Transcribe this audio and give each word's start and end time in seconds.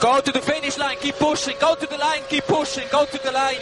Go 0.00 0.20
to 0.20 0.30
the 0.30 0.40
finish 0.40 0.76
line, 0.78 0.96
keep 1.00 1.14
pushing, 1.16 1.56
go 1.58 1.74
to 1.74 1.86
the 1.86 1.96
line, 1.96 2.22
keep 2.28 2.44
pushing, 2.44 2.86
go 2.90 3.06
to 3.06 3.18
the 3.18 3.32
line. 3.32 3.56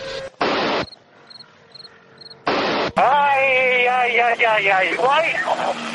Ay, 2.97 3.87
ay, 3.89 4.21
ay, 4.21 4.47
ay, 4.47 4.71
ay. 4.71 4.97
Why, 4.99 5.33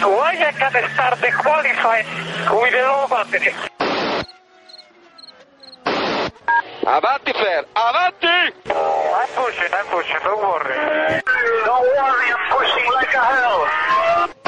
why 0.02 0.32
I 0.48 0.52
can 0.52 0.90
start 0.94 1.20
the 1.22 1.32
qualifying 1.32 2.06
with 2.56 2.72
the 2.72 2.82
low 2.82 3.08
battery? 3.10 3.54
Avanti 6.88 7.34
Fer, 7.34 7.66
avanti! 7.76 8.54
I'm 8.72 9.28
pushing, 9.36 9.74
I'm 9.74 9.86
pushing, 9.88 10.22
don't 10.24 10.42
worry. 10.42 11.22
Don't 11.66 11.88
worry, 12.00 12.32
I'm 12.32 12.58
pushing 12.58 12.92
like 12.94 13.14
a 13.14 13.26
hell. 13.26 14.39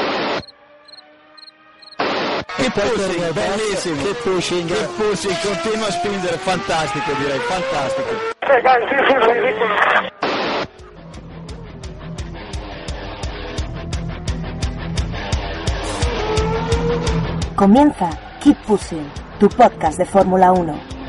Keep 2.58 2.74
pushing, 2.74 3.34
bellissimo. 3.34 4.04
Keep 4.04 4.18
pushing. 4.24 4.68
Keep 4.68 4.90
pushing, 4.98 5.36
continua 5.42 5.88
a 5.88 5.92
spingere, 5.92 6.38
fantastico 6.38 7.12
direi, 7.20 7.40
fantastico. 7.40 8.10
Comienza 17.56 18.10
Keep 18.40 18.58
Pushing, 18.66 19.12
tu 19.40 19.48
podcast 19.50 19.98
de 19.98 20.06
Fórmula 20.06 20.52
1. 20.52 21.01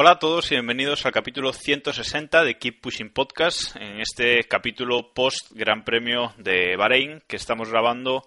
Hola 0.00 0.12
a 0.12 0.18
todos 0.20 0.52
y 0.52 0.54
bienvenidos 0.54 1.04
al 1.06 1.12
capítulo 1.12 1.52
160 1.52 2.44
de 2.44 2.56
Keep 2.56 2.82
Pushing 2.82 3.10
Podcast, 3.10 3.74
en 3.74 4.00
este 4.00 4.44
capítulo 4.44 5.12
post 5.12 5.50
Gran 5.50 5.82
Premio 5.82 6.34
de 6.38 6.76
Bahrein 6.76 7.20
que 7.26 7.34
estamos 7.34 7.68
grabando 7.68 8.24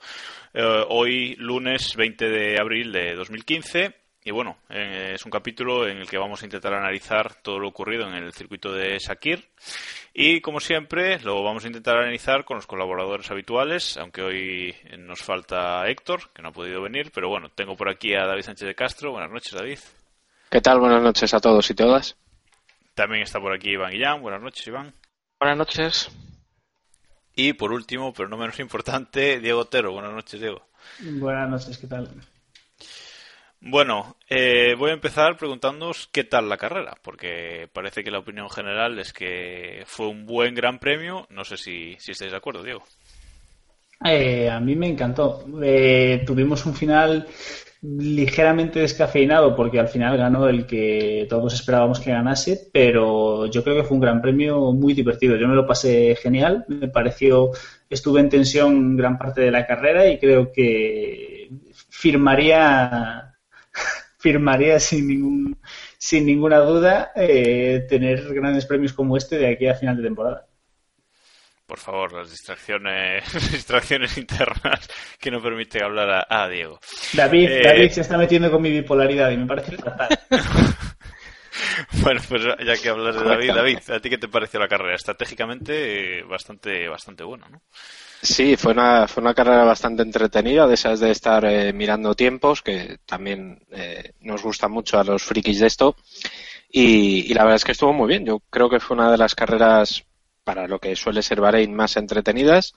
eh, 0.53 0.83
hoy 0.89 1.33
lunes 1.37 1.95
20 1.95 2.27
de 2.27 2.57
abril 2.59 2.91
de 2.91 3.15
2015. 3.15 3.95
Y 4.25 4.31
bueno, 4.31 4.57
eh, 4.69 5.13
es 5.13 5.23
un 5.23 5.31
capítulo 5.31 5.87
en 5.87 5.99
el 5.99 6.09
que 6.09 6.17
vamos 6.17 6.41
a 6.41 6.45
intentar 6.45 6.73
analizar 6.73 7.35
todo 7.35 7.57
lo 7.57 7.69
ocurrido 7.69 8.05
en 8.05 8.15
el 8.15 8.33
circuito 8.33 8.73
de 8.73 8.99
Shakir. 8.99 9.47
Y 10.13 10.41
como 10.41 10.59
siempre, 10.59 11.21
lo 11.21 11.41
vamos 11.41 11.63
a 11.63 11.67
intentar 11.67 11.95
analizar 11.95 12.43
con 12.43 12.57
los 12.57 12.67
colaboradores 12.67 13.31
habituales, 13.31 13.95
aunque 13.95 14.21
hoy 14.21 14.75
nos 14.97 15.21
falta 15.21 15.87
Héctor, 15.87 16.31
que 16.33 16.41
no 16.41 16.49
ha 16.49 16.51
podido 16.51 16.81
venir. 16.81 17.13
Pero 17.15 17.29
bueno, 17.29 17.47
tengo 17.47 17.77
por 17.77 17.89
aquí 17.89 18.13
a 18.13 18.25
David 18.25 18.43
Sánchez 18.43 18.67
de 18.67 18.75
Castro. 18.75 19.13
Buenas 19.13 19.31
noches, 19.31 19.53
David. 19.53 19.79
¿Qué 20.51 20.59
tal? 20.59 20.81
Buenas 20.81 21.01
noches 21.01 21.33
a 21.33 21.39
todos 21.39 21.69
y 21.69 21.73
todas. 21.73 22.17
También 22.93 23.23
está 23.23 23.39
por 23.39 23.53
aquí 23.53 23.69
Iván 23.69 23.91
Guillán. 23.91 24.21
Buenas 24.21 24.41
noches, 24.41 24.67
Iván. 24.67 24.91
Buenas 25.39 25.57
noches. 25.57 26.11
Y 27.33 27.53
por 27.53 27.71
último, 27.71 28.11
pero 28.11 28.27
no 28.27 28.35
menos 28.35 28.59
importante, 28.59 29.39
Diego 29.39 29.61
Otero. 29.61 29.93
Buenas 29.93 30.11
noches, 30.11 30.41
Diego. 30.41 30.67
Buenas 30.99 31.49
noches, 31.49 31.77
¿qué 31.77 31.87
tal? 31.87 32.09
Bueno, 33.61 34.17
eh, 34.29 34.75
voy 34.77 34.89
a 34.89 34.95
empezar 34.95 35.37
preguntándoos 35.37 36.09
qué 36.11 36.25
tal 36.25 36.49
la 36.49 36.57
carrera, 36.57 36.97
porque 37.01 37.69
parece 37.71 38.03
que 38.03 38.11
la 38.11 38.19
opinión 38.19 38.49
general 38.49 38.99
es 38.99 39.13
que 39.13 39.83
fue 39.85 40.09
un 40.09 40.25
buen 40.25 40.53
gran 40.53 40.79
premio. 40.79 41.27
No 41.29 41.45
sé 41.45 41.55
si, 41.55 41.95
si 41.97 42.11
estáis 42.11 42.31
de 42.31 42.37
acuerdo, 42.37 42.61
Diego. 42.61 42.83
Eh, 44.03 44.49
a 44.49 44.59
mí 44.59 44.75
me 44.75 44.89
encantó. 44.89 45.45
Eh, 45.63 46.23
tuvimos 46.25 46.65
un 46.65 46.75
final 46.75 47.25
ligeramente 47.81 48.79
descafeinado 48.79 49.55
porque 49.55 49.79
al 49.79 49.87
final 49.87 50.15
ganó 50.17 50.47
el 50.47 50.67
que 50.67 51.25
todos 51.29 51.53
esperábamos 51.53 51.99
que 51.99 52.11
ganase, 52.11 52.69
pero 52.71 53.47
yo 53.47 53.63
creo 53.63 53.75
que 53.75 53.83
fue 53.83 53.95
un 53.95 54.01
gran 54.01 54.21
premio 54.21 54.71
muy 54.71 54.93
divertido. 54.93 55.35
Yo 55.35 55.47
me 55.47 55.55
lo 55.55 55.65
pasé 55.65 56.15
genial, 56.15 56.65
me 56.67 56.87
pareció, 56.89 57.51
estuve 57.89 58.19
en 58.19 58.29
tensión 58.29 58.95
gran 58.95 59.17
parte 59.17 59.41
de 59.41 59.51
la 59.51 59.65
carrera 59.65 60.07
y 60.07 60.19
creo 60.19 60.51
que 60.51 61.49
firmaría, 61.89 63.35
firmaría 64.19 64.79
sin 64.79 65.07
ningún, 65.07 65.57
sin 65.97 66.25
ninguna 66.27 66.59
duda 66.59 67.11
eh, 67.15 67.85
tener 67.89 68.31
grandes 68.33 68.67
premios 68.67 68.93
como 68.93 69.17
este 69.17 69.39
de 69.39 69.47
aquí 69.47 69.67
a 69.67 69.75
final 69.75 69.97
de 69.97 70.03
temporada. 70.03 70.50
Por 71.71 71.79
favor, 71.79 72.11
las 72.11 72.29
distracciones, 72.29 73.23
distracciones 73.53 74.17
internas 74.17 74.89
que 75.17 75.31
no 75.31 75.41
permiten 75.41 75.81
hablar 75.85 76.09
a, 76.27 76.43
a 76.43 76.49
Diego. 76.49 76.81
David, 77.13 77.49
Eh, 77.49 77.61
David 77.63 77.91
se 77.91 78.01
está 78.01 78.17
metiendo 78.17 78.51
con 78.51 78.61
mi 78.61 78.71
bipolaridad 78.71 79.31
y 79.31 79.37
me 79.37 79.45
parece 79.45 79.77
fatal. 79.77 80.09
Bueno, 82.03 82.19
pues 82.27 82.41
ya 82.43 82.75
que 82.75 82.89
hablas 82.89 83.15
de 83.15 83.23
David, 83.23 83.53
David, 83.53 83.77
¿a 83.89 83.99
ti 83.99 84.09
qué 84.09 84.17
te 84.17 84.27
pareció 84.27 84.59
la 84.59 84.67
carrera? 84.67 84.95
Estratégicamente 84.95 86.19
eh, 86.19 86.23
bastante, 86.23 86.87
bastante 86.89 87.23
buena, 87.23 87.47
¿no? 87.49 87.61
Sí, 88.21 88.57
fue 88.57 88.73
una, 88.73 89.07
fue 89.07 89.21
una 89.21 89.33
carrera 89.33 89.63
bastante 89.63 90.01
entretenida, 90.01 90.67
de 90.67 90.73
esas 90.73 90.99
de 90.99 91.11
estar 91.11 91.45
eh, 91.45 91.71
mirando 91.71 92.15
tiempos, 92.15 92.61
que 92.61 92.97
también 93.05 93.59
eh, 93.71 94.11
nos 94.21 94.43
gusta 94.43 94.67
mucho 94.67 94.99
a 94.99 95.03
los 95.03 95.23
frikis 95.23 95.59
de 95.59 95.67
esto. 95.67 95.95
Y, 96.69 97.31
y 97.31 97.33
la 97.33 97.43
verdad 97.43 97.57
es 97.57 97.65
que 97.65 97.73
estuvo 97.73 97.93
muy 97.93 98.07
bien. 98.07 98.25
Yo 98.25 98.39
creo 98.49 98.69
que 98.69 98.79
fue 98.79 98.95
una 98.97 99.11
de 99.11 99.17
las 99.17 99.35
carreras, 99.35 100.03
para 100.53 100.67
lo 100.67 100.79
que 100.79 100.97
suele 100.97 101.21
ser 101.21 101.39
Bahrein, 101.39 101.73
más 101.73 101.95
entretenidas. 101.95 102.73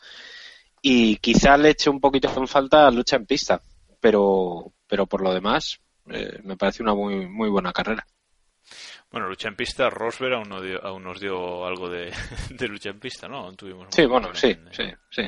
Y 0.80 1.16
quizá 1.16 1.56
le 1.56 1.70
eche 1.70 1.90
un 1.90 1.98
poquito 2.00 2.32
en 2.36 2.46
falta 2.46 2.88
lucha 2.92 3.16
en 3.16 3.26
pista. 3.26 3.60
Pero, 4.00 4.72
pero 4.86 5.06
por 5.06 5.22
lo 5.22 5.34
demás, 5.34 5.80
eh, 6.08 6.38
me 6.44 6.56
parece 6.56 6.84
una 6.84 6.94
muy, 6.94 7.26
muy 7.26 7.48
buena 7.48 7.72
carrera. 7.72 8.06
Bueno, 9.10 9.28
lucha 9.28 9.48
en 9.48 9.56
pista, 9.56 9.90
Rosberg 9.90 10.34
aún, 10.34 10.48
no 10.48 10.60
dio- 10.60 10.84
aún 10.84 11.02
nos 11.02 11.18
dio 11.18 11.66
algo 11.66 11.88
de, 11.88 12.12
de 12.50 12.68
lucha 12.68 12.90
en 12.90 13.00
pista, 13.00 13.26
¿no? 13.26 13.52
Tuvimos 13.54 13.88
Sí, 13.90 14.06
bueno, 14.06 14.32
sí, 14.34 14.54
también, 14.54 14.72
sí, 14.74 14.82
eh. 14.82 14.96
sí. 15.10 15.22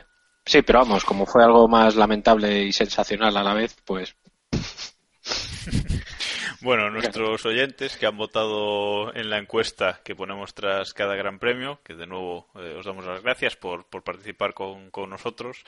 Sí, 0.45 0.63
pero 0.63 0.79
vamos, 0.81 1.05
como 1.05 1.27
fue 1.27 1.43
algo 1.43 1.67
más 1.67 1.97
lamentable 1.97 2.63
y 2.63 2.73
sensacional 2.73 3.37
a 3.37 3.43
la 3.43 3.55
vez, 3.55 3.77
pues 3.85 4.15
Bueno, 6.61 6.91
nuestros 6.91 7.45
oyentes 7.45 7.97
que 7.97 8.07
han 8.07 8.17
votado 8.17 9.15
en 9.15 9.31
la 9.31 9.39
encuesta 9.39 10.01
que 10.05 10.15
ponemos 10.15 10.55
tras 10.55 10.93
cada 10.95 11.15
gran 11.15 11.39
premio, 11.39 11.81
que 11.85 11.95
de 11.95 12.07
nuevo 12.07 12.49
eh, 12.57 12.75
os 12.79 12.87
damos 12.87 13.05
las 13.05 13.23
gracias 13.23 13.57
por, 13.57 13.85
por 13.85 14.03
participar 14.03 14.55
con, 14.55 14.91
con 14.91 15.11
nosotros, 15.11 15.65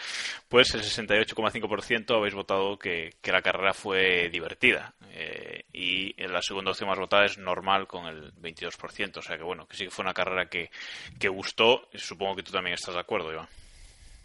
pues 0.49 0.75
el 0.75 0.83
68,5% 0.83 2.17
habéis 2.17 2.35
votado 2.35 2.79
que, 2.79 3.15
que 3.21 3.33
la 3.33 3.43
carrera 3.43 3.75
fue 3.75 4.29
divertida. 4.31 4.95
Eh, 5.11 5.65
y 5.73 6.15
en 6.23 6.33
la 6.33 6.43
segunda 6.43 6.71
opción 6.71 6.89
más 6.89 6.99
votada 6.99 7.25
es 7.25 7.39
normal 7.39 7.87
con 7.87 8.07
el 8.07 8.33
22%. 8.35 9.19
O 9.19 9.23
sea 9.23 9.37
que 9.37 9.43
bueno, 9.43 9.67
que 9.67 9.77
sí 9.77 9.85
que 9.85 9.91
fue 9.91 10.05
una 10.05 10.15
carrera 10.15 10.47
que, 10.47 10.71
que 11.19 11.29
gustó. 11.29 11.89
Supongo 11.95 12.37
que 12.37 12.43
tú 12.43 12.53
también 12.53 12.75
estás 12.75 12.95
de 12.95 13.01
acuerdo, 13.01 13.33
Iván. 13.33 13.49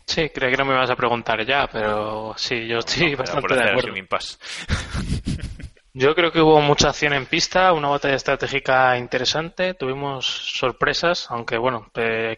Sí, 0.05 0.29
creía 0.29 0.51
que 0.51 0.57
no 0.57 0.65
me 0.65 0.73
ibas 0.73 0.89
a 0.89 0.95
preguntar 0.95 1.45
ya, 1.45 1.67
pero 1.71 2.33
sí, 2.37 2.67
yo 2.67 2.79
estoy 2.79 3.15
bastante 3.15 3.55
de 3.55 3.69
acuerdo. 3.69 3.91
un 3.91 3.97
impasse. 3.97 4.37
Yo 5.95 6.15
creo 6.15 6.31
que 6.31 6.41
hubo 6.41 6.59
mucha 6.59 6.89
acción 6.89 7.13
en 7.13 7.27
pista, 7.27 7.71
una 7.71 7.87
batalla 7.87 8.15
estratégica 8.15 8.97
interesante, 8.97 9.75
tuvimos 9.75 10.25
sorpresas, 10.25 11.27
aunque 11.29 11.57
bueno, 11.57 11.91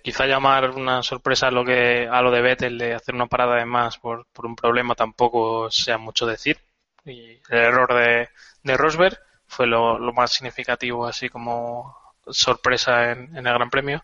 quizá 0.03 0.25
llamar 0.25 0.71
una 0.71 1.01
sorpresa 1.03 1.47
a 1.47 1.51
lo 1.51 1.63
que 1.63 2.05
a 2.11 2.21
lo 2.21 2.31
de 2.31 2.41
Vettel 2.41 2.77
de 2.77 2.93
hacer 2.93 3.15
una 3.15 3.27
parada 3.27 3.55
de 3.55 3.65
más 3.65 3.97
por, 3.97 4.27
por 4.33 4.45
un 4.45 4.57
problema 4.57 4.93
tampoco 4.95 5.71
sea 5.71 5.97
mucho 5.97 6.25
decir. 6.25 6.59
Y 7.05 7.39
el 7.49 7.57
error 7.57 7.93
de, 7.93 8.29
de 8.63 8.77
Rosberg 8.77 9.17
fue 9.47 9.67
lo, 9.67 9.99
más 10.13 10.33
significativo, 10.33 11.05
así 11.07 11.29
como 11.29 11.95
sorpresa 12.27 13.11
en 13.11 13.37
el 13.37 13.43
Gran 13.43 13.69
Premio. 13.69 14.03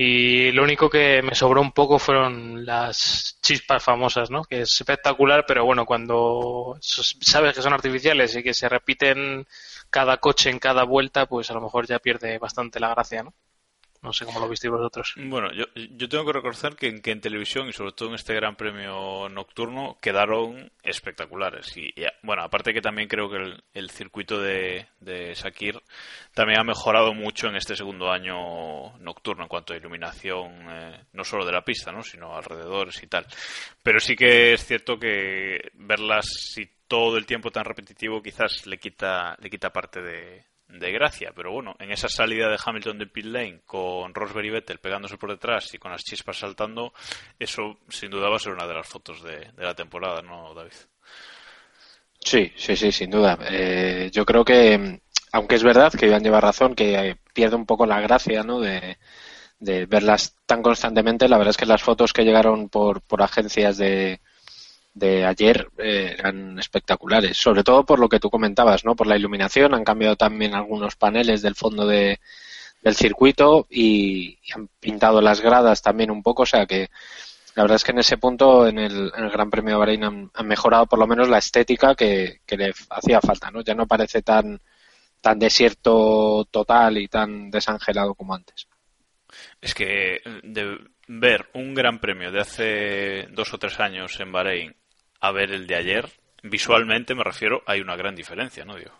Y 0.00 0.52
lo 0.52 0.62
único 0.62 0.88
que 0.88 1.22
me 1.22 1.34
sobró 1.34 1.60
un 1.60 1.72
poco 1.72 1.98
fueron 1.98 2.64
las 2.64 3.36
chispas 3.42 3.82
famosas, 3.82 4.30
¿no? 4.30 4.44
Que 4.44 4.60
es 4.60 4.72
espectacular, 4.80 5.44
pero 5.44 5.64
bueno, 5.64 5.84
cuando 5.86 6.78
sabes 6.80 7.52
que 7.52 7.62
son 7.62 7.72
artificiales 7.72 8.36
y 8.36 8.44
que 8.44 8.54
se 8.54 8.68
repiten 8.68 9.44
cada 9.90 10.18
coche 10.18 10.50
en 10.50 10.60
cada 10.60 10.84
vuelta, 10.84 11.26
pues 11.26 11.50
a 11.50 11.54
lo 11.54 11.62
mejor 11.62 11.88
ya 11.88 11.98
pierde 11.98 12.38
bastante 12.38 12.78
la 12.78 12.90
gracia, 12.90 13.24
¿no? 13.24 13.34
No 14.00 14.12
sé 14.12 14.24
cómo 14.24 14.38
lo 14.38 14.48
visteis 14.48 14.70
vosotros. 14.70 15.14
Bueno, 15.16 15.52
yo, 15.52 15.64
yo 15.74 16.08
tengo 16.08 16.24
que 16.24 16.32
reconocer 16.32 16.76
que, 16.76 17.00
que, 17.00 17.10
en 17.10 17.20
televisión 17.20 17.68
y 17.68 17.72
sobre 17.72 17.92
todo 17.92 18.10
en 18.10 18.14
este 18.14 18.34
Gran 18.34 18.54
Premio 18.54 19.28
nocturno 19.28 19.98
quedaron 20.00 20.70
espectaculares. 20.82 21.76
Y, 21.76 21.92
bueno, 22.22 22.42
aparte 22.42 22.72
que 22.72 22.80
también 22.80 23.08
creo 23.08 23.28
que 23.28 23.60
el, 23.74 23.90
circuito 23.90 24.40
de, 24.40 24.86
de 25.00 25.34
Sakir 25.34 25.82
también 26.32 26.60
ha 26.60 26.64
mejorado 26.64 27.12
mucho 27.12 27.48
en 27.48 27.56
este 27.56 27.74
segundo 27.74 28.10
año 28.10 28.96
nocturno 28.98 29.42
en 29.42 29.48
cuanto 29.48 29.72
a 29.72 29.76
iluminación, 29.76 30.52
eh, 30.70 31.04
no 31.12 31.24
solo 31.24 31.44
de 31.44 31.52
la 31.52 31.64
pista, 31.64 31.90
¿no? 31.90 32.02
sino 32.02 32.36
alrededores 32.36 33.02
y 33.02 33.08
tal. 33.08 33.26
Pero 33.82 33.98
sí 33.98 34.14
que 34.14 34.52
es 34.52 34.64
cierto 34.64 34.98
que 34.98 35.70
verlas 35.74 36.26
si 36.26 36.70
todo 36.86 37.18
el 37.18 37.26
tiempo 37.26 37.50
tan 37.50 37.64
repetitivo 37.64 38.22
quizás 38.22 38.66
le 38.66 38.78
quita, 38.78 39.36
le 39.40 39.50
quita 39.50 39.70
parte 39.70 40.00
de, 40.00 40.44
de 40.68 40.92
gracia, 40.92 41.32
pero 41.34 41.50
bueno, 41.50 41.74
en 41.78 41.90
esa 41.90 42.08
salida 42.08 42.48
de 42.48 42.58
Hamilton 42.62 42.98
de 42.98 43.06
pit 43.06 43.24
lane 43.24 43.60
con 43.64 44.14
Rosberg 44.14 44.46
y 44.46 44.50
Vettel 44.50 44.78
pegándose 44.78 45.16
por 45.16 45.30
detrás 45.30 45.72
y 45.72 45.78
con 45.78 45.90
las 45.90 46.04
chispas 46.04 46.38
saltando, 46.38 46.92
eso 47.38 47.78
sin 47.88 48.10
duda 48.10 48.28
va 48.28 48.36
a 48.36 48.40
ser 48.40 48.52
una 48.52 48.66
de 48.66 48.74
las 48.74 48.86
fotos 48.86 49.22
de, 49.22 49.50
la 49.56 49.74
temporada, 49.74 50.20
¿no, 50.20 50.52
David? 50.54 50.72
Sí, 52.20 52.52
sí, 52.56 52.76
sí, 52.76 52.92
sin 52.92 53.10
duda. 53.10 53.38
Eh, 53.50 54.10
yo 54.12 54.26
creo 54.26 54.44
que, 54.44 55.00
aunque 55.32 55.54
es 55.54 55.62
verdad 55.62 55.92
que 55.92 56.06
Iván 56.06 56.22
lleva 56.22 56.40
razón, 56.40 56.74
que 56.74 57.16
pierde 57.32 57.56
un 57.56 57.64
poco 57.64 57.86
la 57.86 58.00
gracia, 58.00 58.42
¿no? 58.42 58.60
De, 58.60 58.98
de 59.60 59.86
verlas 59.86 60.36
tan 60.44 60.62
constantemente, 60.62 61.28
la 61.28 61.38
verdad 61.38 61.50
es 61.50 61.56
que 61.56 61.66
las 61.66 61.82
fotos 61.82 62.12
que 62.12 62.24
llegaron 62.24 62.68
por, 62.68 63.00
por 63.00 63.22
agencias 63.22 63.78
de, 63.78 64.20
de 64.98 65.24
ayer 65.24 65.68
eh, 65.78 66.16
eran 66.18 66.58
espectaculares, 66.58 67.36
sobre 67.36 67.64
todo 67.64 67.84
por 67.84 67.98
lo 67.98 68.08
que 68.08 68.20
tú 68.20 68.30
comentabas, 68.30 68.84
¿no? 68.84 68.96
Por 68.96 69.06
la 69.06 69.16
iluminación, 69.16 69.74
han 69.74 69.84
cambiado 69.84 70.16
también 70.16 70.54
algunos 70.54 70.96
paneles 70.96 71.42
del 71.42 71.54
fondo 71.54 71.86
de, 71.86 72.20
del 72.82 72.94
circuito 72.94 73.66
y, 73.70 74.38
han 74.54 74.68
pintado 74.80 75.20
las 75.20 75.40
gradas 75.40 75.82
también 75.82 76.10
un 76.10 76.22
poco, 76.22 76.42
o 76.42 76.46
sea 76.46 76.66
que 76.66 76.88
la 77.54 77.64
verdad 77.64 77.76
es 77.76 77.84
que 77.84 77.92
en 77.92 77.98
ese 77.98 78.18
punto 78.18 78.66
en 78.68 78.78
el, 78.78 79.10
Gran 79.10 79.50
Premio 79.50 79.74
de 79.74 79.78
Bahrein 79.78 80.04
han, 80.04 80.30
mejorado 80.44 80.86
por 80.86 80.98
lo 80.98 81.06
menos 81.06 81.28
la 81.28 81.38
estética 81.38 81.94
que, 81.94 82.40
le 82.48 82.72
hacía 82.90 83.20
falta, 83.20 83.50
¿no? 83.50 83.62
Ya 83.62 83.74
no 83.74 83.86
parece 83.86 84.22
tan 84.22 84.60
tan 85.20 85.38
desierto 85.40 86.46
total 86.50 86.98
y 86.98 87.08
tan 87.08 87.50
desangelado 87.50 88.14
como 88.14 88.34
antes. 88.34 88.68
Es 89.60 89.74
que 89.74 90.20
de 90.44 90.78
ver 91.08 91.48
un 91.54 91.74
gran 91.74 91.98
premio 91.98 92.30
de 92.30 92.40
hace 92.40 93.26
dos 93.32 93.52
o 93.52 93.58
tres 93.58 93.80
años 93.80 94.18
en 94.20 94.30
Bahrein 94.30 94.76
a 95.20 95.32
ver 95.32 95.52
el 95.52 95.66
de 95.66 95.74
ayer, 95.76 96.08
visualmente 96.42 97.14
me 97.14 97.24
refiero, 97.24 97.62
hay 97.66 97.80
una 97.80 97.96
gran 97.96 98.14
diferencia, 98.14 98.64
¿no, 98.64 98.76
Diego? 98.76 98.94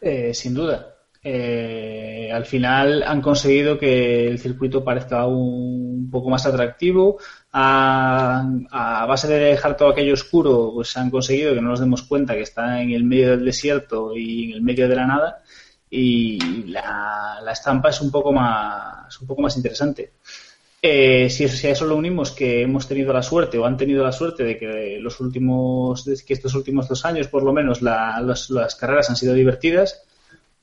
Eh, 0.00 0.32
sin 0.34 0.54
duda. 0.54 0.94
Eh, 1.22 2.30
al 2.32 2.46
final 2.46 3.02
han 3.02 3.20
conseguido 3.20 3.76
que 3.76 4.28
el 4.28 4.38
circuito 4.38 4.84
parezca 4.84 5.26
un 5.26 6.08
poco 6.10 6.30
más 6.30 6.46
atractivo. 6.46 7.18
A, 7.52 8.44
a, 8.70 9.06
base 9.06 9.26
de 9.26 9.38
dejar 9.38 9.76
todo 9.76 9.88
aquello 9.90 10.14
oscuro, 10.14 10.72
pues 10.74 10.96
han 10.96 11.10
conseguido 11.10 11.54
que 11.54 11.60
no 11.60 11.70
nos 11.70 11.80
demos 11.80 12.02
cuenta 12.02 12.34
que 12.34 12.42
está 12.42 12.80
en 12.80 12.90
el 12.90 13.04
medio 13.04 13.30
del 13.30 13.44
desierto 13.44 14.16
y 14.16 14.50
en 14.50 14.52
el 14.52 14.62
medio 14.62 14.88
de 14.88 14.96
la 14.96 15.06
nada. 15.06 15.42
Y 15.90 16.64
la, 16.66 17.40
la 17.42 17.52
estampa 17.52 17.90
es 17.90 18.00
un 18.00 18.10
poco 18.10 18.32
más, 18.32 19.20
un 19.20 19.26
poco 19.26 19.42
más 19.42 19.56
interesante. 19.56 20.12
Eh, 20.80 21.28
si, 21.28 21.44
a 21.44 21.70
eso 21.70 21.86
lo 21.86 21.96
unimos 21.96 22.30
que 22.30 22.62
hemos 22.62 22.86
tenido 22.86 23.12
la 23.12 23.22
suerte 23.22 23.58
o 23.58 23.66
han 23.66 23.76
tenido 23.76 24.04
la 24.04 24.12
suerte 24.12 24.44
de 24.44 24.56
que 24.56 24.98
los 25.00 25.18
últimos 25.18 26.04
que 26.04 26.34
estos 26.34 26.54
últimos 26.54 26.88
dos 26.88 27.04
años 27.04 27.26
por 27.26 27.42
lo 27.42 27.52
menos 27.52 27.82
las 27.82 28.76
carreras 28.78 29.10
han 29.10 29.16
sido 29.16 29.34
divertidas 29.34 30.04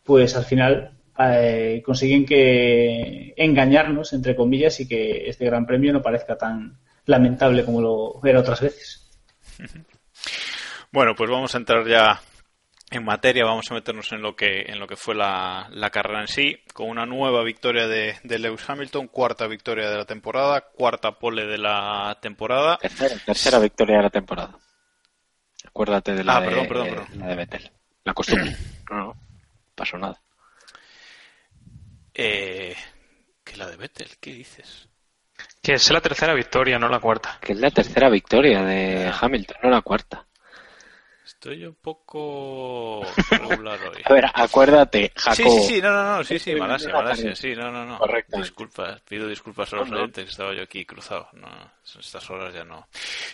pues 0.05 0.37
al 0.37 0.45
final 0.45 0.91
eh, 1.19 1.81
consiguen 1.85 2.25
que 2.25 3.33
engañarnos 3.35 4.13
entre 4.13 4.37
comillas 4.37 4.79
y 4.79 4.87
que 4.87 5.29
este 5.29 5.43
gran 5.43 5.65
premio 5.65 5.91
no 5.91 6.01
parezca 6.01 6.37
tan 6.37 6.77
lamentable 7.05 7.65
como 7.65 7.81
lo 7.81 8.21
era 8.23 8.39
otras 8.39 8.61
veces. 8.61 9.09
Bueno 10.91 11.13
pues 11.13 11.29
vamos 11.29 11.53
a 11.55 11.57
entrar 11.57 11.85
ya 11.85 12.21
en 12.95 13.05
materia 13.05 13.45
vamos 13.45 13.69
a 13.71 13.73
meternos 13.73 14.11
en 14.11 14.21
lo 14.21 14.35
que 14.35 14.61
en 14.63 14.79
lo 14.79 14.87
que 14.87 14.95
fue 14.95 15.15
la, 15.15 15.69
carrera 15.91 16.21
en 16.21 16.27
sí 16.27 16.57
con 16.73 16.89
una 16.89 17.05
nueva 17.05 17.43
victoria 17.43 17.87
de, 17.87 18.17
Lewis 18.23 18.67
Hamilton 18.67 19.07
cuarta 19.07 19.47
victoria 19.47 19.89
de 19.89 19.97
la 19.97 20.05
temporada 20.05 20.61
cuarta 20.61 21.13
pole 21.13 21.45
de 21.45 21.57
la 21.57 22.17
temporada. 22.21 22.77
Tercera, 22.77 23.59
victoria 23.59 23.97
de 23.97 24.03
la 24.03 24.09
temporada. 24.09 24.57
Acuérdate 25.65 26.13
de 26.13 26.23
la, 26.23 26.37
ah, 26.37 26.41
de, 26.41 26.47
perdón, 26.47 26.67
perdón, 26.67 26.87
perdón. 26.89 27.19
la 27.19 27.27
de 27.27 27.35
Vettel. 27.35 27.71
La 28.03 28.13
costumbre 28.13 28.55
no, 28.89 28.97
no 28.97 29.15
pasó 29.73 29.97
nada. 29.97 30.21
Eh, 32.13 32.75
que 33.43 33.57
la 33.57 33.67
de 33.67 33.75
Vettel 33.75 34.09
qué 34.19 34.33
dices 34.33 34.89
que 35.61 35.73
es 35.73 35.91
la 35.91 35.99
tercera 35.99 36.33
victoria 36.33 36.79
no 36.79 36.87
la 36.87 36.99
cuarta. 36.99 37.39
Que 37.41 37.53
es 37.53 37.59
la 37.59 37.71
tercera 37.71 38.09
victoria 38.09 38.63
de 38.63 39.11
Hamilton 39.19 39.57
no 39.63 39.69
la 39.69 39.81
cuarta 39.81 40.25
Estoy 41.25 41.65
un 41.65 41.73
poco 41.73 43.01
regular 43.31 43.79
hoy. 43.81 44.01
A 44.05 44.13
ver, 44.13 44.25
acuérdate, 44.31 45.11
Jacobo. 45.15 45.49
Sí, 45.49 45.61
sí, 45.61 45.73
sí, 45.75 45.81
no, 45.81 45.91
no, 45.91 46.17
no, 46.17 46.23
sí, 46.23 46.37
sí, 46.37 46.53
Malasia, 46.53 46.93
Malasia, 46.93 47.35
sí, 47.35 47.55
no, 47.55 47.71
no, 47.71 47.83
no. 47.83 47.97
Correcto. 47.97 48.37
Disculpas, 48.37 49.01
pido 49.01 49.27
disculpas 49.27 49.73
a 49.73 49.77
los 49.77 49.91
oyentes, 49.91 50.29
estaba 50.29 50.53
yo 50.53 50.61
aquí 50.61 50.85
cruzado, 50.85 51.27
no, 51.33 51.49
estas 51.83 52.29
horas 52.29 52.53
ya 52.53 52.63
no. 52.63 52.87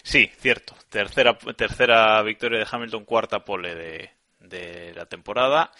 Sí, 0.03 0.31
cierto, 0.39 0.73
tercera, 0.89 1.37
tercera 1.37 2.21
victoria 2.21 2.59
de 2.59 2.67
Hamilton, 2.71 3.03
cuarta 3.03 3.43
pole 3.43 3.75
de, 3.75 4.11
de 4.39 4.93
la 4.95 5.05
temporada. 5.05 5.71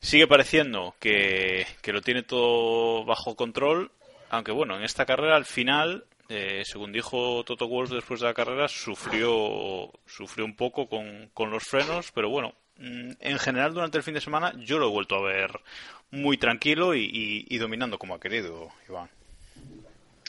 Sigue 0.00 0.26
pareciendo 0.26 0.96
que, 0.98 1.64
que 1.80 1.92
lo 1.92 2.00
tiene 2.00 2.24
todo 2.24 3.04
bajo 3.04 3.36
control, 3.36 3.92
aunque 4.30 4.50
bueno, 4.50 4.76
en 4.76 4.82
esta 4.82 5.06
carrera 5.06 5.36
al 5.36 5.44
final 5.44 6.06
eh, 6.34 6.62
según 6.64 6.92
dijo 6.92 7.44
Toto 7.44 7.68
Wolff 7.68 7.90
después 7.90 8.20
de 8.20 8.26
la 8.26 8.32
carrera, 8.32 8.66
sufrió, 8.66 9.90
sufrió 10.06 10.46
un 10.46 10.56
poco 10.56 10.88
con, 10.88 11.30
con 11.34 11.50
los 11.50 11.62
frenos, 11.64 12.10
pero 12.12 12.30
bueno, 12.30 12.54
mm, 12.78 13.10
en 13.20 13.38
general 13.38 13.74
durante 13.74 13.98
el 13.98 14.02
fin 14.02 14.14
de 14.14 14.22
semana 14.22 14.54
yo 14.56 14.78
lo 14.78 14.88
he 14.88 14.90
vuelto 14.90 15.16
a 15.16 15.22
ver 15.22 15.60
muy 16.10 16.38
tranquilo 16.38 16.94
y, 16.94 17.58
dominando 17.58 17.98
como 17.98 18.14
ha 18.14 18.20
querido, 18.20 18.70
Iván. 18.88 19.10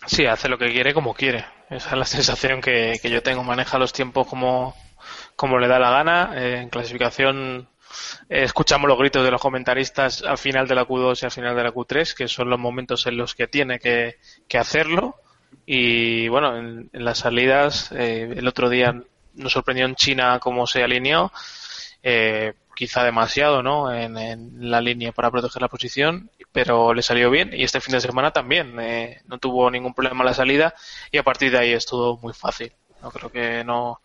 Sí, 0.06 0.26
hace 0.26 0.50
lo 0.50 0.58
que 0.58 0.72
quiere 0.72 0.94
como 0.94 1.14
quiere. 1.14 1.46
Esa 1.70 1.92
es 1.92 1.98
la 1.98 2.06
sensación 2.06 2.60
que, 2.60 3.00
yo 3.02 3.24
tengo. 3.24 3.44
Maneja 3.44 3.80
los 3.80 3.94
tiempos 3.94 4.28
como, 4.28 4.76
como 5.38 5.58
le 5.58 5.70
da 5.70 5.80
la 5.80 5.92
gana. 5.92 6.34
Eh, 6.36 6.62
en 6.62 6.70
clasificación 6.70 7.70
eh, 8.30 8.44
escuchamos 8.44 8.90
los 8.90 8.98
gritos 8.98 9.24
de 9.24 9.32
los 9.32 9.42
comentaristas 9.42 10.24
al 10.24 10.38
final 10.38 10.68
de 10.68 10.76
la 10.76 10.86
Q2 10.86 11.22
y 11.22 11.26
al 11.26 11.32
final 11.32 11.56
de 11.56 11.64
la 11.64 11.74
Q3, 11.74 12.14
que 12.14 12.28
son 12.28 12.50
los 12.50 12.60
momentos 12.60 13.06
en 13.08 13.16
los 13.16 13.36
que 13.36 13.48
tiene 13.48 13.80
que, 13.80 14.18
que 14.48 14.58
hacerlo. 14.58 15.16
Y 15.66 16.28
bueno, 16.28 16.58
en, 16.58 16.90
las 16.94 17.20
salidas, 17.20 17.92
eh, 17.92 18.34
el 18.36 18.48
otro 18.48 18.70
día 18.70 19.02
nos 19.36 19.54
sorprendió 19.54 19.86
en 19.86 19.96
China 19.96 20.40
cómo 20.40 20.68
se 20.68 20.84
alineó, 20.84 21.32
eh, 22.02 22.54
quizá 22.76 23.04
demasiado, 23.04 23.64
¿no? 23.64 23.94
En, 23.94 24.14
la 24.70 24.82
línea 24.82 25.12
para 25.12 25.32
proteger 25.32 25.62
la 25.62 25.68
posición, 25.68 26.30
pero 26.52 26.94
le 26.94 27.02
salió 27.02 27.30
bien 27.30 27.52
y 27.54 27.64
este 27.64 27.82
fin 27.82 27.94
de 27.94 28.02
semana 28.02 28.32
también 28.32 28.80
eh, 28.80 29.22
no 29.28 29.38
tuvo 29.38 29.70
ningún 29.70 29.94
problema 29.94 30.24
la 30.24 30.34
salida 30.34 30.74
y 31.12 31.18
a 31.18 31.24
partir 31.24 31.52
de 31.52 31.60
ahí 31.60 31.72
es 31.74 31.86
todo 31.86 32.18
muy 32.18 32.34
fácil. 32.34 32.72
No 33.02 33.12
creo 33.12 33.30
que 33.30 33.64
no, 33.66 34.00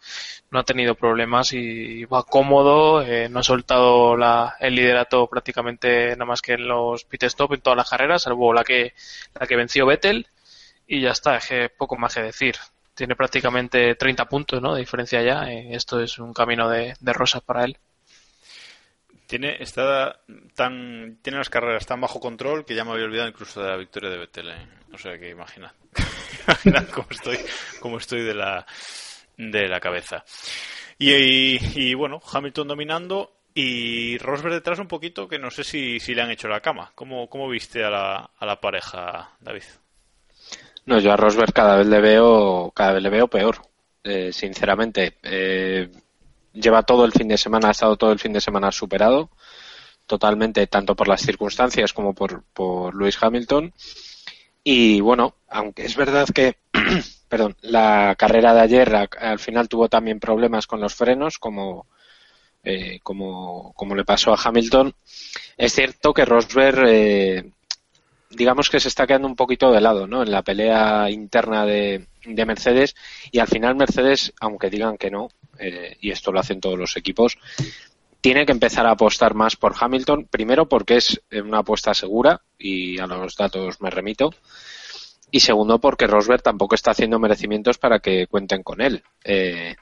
no 0.50 0.58
ha 0.58 0.64
tenido 0.64 0.96
problemas 0.96 1.52
y 1.52 2.04
va 2.06 2.24
cómodo, 2.24 3.04
no 3.30 3.38
ha 3.38 3.42
soltado 3.44 4.16
la, 4.16 4.56
el 4.58 4.74
liderato 4.74 5.28
prácticamente 5.28 6.10
nada 6.10 6.24
más 6.24 6.42
que 6.42 6.54
en 6.54 6.66
los 6.66 7.04
pit 7.04 7.22
stop 7.22 7.52
en 7.52 7.60
todas 7.60 7.76
las 7.76 7.88
carreras, 7.88 8.22
salvo 8.22 8.52
la 8.52 8.64
que, 8.64 8.94
la 9.38 9.46
que 9.46 9.56
venció 9.56 9.86
Vettel 9.86 10.26
y 10.88 11.02
ya 11.02 11.10
está, 11.10 11.36
es 11.36 11.46
que 11.46 11.68
poco 11.68 11.96
más 11.96 12.14
que 12.14 12.22
decir. 12.22 12.56
Tiene 12.94 13.14
prácticamente 13.14 13.94
30 13.94 14.24
puntos 14.24 14.60
¿no? 14.60 14.74
de 14.74 14.80
diferencia 14.80 15.22
ya. 15.22 15.48
Eh, 15.52 15.68
esto 15.72 16.00
es 16.00 16.18
un 16.18 16.32
camino 16.32 16.68
de, 16.68 16.96
rosas 17.12 17.42
para 17.42 17.64
él. 17.64 17.76
Tiene, 19.26 19.62
está 19.62 20.20
tan, 20.54 21.18
tiene 21.20 21.38
las 21.38 21.50
carreras 21.50 21.86
tan 21.86 22.00
bajo 22.00 22.18
control 22.18 22.64
que 22.64 22.74
ya 22.74 22.84
me 22.84 22.92
había 22.92 23.04
olvidado 23.04 23.28
incluso 23.28 23.62
de 23.62 23.68
la 23.68 23.76
victoria 23.76 24.08
de 24.08 24.16
Vettel. 24.16 24.48
¿eh? 24.48 24.66
O 24.92 24.96
sea 24.96 25.18
que 25.18 25.28
imagina, 25.28 25.72
imagina 26.46 26.86
cómo 26.86 27.08
estoy, 27.10 27.38
cómo 27.78 27.98
estoy 27.98 28.22
de 28.22 28.34
la, 28.34 28.66
de 29.36 29.68
la 29.68 29.80
cabeza. 29.80 30.24
Y, 30.98 31.92
bueno, 31.94 32.20
Hamilton 32.32 32.66
dominando 32.66 33.42
y 33.54 34.18
Rosberg 34.18 34.54
detrás 34.54 34.78
un 34.78 34.88
poquito 34.88 35.28
que 35.28 35.38
no 35.38 35.50
sé 35.50 35.62
si, 35.62 36.00
si 36.00 36.14
le 36.14 36.22
han 36.22 36.30
hecho 36.30 36.48
la 36.48 36.60
cama. 36.60 36.90
¿Cómo, 36.94 37.28
cómo 37.28 37.48
viste 37.48 37.84
a 37.84 37.90
la, 37.90 38.30
a 38.36 38.46
la 38.46 38.60
pareja, 38.60 39.36
David? 39.38 39.62
No, 40.88 40.98
yo 41.00 41.12
a 41.12 41.18
Rosberg 41.18 41.52
cada 41.52 41.76
vez 41.76 41.86
le 41.86 42.00
veo, 42.00 42.72
cada 42.74 42.94
vez 42.94 43.02
le 43.02 43.10
veo 43.10 43.28
peor, 43.28 43.60
eh, 44.02 44.32
sinceramente. 44.32 45.18
Eh, 45.22 45.90
lleva 46.54 46.82
todo 46.82 47.04
el 47.04 47.12
fin 47.12 47.28
de 47.28 47.36
semana, 47.36 47.68
ha 47.68 47.72
estado 47.72 47.98
todo 47.98 48.10
el 48.10 48.18
fin 48.18 48.32
de 48.32 48.40
semana 48.40 48.72
superado, 48.72 49.28
totalmente, 50.06 50.66
tanto 50.66 50.96
por 50.96 51.06
las 51.06 51.20
circunstancias 51.20 51.92
como 51.92 52.14
por, 52.14 52.42
por 52.54 52.94
Lewis 52.94 53.18
Hamilton. 53.20 53.74
Y 54.64 55.02
bueno, 55.02 55.34
aunque 55.50 55.84
es 55.84 55.94
verdad 55.94 56.26
que, 56.34 56.56
perdón, 57.28 57.54
la 57.60 58.14
carrera 58.16 58.54
de 58.54 58.62
ayer 58.62 58.96
al 59.20 59.38
final 59.38 59.68
tuvo 59.68 59.90
también 59.90 60.18
problemas 60.18 60.66
con 60.66 60.80
los 60.80 60.94
frenos, 60.94 61.38
como, 61.38 61.86
eh, 62.64 63.00
como, 63.02 63.74
como 63.74 63.94
le 63.94 64.06
pasó 64.06 64.32
a 64.32 64.40
Hamilton, 64.42 64.94
es 65.58 65.74
cierto 65.74 66.14
que 66.14 66.24
Rosberg 66.24 67.52
digamos 68.30 68.68
que 68.68 68.80
se 68.80 68.88
está 68.88 69.06
quedando 69.06 69.28
un 69.28 69.36
poquito 69.36 69.72
de 69.72 69.80
lado, 69.80 70.06
¿no? 70.06 70.22
En 70.22 70.30
la 70.30 70.42
pelea 70.42 71.10
interna 71.10 71.64
de, 71.64 72.06
de 72.24 72.46
Mercedes 72.46 72.94
y 73.30 73.38
al 73.38 73.48
final 73.48 73.76
Mercedes, 73.76 74.32
aunque 74.40 74.70
digan 74.70 74.98
que 74.98 75.10
no, 75.10 75.28
eh, 75.58 75.96
y 76.00 76.10
esto 76.10 76.32
lo 76.32 76.40
hacen 76.40 76.60
todos 76.60 76.78
los 76.78 76.96
equipos, 76.96 77.38
tiene 78.20 78.44
que 78.44 78.52
empezar 78.52 78.86
a 78.86 78.92
apostar 78.92 79.34
más 79.34 79.56
por 79.56 79.74
Hamilton, 79.78 80.26
primero 80.30 80.68
porque 80.68 80.96
es 80.96 81.20
una 81.32 81.58
apuesta 81.58 81.94
segura 81.94 82.42
y 82.58 82.98
a 82.98 83.06
los 83.06 83.36
datos 83.36 83.80
me 83.80 83.90
remito, 83.90 84.34
y 85.30 85.40
segundo 85.40 85.78
porque 85.78 86.06
Rosberg 86.06 86.42
tampoco 86.42 86.74
está 86.74 86.90
haciendo 86.90 87.18
merecimientos 87.18 87.78
para 87.78 88.00
que 88.00 88.26
cuenten 88.26 88.62
con 88.62 88.80
él. 88.80 89.02
Eh, 89.24 89.76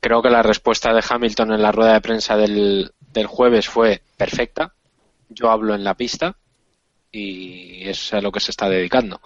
creo 0.00 0.22
que 0.22 0.30
la 0.30 0.42
respuesta 0.42 0.92
de 0.92 1.04
Hamilton 1.06 1.52
en 1.52 1.62
la 1.62 1.72
rueda 1.72 1.94
de 1.94 2.00
prensa 2.00 2.36
del, 2.36 2.92
del 3.12 3.26
jueves 3.26 3.68
fue 3.68 4.02
perfecta. 4.16 4.74
Yo 5.28 5.50
hablo 5.50 5.74
en 5.74 5.84
la 5.84 5.94
pista 5.94 6.36
y 7.12 7.88
es 7.88 8.12
a 8.12 8.20
lo 8.20 8.32
que 8.32 8.40
se 8.40 8.50
está 8.50 8.68
dedicando. 8.68 9.20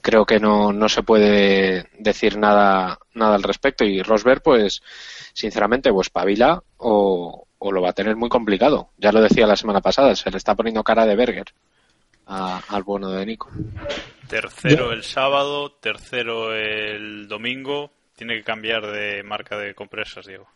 Creo 0.00 0.24
que 0.24 0.38
no, 0.38 0.72
no 0.72 0.88
se 0.88 1.02
puede 1.02 1.88
decir 1.98 2.38
nada, 2.38 2.98
nada 3.14 3.34
al 3.34 3.42
respecto 3.42 3.84
y 3.84 4.02
Rosberg, 4.02 4.42
pues, 4.42 4.82
sinceramente, 5.32 5.92
pues 5.92 6.10
pavila 6.10 6.62
o, 6.76 7.46
o 7.58 7.72
lo 7.72 7.82
va 7.82 7.90
a 7.90 7.94
tener 7.94 8.16
muy 8.16 8.28
complicado. 8.28 8.90
Ya 8.98 9.12
lo 9.12 9.20
decía 9.20 9.46
la 9.46 9.56
semana 9.56 9.80
pasada, 9.80 10.14
se 10.14 10.30
le 10.30 10.36
está 10.36 10.54
poniendo 10.54 10.84
cara 10.84 11.06
de 11.06 11.16
Berger 11.16 11.46
al 12.26 12.82
bueno 12.82 13.10
de 13.10 13.26
Nico. 13.26 13.50
Tercero 14.28 14.92
el 14.92 15.02
sábado, 15.02 15.72
tercero 15.72 16.54
el 16.54 17.28
domingo. 17.28 17.90
Tiene 18.16 18.36
que 18.36 18.44
cambiar 18.44 18.86
de 18.86 19.22
marca 19.22 19.58
de 19.58 19.74
compresas, 19.74 20.26
Diego. 20.26 20.48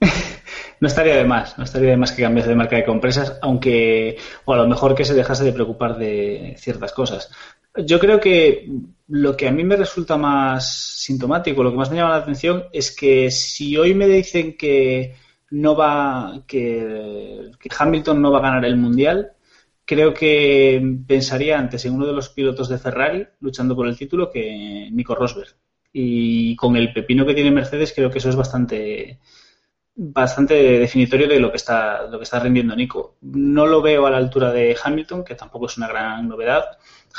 no 0.80 0.88
estaría 0.88 1.16
de 1.16 1.24
más, 1.24 1.56
no 1.58 1.64
estaría 1.64 1.90
de 1.90 1.96
más 1.96 2.12
que 2.12 2.22
cambiase 2.22 2.50
de 2.50 2.56
marca 2.56 2.76
de 2.76 2.84
compresas, 2.84 3.38
aunque, 3.42 4.16
o 4.44 4.52
a 4.52 4.56
lo 4.56 4.68
mejor 4.68 4.94
que 4.94 5.04
se 5.04 5.14
dejase 5.14 5.44
de 5.44 5.52
preocupar 5.52 5.96
de 5.96 6.54
ciertas 6.58 6.92
cosas. 6.92 7.30
Yo 7.76 7.98
creo 7.98 8.20
que 8.20 8.70
lo 9.08 9.36
que 9.36 9.48
a 9.48 9.52
mí 9.52 9.64
me 9.64 9.76
resulta 9.76 10.16
más 10.16 10.96
sintomático, 10.98 11.62
lo 11.62 11.70
que 11.70 11.76
más 11.76 11.90
me 11.90 11.96
llama 11.96 12.10
la 12.10 12.22
atención, 12.22 12.64
es 12.72 12.94
que 12.94 13.30
si 13.30 13.76
hoy 13.76 13.94
me 13.94 14.06
dicen 14.06 14.56
que 14.56 15.16
no 15.50 15.76
va, 15.76 16.42
que, 16.46 17.50
que 17.58 17.70
Hamilton 17.76 18.20
no 18.22 18.30
va 18.30 18.38
a 18.38 18.42
ganar 18.42 18.64
el 18.64 18.76
mundial, 18.76 19.32
creo 19.84 20.14
que 20.14 20.82
pensaría 21.06 21.58
antes 21.58 21.84
en 21.84 21.94
uno 21.94 22.06
de 22.06 22.12
los 22.12 22.30
pilotos 22.30 22.68
de 22.68 22.78
Ferrari 22.78 23.26
luchando 23.40 23.76
por 23.76 23.86
el 23.86 23.96
título 23.96 24.30
que 24.30 24.88
Nico 24.92 25.14
Rosberg. 25.14 25.54
Y 25.92 26.56
con 26.56 26.76
el 26.76 26.92
pepino 26.92 27.24
que 27.24 27.34
tiene 27.34 27.50
Mercedes, 27.52 27.92
creo 27.94 28.10
que 28.10 28.18
eso 28.18 28.28
es 28.28 28.36
bastante 28.36 29.20
bastante 29.96 30.54
definitorio 30.54 31.28
de 31.28 31.38
lo 31.38 31.50
que 31.50 31.56
está 31.56 32.06
lo 32.08 32.18
que 32.18 32.24
está 32.24 32.40
rindiendo 32.40 32.74
Nico. 32.74 33.16
No 33.22 33.66
lo 33.66 33.80
veo 33.80 34.06
a 34.06 34.10
la 34.10 34.16
altura 34.16 34.50
de 34.50 34.76
Hamilton, 34.82 35.24
que 35.24 35.34
tampoco 35.34 35.66
es 35.66 35.76
una 35.76 35.88
gran 35.88 36.28
novedad. 36.28 36.64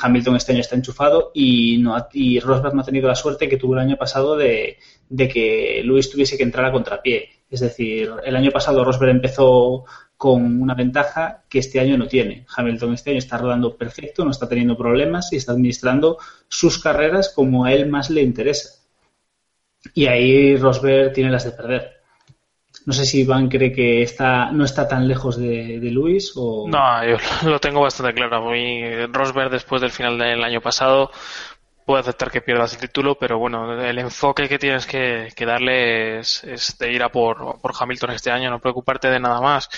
Hamilton 0.01 0.36
este 0.36 0.51
año 0.51 0.62
está 0.62 0.75
enchufado 0.75 1.32
y 1.34 1.77
no 1.77 1.96
y 2.12 2.39
Rosberg 2.39 2.75
no 2.75 2.82
ha 2.82 2.86
tenido 2.86 3.08
la 3.08 3.15
suerte 3.15 3.48
que 3.48 3.58
tuvo 3.58 3.74
el 3.75 3.79
año 3.79 3.96
pasado 3.98 4.36
de, 4.36 4.77
de 5.10 5.27
que 5.29 5.82
Luis 5.86 6.10
tuviese 6.10 6.38
que 6.38 6.44
entrar 6.44 6.65
a 6.65 6.72
contrapié. 6.72 7.29
Es 7.50 7.62
decir, 7.62 8.12
el 8.25 8.36
año 8.36 8.51
pasado 8.51 8.84
Rosberg 8.84 9.12
empezó 9.12 9.86
con 10.17 10.62
una 10.62 10.74
ventaja 10.74 11.44
que 11.50 11.60
este 11.60 11.79
año 11.79 11.98
no 11.98 12.08
tiene. 12.08 12.46
Hamilton 12.55 12.94
este 12.94 13.12
año 13.12 13.20
está 13.20 13.38
rodando 13.38 13.77
perfecto, 13.77 14.25
no 14.25 14.32
está 14.32 14.50
teniendo 14.50 14.77
problemas 14.77 15.32
y 15.32 15.38
está 15.38 15.53
administrando 15.53 16.17
sus 16.50 16.79
carreras 16.79 17.32
como 17.34 17.65
a 17.65 17.74
él 17.74 17.88
más 17.88 18.10
le 18.10 18.22
interesa. 18.22 18.82
Y 19.94 20.08
ahí 20.08 20.58
Rosberg 20.58 21.13
tiene 21.13 21.32
las 21.32 21.46
de 21.46 21.51
perder. 21.51 21.94
No 22.86 22.94
sé 22.94 23.06
si 23.06 23.22
Iván 23.22 23.50
cree 23.50 23.72
que 23.72 24.04
está, 24.04 24.51
no 24.51 24.63
está 24.63 24.88
tan 24.88 25.08
lejos 25.08 25.38
de, 25.38 25.80
Luis 25.92 26.34
o... 26.36 26.68
No, 26.68 27.04
yo 27.04 27.18
lo 27.50 27.60
tengo 27.60 27.82
bastante 27.82 28.13
claro. 28.13 28.51
Rosberg 29.12 29.50
después 29.50 29.82
del 29.82 29.92
final 29.92 30.18
del 30.18 30.44
año 30.44 30.62
pasado 30.62 31.12
puede 31.86 32.01
aceptar 32.01 32.32
que 32.32 32.42
pierdas 32.42 32.74
el 32.74 32.80
título, 32.80 33.15
pero 33.15 33.38
bueno, 33.38 33.80
el 33.82 34.00
enfoque 34.00 34.50
que 34.50 34.60
tienes 34.60 34.88
que, 34.88 35.32
darle 35.46 36.20
es, 36.20 36.75
de 36.80 36.92
ir 36.92 37.04
a 37.04 37.10
por, 37.10 37.60
Hamilton 37.80 38.12
este 38.12 38.32
año, 38.32 38.50
no 38.50 38.60
preocuparte 38.60 39.10
de 39.10 39.20
nada 39.20 39.39
más. 39.39 39.70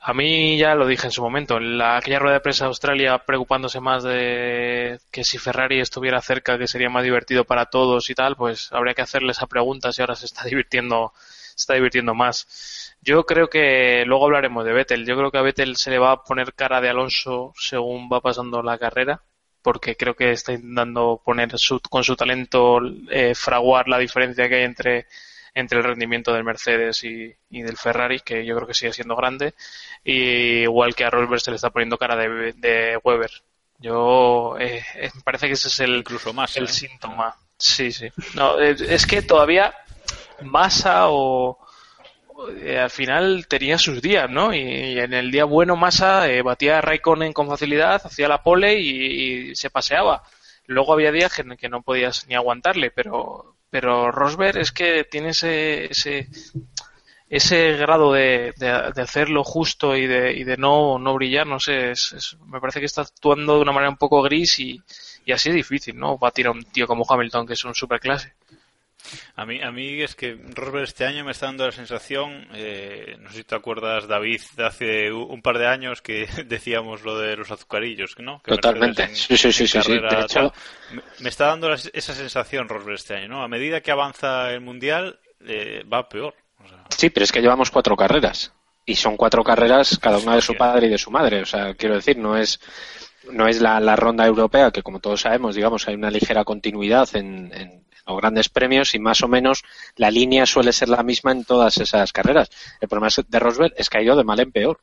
A 0.00 0.12
mí 0.14 0.56
ya 0.56 0.74
lo 0.74 0.86
dije 0.86 1.06
en 1.06 1.12
su 1.12 1.22
momento, 1.22 1.58
en 1.58 1.78
la, 1.78 1.98
aquella 1.98 2.18
rueda 2.18 2.34
de 2.34 2.40
prensa 2.40 2.64
de 2.64 2.68
Australia 2.68 3.18
preocupándose 3.18 3.80
más 3.80 4.02
de 4.02 4.98
que 5.10 5.24
si 5.24 5.38
Ferrari 5.38 5.78
estuviera 5.78 6.20
cerca, 6.20 6.58
que 6.58 6.66
sería 6.66 6.88
más 6.90 7.04
divertido 7.04 7.44
para 7.44 7.66
todos 7.66 8.08
y 8.10 8.14
tal, 8.14 8.34
pues 8.34 8.72
habría 8.72 8.94
que 8.94 9.02
hacerle 9.02 9.32
esa 9.32 9.46
pregunta 9.46 9.92
si 9.92 10.00
ahora 10.00 10.16
se 10.16 10.26
está 10.26 10.44
divirtiendo, 10.48 11.12
está 11.60 11.74
divirtiendo 11.74 12.14
más. 12.14 12.96
Yo 13.02 13.24
creo 13.24 13.48
que 13.48 14.04
luego 14.06 14.26
hablaremos 14.26 14.64
de 14.64 14.72
Vettel. 14.72 15.06
Yo 15.06 15.16
creo 15.16 15.30
que 15.30 15.38
a 15.38 15.42
Vettel 15.42 15.76
se 15.76 15.90
le 15.90 15.98
va 15.98 16.12
a 16.12 16.24
poner 16.24 16.54
cara 16.54 16.80
de 16.80 16.90
Alonso 16.90 17.52
según 17.56 18.08
va 18.12 18.20
pasando 18.20 18.62
la 18.62 18.78
carrera 18.78 19.22
porque 19.62 19.96
creo 19.96 20.14
que 20.14 20.32
está 20.32 20.52
intentando 20.52 21.20
poner 21.24 21.50
con 21.88 22.04
su 22.04 22.16
talento 22.16 22.78
eh, 23.10 23.34
fraguar 23.34 23.88
la 23.88 23.98
diferencia 23.98 24.48
que 24.48 24.56
hay 24.56 24.64
entre, 24.64 25.06
entre 25.54 25.78
el 25.78 25.84
rendimiento 25.84 26.32
del 26.32 26.44
Mercedes 26.44 27.04
y, 27.04 27.34
del 27.50 27.76
Ferrari, 27.76 28.20
que 28.20 28.44
yo 28.44 28.54
creo 28.56 28.66
que 28.66 28.74
sigue 28.74 28.92
siendo 28.92 29.16
grande, 29.16 29.54
y 30.04 30.62
igual 30.62 30.94
que 30.94 31.04
a 31.04 31.10
Rosberg 31.10 31.40
se 31.40 31.50
le 31.50 31.56
está 31.56 31.70
poniendo 31.70 31.98
cara 31.98 32.16
de, 32.16 32.52
de 32.56 32.98
Weber. 33.02 33.30
Yo 33.78 34.56
eh, 34.58 34.84
eh, 34.94 35.10
me 35.14 35.22
parece 35.22 35.46
que 35.46 35.54
ese 35.54 35.68
es 35.68 35.80
el, 35.80 35.96
Incluso 35.96 36.32
más, 36.32 36.56
el 36.56 36.68
síntoma. 36.68 37.34
Sí, 37.56 37.92
sí. 37.92 38.08
No, 38.34 38.58
es 38.58 39.06
que 39.06 39.22
todavía 39.22 39.74
Massa 40.42 41.08
o, 41.08 41.58
eh, 42.62 42.78
al 42.78 42.90
final 42.90 43.46
tenía 43.48 43.78
sus 43.78 44.00
días, 44.00 44.30
¿no? 44.30 44.54
Y, 44.54 44.98
en 44.98 45.12
el 45.12 45.30
día 45.30 45.44
bueno 45.44 45.76
Massa 45.76 46.28
eh, 46.28 46.42
batía 46.42 46.78
a 46.78 46.80
Raikkonen 46.80 47.32
con 47.32 47.48
facilidad, 47.48 48.00
hacía 48.04 48.28
la 48.28 48.42
pole 48.42 48.78
y, 48.80 49.54
se 49.54 49.70
paseaba. 49.70 50.22
Luego 50.66 50.92
había 50.92 51.12
días 51.12 51.34
que, 51.34 51.44
que, 51.56 51.68
no 51.68 51.82
podías 51.82 52.26
ni 52.28 52.34
aguantarle, 52.34 52.90
pero, 52.90 53.56
pero 53.70 54.10
Rosberg 54.12 54.58
es 54.58 54.72
que 54.72 55.04
tiene 55.04 55.30
ese, 55.30 55.86
ese, 55.86 56.28
ese 57.28 57.72
grado 57.76 58.12
de, 58.12 58.54
de, 58.56 59.02
hacer 59.02 59.30
lo 59.30 59.44
justo 59.44 59.96
y 59.96 60.06
de, 60.06 60.32
y 60.32 60.44
de 60.44 60.56
no, 60.56 60.98
no 60.98 61.14
brillar, 61.14 61.46
no 61.46 61.58
sé, 61.58 61.92
me 62.46 62.60
parece 62.60 62.80
que 62.80 62.86
está 62.86 63.02
actuando 63.02 63.56
de 63.56 63.62
una 63.62 63.72
manera 63.72 63.90
un 63.90 63.96
poco 63.96 64.22
gris 64.22 64.60
y, 64.60 64.80
y 65.24 65.32
así 65.32 65.48
es 65.50 65.54
difícil, 65.54 65.98
¿no? 65.98 66.18
Batir 66.18 66.46
a 66.46 66.52
un 66.52 66.64
tío 66.64 66.86
como 66.86 67.04
Hamilton, 67.08 67.46
que 67.46 67.54
es 67.54 67.64
un 67.64 67.74
superclase. 67.74 68.34
A 69.36 69.46
mí, 69.46 69.60
a 69.62 69.70
mí 69.70 70.02
es 70.02 70.14
que 70.14 70.38
Rosberg 70.54 70.84
este 70.84 71.04
año 71.04 71.24
me 71.24 71.32
está 71.32 71.46
dando 71.46 71.66
la 71.66 71.72
sensación, 71.72 72.46
eh, 72.54 73.16
no 73.20 73.30
sé 73.30 73.38
si 73.38 73.44
te 73.44 73.54
acuerdas, 73.54 74.06
David, 74.06 74.40
de 74.56 74.66
hace 74.66 75.12
un 75.12 75.42
par 75.42 75.58
de 75.58 75.66
años 75.66 76.02
que 76.02 76.26
decíamos 76.46 77.02
lo 77.02 77.18
de 77.18 77.36
los 77.36 77.50
azucarillos, 77.50 78.14
¿no? 78.18 78.40
Totalmente, 78.44 79.14
sí, 79.14 79.36
sí, 79.36 79.52
sí, 79.52 79.66
sí, 79.66 79.78
me, 81.20 81.28
está 81.28 81.46
dando 81.46 81.72
esa 81.72 82.14
sensación 82.14 82.68
Rosberg 82.68 82.96
este 82.96 83.16
año, 83.16 83.28
¿no? 83.28 83.42
A 83.42 83.48
medida 83.48 83.80
que 83.80 83.90
avanza 83.90 84.50
el 84.52 84.60
Mundial, 84.60 85.18
eh, 85.46 85.84
va 85.90 86.08
peor. 86.08 86.34
Sí, 86.90 87.10
pero 87.10 87.24
es 87.24 87.32
que 87.32 87.40
llevamos 87.40 87.70
cuatro 87.70 87.96
carreras 87.96 88.52
y 88.84 88.96
son 88.96 89.16
cuatro 89.16 89.42
carreras 89.42 89.98
cada 89.98 90.18
una 90.18 90.34
de 90.34 90.42
su 90.42 90.54
padre 90.54 90.88
y 90.88 90.90
de 90.90 90.98
su 90.98 91.10
madre, 91.10 91.42
o 91.42 91.46
sea, 91.46 91.74
quiero 91.74 91.94
decir, 91.94 92.18
no 92.18 92.36
es 92.36 92.60
no 93.30 93.46
es 93.46 93.60
la, 93.60 93.78
la 93.80 93.96
ronda 93.96 94.26
europea 94.26 94.70
que 94.70 94.82
como 94.82 94.98
todos 94.98 95.20
sabemos, 95.20 95.54
digamos, 95.54 95.86
hay 95.86 95.94
una 95.94 96.10
ligera 96.10 96.44
continuidad 96.44 97.08
en 97.14 97.84
o 98.10 98.16
grandes 98.16 98.48
premios 98.48 98.94
y 98.94 98.98
más 98.98 99.22
o 99.22 99.28
menos 99.28 99.62
la 99.96 100.10
línea 100.10 100.46
suele 100.46 100.72
ser 100.72 100.88
la 100.88 101.02
misma 101.02 101.32
en 101.32 101.44
todas 101.44 101.78
esas 101.78 102.12
carreras. 102.12 102.50
El 102.80 102.88
problema 102.88 103.08
de 103.26 103.38
Rosberg 103.38 103.74
es 103.76 103.88
que 103.88 103.98
ha 103.98 104.02
ido 104.02 104.16
de 104.16 104.24
mal 104.24 104.40
en 104.40 104.52
peor. 104.52 104.80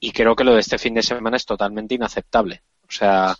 Y 0.00 0.12
creo 0.12 0.36
que 0.36 0.44
lo 0.44 0.54
de 0.54 0.60
este 0.60 0.78
fin 0.78 0.94
de 0.94 1.02
semana 1.02 1.36
es 1.36 1.44
totalmente 1.44 1.94
inaceptable. 1.94 2.62
O 2.88 2.92
sea, 2.92 3.36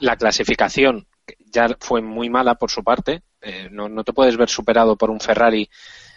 la 0.00 0.16
clasificación 0.16 1.06
ya 1.50 1.68
fue 1.80 2.02
muy 2.02 2.28
mala 2.28 2.56
por 2.56 2.70
su 2.70 2.84
parte. 2.84 3.22
Eh, 3.40 3.68
no, 3.70 3.88
no, 3.88 4.04
te 4.04 4.12
puedes 4.12 4.36
ver 4.36 4.48
superado 4.48 4.96
por 4.96 5.10
un 5.10 5.20
Ferrari 5.20 5.68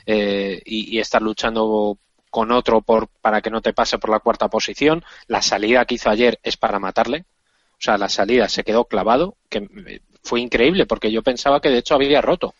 eh, 0.06 0.62
y, 0.66 1.00
estar 1.00 1.22
luchando 1.22 1.98
con 2.30 2.51
otro 2.51 2.82
por, 2.82 3.08
para 3.22 3.42
que 3.42 3.50
no 3.50 3.62
te 3.62 3.74
pase 3.74 3.98
por 3.98 4.10
la 4.10 4.20
cuarta 4.20 4.50
posición. 4.50 5.04
La 5.27 5.42
salida 5.42 5.86
que 5.86 5.96
hizo 5.96 6.10
ayer 6.10 6.39
es 6.44 6.58
para 6.58 6.80
matarle. 6.80 7.25
O 7.74 7.82
sea, 7.82 7.98
la 7.98 8.10
salida 8.10 8.50
se 8.50 8.63
quedó 8.63 8.86
clavado, 8.86 9.38
que 9.50 10.01
fue 10.27 10.41
increíble 10.41 10.86
porque 10.86 11.12
yo 11.12 11.24
pensaba 11.24 11.60
que 11.60 11.69
de 11.69 11.79
hecho 11.79 11.96
había 11.96 12.22
roto. 12.22 12.53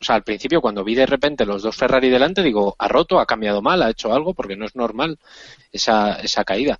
O 0.00 0.04
sea, 0.04 0.14
al 0.14 0.22
principio 0.22 0.60
cuando 0.60 0.84
vi 0.84 0.94
de 0.94 1.06
repente 1.06 1.44
los 1.44 1.62
dos 1.62 1.76
Ferrari 1.76 2.08
delante, 2.08 2.42
digo, 2.42 2.76
ha 2.78 2.86
roto, 2.86 3.18
ha 3.18 3.26
cambiado 3.26 3.60
mal, 3.60 3.82
ha 3.82 3.90
hecho 3.90 4.12
algo 4.12 4.32
porque 4.32 4.56
no 4.56 4.64
es 4.64 4.76
normal 4.76 5.18
esa, 5.72 6.20
esa 6.20 6.44
caída. 6.44 6.78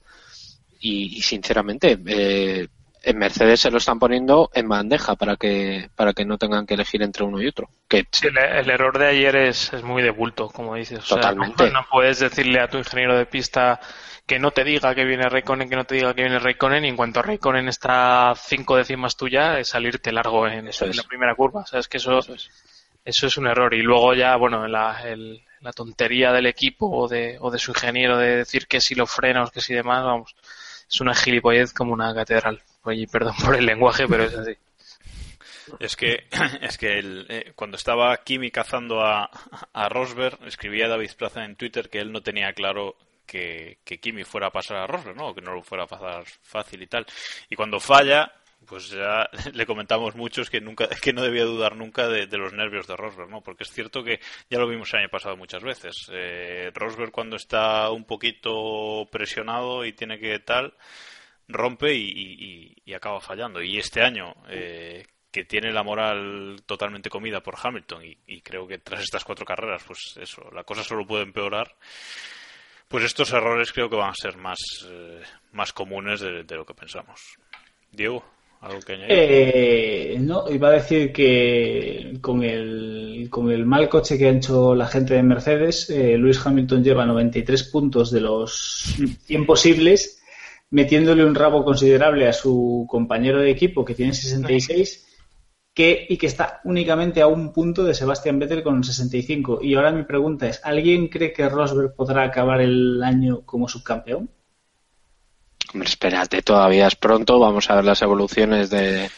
Y, 0.81 1.21
sinceramente, 1.23 1.99
eh, 2.07 2.69
en 3.03 3.19
Mercedes 3.19 3.61
se 3.61 3.71
lo 3.71 3.79
están 3.79 3.99
poniendo 3.99 4.51
en 4.55 4.69
bandeja 4.69 5.17
para 5.17 5.37
que 5.37 5.91
para 5.97 6.13
que 6.13 6.25
no 6.25 6.39
tengan 6.39 6.67
que 6.67 6.75
elegir 6.75 7.03
entre 7.03 7.25
uno 7.25 7.43
y 7.43 7.49
otro. 7.49 7.69
Que 7.89 8.07
el, 8.23 8.71
error 8.71 8.97
de 8.97 9.09
ayer 9.09 9.35
es, 9.35 9.73
es 9.73 9.83
muy 9.83 10.03
de 10.03 10.11
bulto, 10.11 10.49
como 10.49 10.77
dices. 10.77 11.05
Totalmente. 11.05 11.71
no, 11.71 11.85
puedes 11.91 12.21
decirle 12.21 12.61
a 12.61 12.69
tu 12.69 12.79
ingeniero 12.79 13.17
de 13.19 13.27
pista 13.27 13.81
que 14.29 14.39
no 14.39 14.51
te 14.51 14.63
diga 14.63 14.95
que 14.95 15.07
viene 15.07 15.27
Raikkonen, 15.27 15.71
que 15.71 15.75
no 15.75 15.85
te 15.85 15.95
diga 15.95 16.15
que 16.15 16.23
viene 16.23 16.39
Raikkonen, 16.39 16.85
y 16.85 16.89
en 16.89 16.97
cuanto 16.97 17.23
Raikkonen 17.23 17.67
está 17.67 18.35
cinco 18.37 18.77
décimas 18.77 19.17
tuya, 19.17 19.59
es 19.59 19.69
salirte 19.69 20.13
largo 20.13 20.47
en, 20.47 20.67
la 20.67 21.03
primera 21.09 21.35
curva. 21.35 21.65
Sabes 21.65 21.89
que 21.89 21.97
eso, 21.97 22.19
eso 22.19 23.27
es. 23.27 23.37
un 23.39 23.47
error. 23.47 23.73
Y 23.73 23.81
luego 23.81 24.13
ya, 24.13 24.37
bueno, 24.37 24.69
la, 24.69 25.03
la 25.61 25.73
tontería 25.73 26.31
del 26.31 26.45
equipo 26.45 26.91
o 26.91 27.09
de, 27.09 27.39
o 27.41 27.51
de 27.51 27.59
su 27.59 27.71
ingeniero 27.71 28.19
de 28.19 28.37
decir 28.37 28.67
que 28.67 28.83
si 28.83 28.95
lo 28.95 29.07
frenos, 29.07 29.51
que 29.51 29.63
si 29.63 29.73
demás, 29.73 30.05
vamos, 30.05 30.37
es 30.91 31.01
una 31.01 31.15
gilipollez 31.15 31.73
como 31.73 31.95
una 31.95 32.15
catedral. 32.15 32.61
Oye, 32.83 33.09
perdón 33.11 33.35
por 33.43 33.57
el 33.57 33.65
lenguaje, 33.65 34.07
pero 34.07 34.25
es 34.25 34.35
así. 34.35 34.53
Es 35.81 35.97
que, 35.97 36.27
es 36.61 36.77
que 36.77 36.99
el, 36.99 37.25
eh, 37.31 37.53
cuando 37.57 37.79
estaba 37.79 38.15
Kimi 38.19 38.51
cazando 38.51 39.01
a, 39.01 39.31
a 39.73 39.89
Rosberg, 39.89 40.39
escribía 40.47 40.87
David 40.87 41.13
Plaza 41.17 41.47
en 41.47 41.57
Twitter 41.57 41.89
que 41.89 42.01
él 42.01 42.13
no 42.13 42.21
tenía 42.21 42.53
claro 42.53 42.95
que, 43.29 43.79
que 43.85 44.01
Kimi 44.01 44.25
fuera 44.25 44.49
a 44.49 44.51
pasar 44.51 44.79
a 44.79 44.87
Rosberg, 44.87 45.17
¿no? 45.17 45.35
Que 45.35 45.43
no 45.43 45.55
lo 45.55 45.63
fuera 45.63 45.85
a 45.85 45.87
pasar 45.87 46.25
fácil 46.43 46.83
y 46.83 46.87
tal. 46.89 47.07
Y 47.49 47.55
cuando 47.55 47.79
falla, 47.79 48.33
pues 48.67 48.91
ya 48.91 49.29
le 49.53 49.67
comentamos 49.67 50.17
muchos 50.17 50.51
que 50.51 50.61
nunca 50.61 50.89
que 51.03 51.13
no 51.13 51.23
debía 51.23 51.45
dudar 51.45 51.77
nunca 51.77 52.09
de, 52.09 52.27
los 52.37 52.53
nervios 52.53 52.87
de 52.87 52.97
Rosberg, 52.97 53.31
¿no? 53.31 53.43
Porque 53.43 53.65
es 53.65 53.71
cierto 53.71 54.03
que 54.03 54.21
ya 54.51 54.59
lo 54.59 54.67
vimos 54.67 54.93
el 54.93 55.01
año 55.01 55.09
pasado 55.11 55.37
muchas 55.37 55.63
veces. 55.63 56.11
Eh, 56.13 56.71
Rosberg 56.75 57.13
cuando 57.13 57.37
está 57.37 57.91
un 57.91 58.05
poquito 58.05 59.09
presionado 59.13 59.85
y 59.85 59.93
tiene 59.93 60.19
que 60.19 60.39
tal 60.41 60.75
rompe 61.49 61.95
y, 61.95 62.93
acaba 62.95 63.21
fallando. 63.21 63.63
Y 63.63 63.79
este 63.79 64.03
año 64.03 64.35
eh, 64.49 65.07
que 65.31 65.45
tiene 65.45 65.73
la 65.73 65.83
moral 65.83 66.63
totalmente 66.67 67.11
comida 67.11 67.43
por 67.43 67.57
Hamilton 67.63 68.03
y, 68.27 68.41
creo 68.41 68.67
que 68.67 68.79
tras 68.79 69.03
estas 69.03 69.25
cuatro 69.25 69.45
carreras, 69.45 69.85
pues 69.87 70.17
eso, 70.21 70.51
la 70.53 70.65
cosa 70.65 70.83
solo 70.83 71.07
puede 71.07 71.23
empeorar. 71.23 71.75
Pues 72.89 73.05
estos 73.05 73.31
errores 73.33 73.71
creo 73.73 73.91
que 73.91 73.97
van 73.97 74.11
a 74.11 74.15
ser 74.15 74.39
más, 74.39 74.59
eh, 74.89 75.21
más 75.53 75.75
comunes 75.75 76.21
de, 76.21 76.57
lo 76.57 76.65
que 76.65 76.73
pensamos. 76.73 77.21
Diego, 77.93 78.25
¿algo 78.63 78.81
que 78.81 78.95
añadir? 78.95 79.11
Eh, 79.11 80.17
no, 80.21 80.49
iba 80.51 80.69
a 80.69 80.73
decir 80.73 81.13
que 81.13 82.17
con 82.23 82.43
el, 82.43 83.29
con 83.31 83.51
el 83.51 83.67
mal 83.67 83.91
coche 83.91 84.17
que 84.17 84.27
ha 84.27 84.31
hecho 84.31 84.75
la 84.75 84.87
gente 84.87 85.15
de 85.15 85.23
Mercedes, 85.23 85.91
eh, 85.91 86.17
Luis 86.17 86.45
Hamilton 86.45 86.83
lleva 86.83 87.05
93 87.05 87.65
puntos 87.65 88.11
de 88.11 88.23
los 88.23 88.97
100 89.27 89.45
posibles, 89.45 90.23
metiéndole 90.71 91.27
un 91.27 91.35
rabo 91.35 91.63
considerable 91.65 92.27
a 92.27 92.33
su 92.33 92.87
compañero 92.89 93.43
de 93.43 93.51
equipo 93.51 93.85
que 93.85 93.95
tiene 93.95 94.15
66 94.15 95.08
que, 95.79 96.07
y 96.09 96.17
que 96.17 96.27
está 96.27 96.61
únicamente 96.65 97.21
a 97.21 97.29
un 97.29 97.53
punto 97.53 97.85
de 97.85 97.95
Sebastian 97.95 98.41
Vettel 98.41 98.65
con 98.65 98.83
65. 98.83 99.61
Y 99.63 99.77
ahora 99.77 99.93
mi 99.93 100.03
pregunta 100.03 100.49
es, 100.49 100.61
¿alguien 100.65 101.07
cree 101.07 101.33
que 101.33 101.49
Rosberg 101.49 101.95
podrá 101.95 102.25
acabar 102.25 102.61
el 102.61 103.01
año 103.01 103.43
como 103.47 103.69
subcampeón? 103.69 104.29
Hombre, 105.73 105.89
espérate, 105.89 106.43
todavía 106.43 106.89
es 106.89 106.97
pronto, 106.97 107.39
vamos 107.39 107.71
a 107.71 107.77
ver 107.77 107.85
las 107.85 108.03
evoluciones 108.03 108.71
de, 108.71 109.09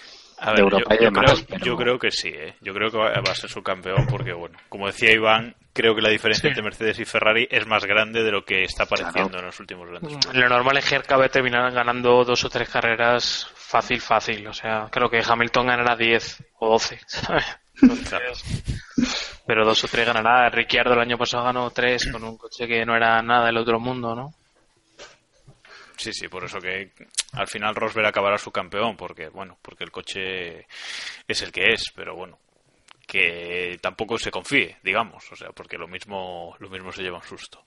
Europa 0.57 0.95
yo, 0.95 1.01
y 1.01 1.05
demás. 1.05 1.45
Creo, 1.47 1.61
Yo 1.61 1.77
creo 1.77 1.99
que 1.99 2.11
sí, 2.11 2.29
¿eh? 2.29 2.55
yo 2.61 2.73
creo 2.73 2.91
que 2.91 2.99
va 2.99 3.13
a 3.13 3.35
ser 3.35 3.51
subcampeón 3.51 4.07
porque, 4.07 4.33
bueno, 4.33 4.59
como 4.69 4.87
decía 4.87 5.13
Iván, 5.13 5.55
creo 5.73 5.95
que 5.95 6.03
la 6.03 6.11
diferencia 6.11 6.49
entre 6.49 6.63
Mercedes 6.63 6.99
y 6.99 7.05
Ferrari 7.05 7.47
es 7.51 7.67
más 7.67 7.85
grande 7.85 8.23
de 8.23 8.31
lo 8.31 8.45
que 8.45 8.63
está 8.65 8.85
apareciendo 8.85 9.39
en 9.39 9.47
los 9.47 9.61
últimos 9.61 9.89
grandes. 9.89 10.35
Lo 10.35 10.49
normal 10.49 10.77
es 10.79 10.89
que 10.89 10.97
acabe 10.97 11.29
terminar 11.29 11.71
ganando 11.73 12.25
dos 12.25 12.45
o 12.45 12.49
tres 12.49 12.69
carreras 12.69 13.51
fácil, 13.55 14.01
fácil. 14.01 14.47
O 14.47 14.53
sea, 14.53 14.89
creo 14.91 15.09
que 15.09 15.23
Hamilton 15.27 15.67
ganará 15.67 15.97
10 15.97 16.45
o 16.59 16.71
12, 16.71 16.99
pero 19.47 19.65
dos 19.65 19.85
o 19.85 19.89
tres 19.89 20.07
ganará. 20.07 20.51
Ricciardo 20.51 20.95
el 20.95 21.01
año 21.01 21.17
pasado 21.17 21.45
ganó 21.45 21.71
tres 21.71 22.11
con 22.11 22.25
un 22.25 22.37
coche 22.37 22.67
que 22.67 22.85
no 22.85 22.97
era 22.97 23.23
nada 23.23 23.47
del 23.47 23.59
otro 23.59 23.79
mundo, 23.79 24.15
¿no? 24.15 24.35
Sí, 26.01 26.15
sí, 26.15 26.29
por 26.29 26.43
eso 26.45 26.59
que 26.63 26.93
al 27.35 27.47
final 27.47 27.75
Rosberg 27.75 28.07
acabará 28.07 28.39
su 28.39 28.51
campeón, 28.51 28.97
porque 28.97 29.29
bueno, 29.29 29.59
porque 29.61 29.85
el 29.85 29.91
coche 29.91 30.67
es 31.29 31.43
el 31.43 31.53
que 31.53 31.75
es, 31.75 31.93
pero 31.95 32.17
bueno, 32.17 32.39
que 33.07 33.77
tampoco 33.83 34.17
se 34.17 34.31
confíe, 34.31 34.79
digamos, 34.83 35.31
o 35.31 35.37
sea, 35.37 35.51
porque 35.51 35.77
lo 35.77 35.87
mismo, 35.87 36.57
lo 36.59 36.71
mismo 36.71 36.91
se 36.91 37.03
lleva 37.03 37.19
un 37.19 37.23
susto. 37.23 37.67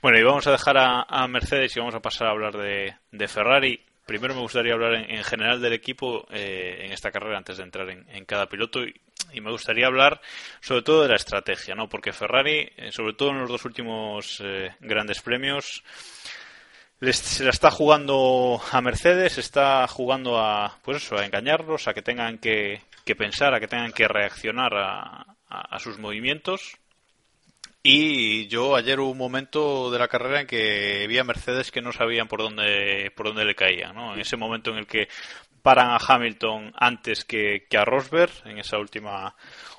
Bueno, 0.00 0.16
y 0.16 0.22
vamos 0.22 0.46
a 0.46 0.52
dejar 0.52 0.76
a, 0.78 1.26
Mercedes 1.26 1.76
y 1.76 1.80
vamos 1.80 1.96
a 1.96 2.00
pasar 2.00 2.28
a 2.28 2.30
hablar 2.30 2.56
de, 2.56 2.94
de 3.10 3.26
Ferrari 3.26 3.84
primero 4.06 4.34
me 4.34 4.40
gustaría 4.40 4.74
hablar 4.74 4.94
en, 4.94 5.24
general 5.24 5.60
del 5.60 5.72
equipo 5.72 6.26
eh, 6.30 6.82
en 6.84 6.92
esta 6.92 7.10
carrera 7.10 7.38
antes 7.38 7.56
de 7.56 7.62
entrar 7.62 7.88
en, 7.90 8.24
cada 8.24 8.46
piloto 8.46 8.84
y, 8.84 8.94
me 9.40 9.50
gustaría 9.50 9.86
hablar 9.86 10.20
sobre 10.60 10.82
todo 10.82 11.02
de 11.02 11.08
la 11.08 11.16
estrategia, 11.16 11.74
¿no? 11.74 11.88
Porque 11.88 12.12
Ferrari, 12.12 12.70
eh, 12.76 12.92
sobre 12.92 13.14
todo 13.14 13.30
en 13.30 13.38
los 13.38 13.48
dos 13.48 13.64
últimos 13.64 14.42
eh, 14.44 14.74
grandes 14.80 15.22
premios, 15.22 15.82
se 17.10 17.44
la 17.44 17.50
está 17.50 17.70
jugando 17.70 18.60
a 18.70 18.80
Mercedes, 18.80 19.38
está 19.38 19.86
jugando 19.88 20.38
a, 20.38 20.78
pues 20.82 20.98
eso, 20.98 21.16
a 21.18 21.24
engañarlos, 21.24 21.88
a 21.88 21.94
que 21.94 22.02
tengan 22.02 22.38
que, 22.38 22.82
pensar, 23.18 23.54
a 23.54 23.60
que 23.60 23.68
tengan 23.68 23.92
que 23.92 24.08
reaccionar 24.08 24.72
a 24.74 25.78
sus 25.78 25.98
movimientos 25.98 26.78
y 27.84 28.46
yo 28.46 28.76
ayer 28.76 29.00
hubo 29.00 29.10
un 29.10 29.18
momento 29.18 29.90
de 29.90 29.98
la 29.98 30.06
carrera 30.06 30.40
en 30.40 30.46
que 30.46 31.04
vi 31.08 31.18
a 31.18 31.24
Mercedes 31.24 31.72
que 31.72 31.82
no 31.82 31.92
sabían 31.92 32.28
por 32.28 32.40
dónde, 32.40 33.12
por 33.16 33.26
dónde 33.26 33.44
le 33.44 33.56
caía, 33.56 33.92
¿no? 33.92 34.14
En 34.14 34.20
ese 34.20 34.36
momento 34.36 34.70
en 34.70 34.78
el 34.78 34.86
que 34.86 35.08
paran 35.62 35.90
a 35.90 35.96
Hamilton 35.96 36.72
antes 36.76 37.24
que, 37.24 37.66
a 37.76 37.84
Rosberg, 37.84 38.30
en 38.44 38.58
esa 38.58 38.78
última, 38.78 39.34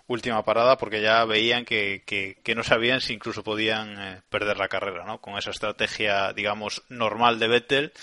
última 0.07 0.43
parada, 0.43 0.77
porque 0.77 1.01
ya 1.01 1.25
veían 1.25 1.65
que, 1.65 2.03
que, 2.05 2.55
no 2.55 2.63
sabían 2.63 3.01
si 3.01 3.13
incluso 3.13 3.43
podían 3.43 3.99
eh, 3.99 4.21
perder 4.29 4.57
la 4.57 4.67
carrera, 4.67 5.05
¿no? 5.05 5.19
Con 5.21 5.37
esa 5.37 5.51
estrategia, 5.51 6.33
digamos, 6.33 6.83
normal 6.89 7.39
de 7.39 7.47
Vettel 7.47 7.93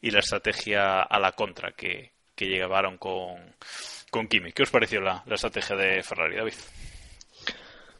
y 0.00 0.10
la 0.10 0.20
estrategia 0.20 1.02
a 1.02 1.18
la 1.20 1.32
contra 1.32 1.72
que, 1.72 2.12
que 2.34 2.46
llevaron 2.46 2.96
con, 2.96 3.54
con 4.10 4.26
Kimi. 4.26 4.52
¿Qué 4.52 4.62
os 4.62 4.70
pareció 4.70 5.00
la, 5.00 5.22
la 5.26 5.34
estrategia 5.34 5.76
de 5.76 6.02
Ferrari, 6.02 6.36
David? 6.36 6.54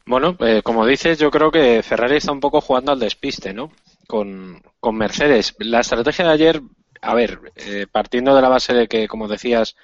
Bueno, 0.05 0.35
eh, 0.39 0.61
como 0.63 0.85
dices, 0.85 1.19
yo 1.19 1.29
creo 1.29 1.51
que 1.51 1.83
Ferrari 1.83 2.17
está 2.17 2.31
un 2.31 2.39
poco 2.39 2.59
jugando 2.61 2.91
al 2.91 2.99
despiste, 2.99 3.53
¿no? 3.53 3.71
Con, 4.07 4.61
Mercedes. 4.91 5.55
La 5.59 5.81
estrategia 5.81 6.25
de 6.25 6.31
ayer, 6.31 6.61
a 7.01 7.13
ver, 7.13 7.39
eh, 7.55 7.85
partiendo 7.89 8.35
de 8.35 8.41
la 8.41 8.49
base 8.49 8.73
de 8.73 8.87
que, 8.87 9.07
como 9.07 9.27
decías, 9.27 9.75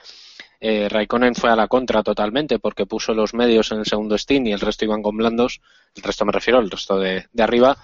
eh, 0.60 0.90
Raikkonen 0.90 1.36
fue 1.36 1.52
a 1.52 1.56
la 1.56 1.68
contra 1.68 2.04
totalmente 2.04 2.60
porque 2.60 2.86
puso 2.86 3.14
los 3.14 3.34
medios 3.34 3.72
en 3.72 3.80
el 3.80 3.86
segundo 3.86 4.18
stint 4.18 4.48
y 4.48 4.52
el 4.52 4.60
resto 4.60 4.86
iban 4.86 5.04
con 5.04 5.18
blandos, 5.18 5.62
el 5.96 6.04
resto 6.04 6.26
me 6.26 6.32
refiero, 6.32 6.60
el 6.60 6.72
resto 6.72 7.00
de, 7.00 7.28
de 7.32 7.44
arriba. 7.44 7.78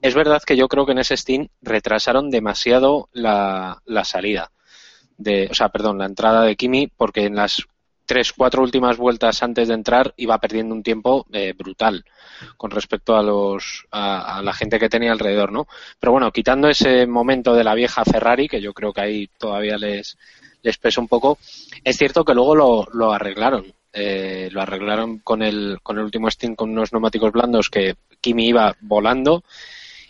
Es 0.00 0.14
verdad 0.14 0.42
que 0.42 0.56
yo 0.56 0.68
creo 0.68 0.86
que 0.86 0.92
en 0.92 0.98
ese 0.98 1.16
stint 1.16 1.50
retrasaron 1.60 2.30
demasiado 2.30 3.08
la, 3.12 3.82
la 3.84 4.04
salida. 4.04 4.50
De, 5.16 5.48
o 5.50 5.54
sea, 5.54 5.68
perdón, 5.68 5.98
la 5.98 6.06
entrada 6.06 6.42
de 6.42 6.56
Kimi, 6.56 6.88
porque 6.88 7.26
en 7.26 7.36
las 7.36 7.62
tres, 8.06 8.32
cuatro 8.32 8.62
últimas 8.62 8.96
vueltas 8.96 9.42
antes 9.42 9.68
de 9.68 9.74
entrar 9.74 10.12
iba 10.16 10.38
perdiendo 10.38 10.74
un 10.74 10.82
tiempo 10.82 11.26
eh, 11.32 11.54
brutal 11.56 12.04
con 12.56 12.70
respecto 12.70 13.16
a 13.16 13.22
los 13.22 13.86
a, 13.90 14.42
la 14.42 14.52
gente 14.52 14.78
que 14.78 14.88
tenía 14.88 15.12
alrededor, 15.12 15.52
¿no? 15.52 15.66
Pero 15.98 16.12
bueno, 16.12 16.30
quitando 16.32 16.68
ese 16.68 17.06
momento 17.06 17.54
de 17.54 17.64
la 17.64 17.74
vieja 17.74 18.04
Ferrari, 18.04 18.48
que 18.48 18.60
yo 18.60 18.74
creo 18.74 18.92
que 18.92 19.00
ahí 19.00 19.30
todavía 19.38 19.78
les, 19.78 20.18
les 20.62 20.78
pesa 20.78 21.00
un 21.00 21.08
poco, 21.08 21.38
es 21.84 21.96
cierto 21.96 22.24
que 22.24 22.34
luego 22.34 22.54
lo, 22.54 22.88
lo 22.92 23.12
arreglaron. 23.12 23.72
Eh, 23.94 24.48
lo 24.50 24.62
arreglaron 24.62 25.18
con 25.18 25.42
el, 25.42 25.78
con 25.82 25.98
el 25.98 26.04
último 26.04 26.30
stint 26.30 26.56
con 26.56 26.70
unos 26.70 26.92
neumáticos 26.92 27.30
blandos 27.30 27.68
que 27.68 27.96
Kimi 28.20 28.48
iba 28.48 28.74
volando. 28.80 29.44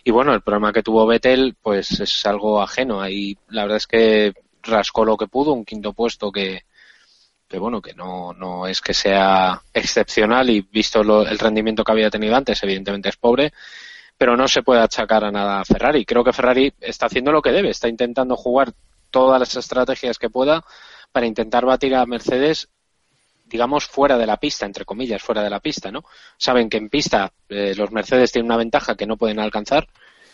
Y 0.04 0.10
bueno, 0.10 0.34
el 0.34 0.40
problema 0.42 0.72
que 0.72 0.82
tuvo 0.82 1.06
Vettel, 1.06 1.56
pues 1.60 1.98
es 2.00 2.26
algo 2.26 2.62
ajeno. 2.62 3.00
Ahí 3.00 3.36
la 3.48 3.62
verdad 3.62 3.78
es 3.78 3.86
que 3.86 4.34
rascó 4.62 5.04
lo 5.04 5.16
que 5.16 5.26
pudo, 5.26 5.52
un 5.52 5.64
quinto 5.64 5.92
puesto 5.92 6.30
que, 6.30 6.62
que 7.48 7.58
bueno, 7.58 7.82
que 7.82 7.94
no, 7.94 8.32
no 8.32 8.66
es 8.66 8.80
que 8.80 8.94
sea 8.94 9.60
excepcional 9.74 10.48
y 10.50 10.60
visto 10.60 11.00
el 11.00 11.38
rendimiento 11.38 11.82
que 11.84 11.92
había 11.92 12.10
tenido 12.10 12.36
antes, 12.36 12.62
evidentemente 12.62 13.08
es 13.08 13.16
pobre, 13.16 13.52
pero 14.16 14.36
no 14.36 14.46
se 14.46 14.62
puede 14.62 14.80
achacar 14.80 15.24
a 15.24 15.30
nada 15.32 15.60
a 15.60 15.64
Ferrari. 15.64 16.04
Creo 16.04 16.22
que 16.22 16.32
Ferrari 16.32 16.72
está 16.80 17.06
haciendo 17.06 17.32
lo 17.32 17.42
que 17.42 17.52
debe, 17.52 17.70
está 17.70 17.88
intentando 17.88 18.36
jugar 18.36 18.72
todas 19.12 19.38
las 19.38 19.54
estrategias 19.54 20.18
que 20.18 20.30
pueda 20.30 20.64
para 21.12 21.26
intentar 21.26 21.64
batir 21.64 21.94
a 21.94 22.04
Mercedes 22.06 22.68
digamos, 23.52 23.84
fuera 23.84 24.16
de 24.16 24.26
la 24.26 24.38
pista, 24.38 24.64
entre 24.64 24.86
comillas, 24.86 25.22
fuera 25.22 25.42
de 25.42 25.50
la 25.50 25.60
pista, 25.60 25.92
¿no? 25.92 26.04
Saben 26.38 26.70
que 26.70 26.78
en 26.78 26.88
pista 26.88 27.30
eh, 27.50 27.74
los 27.76 27.92
Mercedes 27.92 28.32
tienen 28.32 28.46
una 28.46 28.56
ventaja 28.56 28.96
que 28.96 29.06
no 29.06 29.18
pueden 29.18 29.38
alcanzar, 29.38 29.86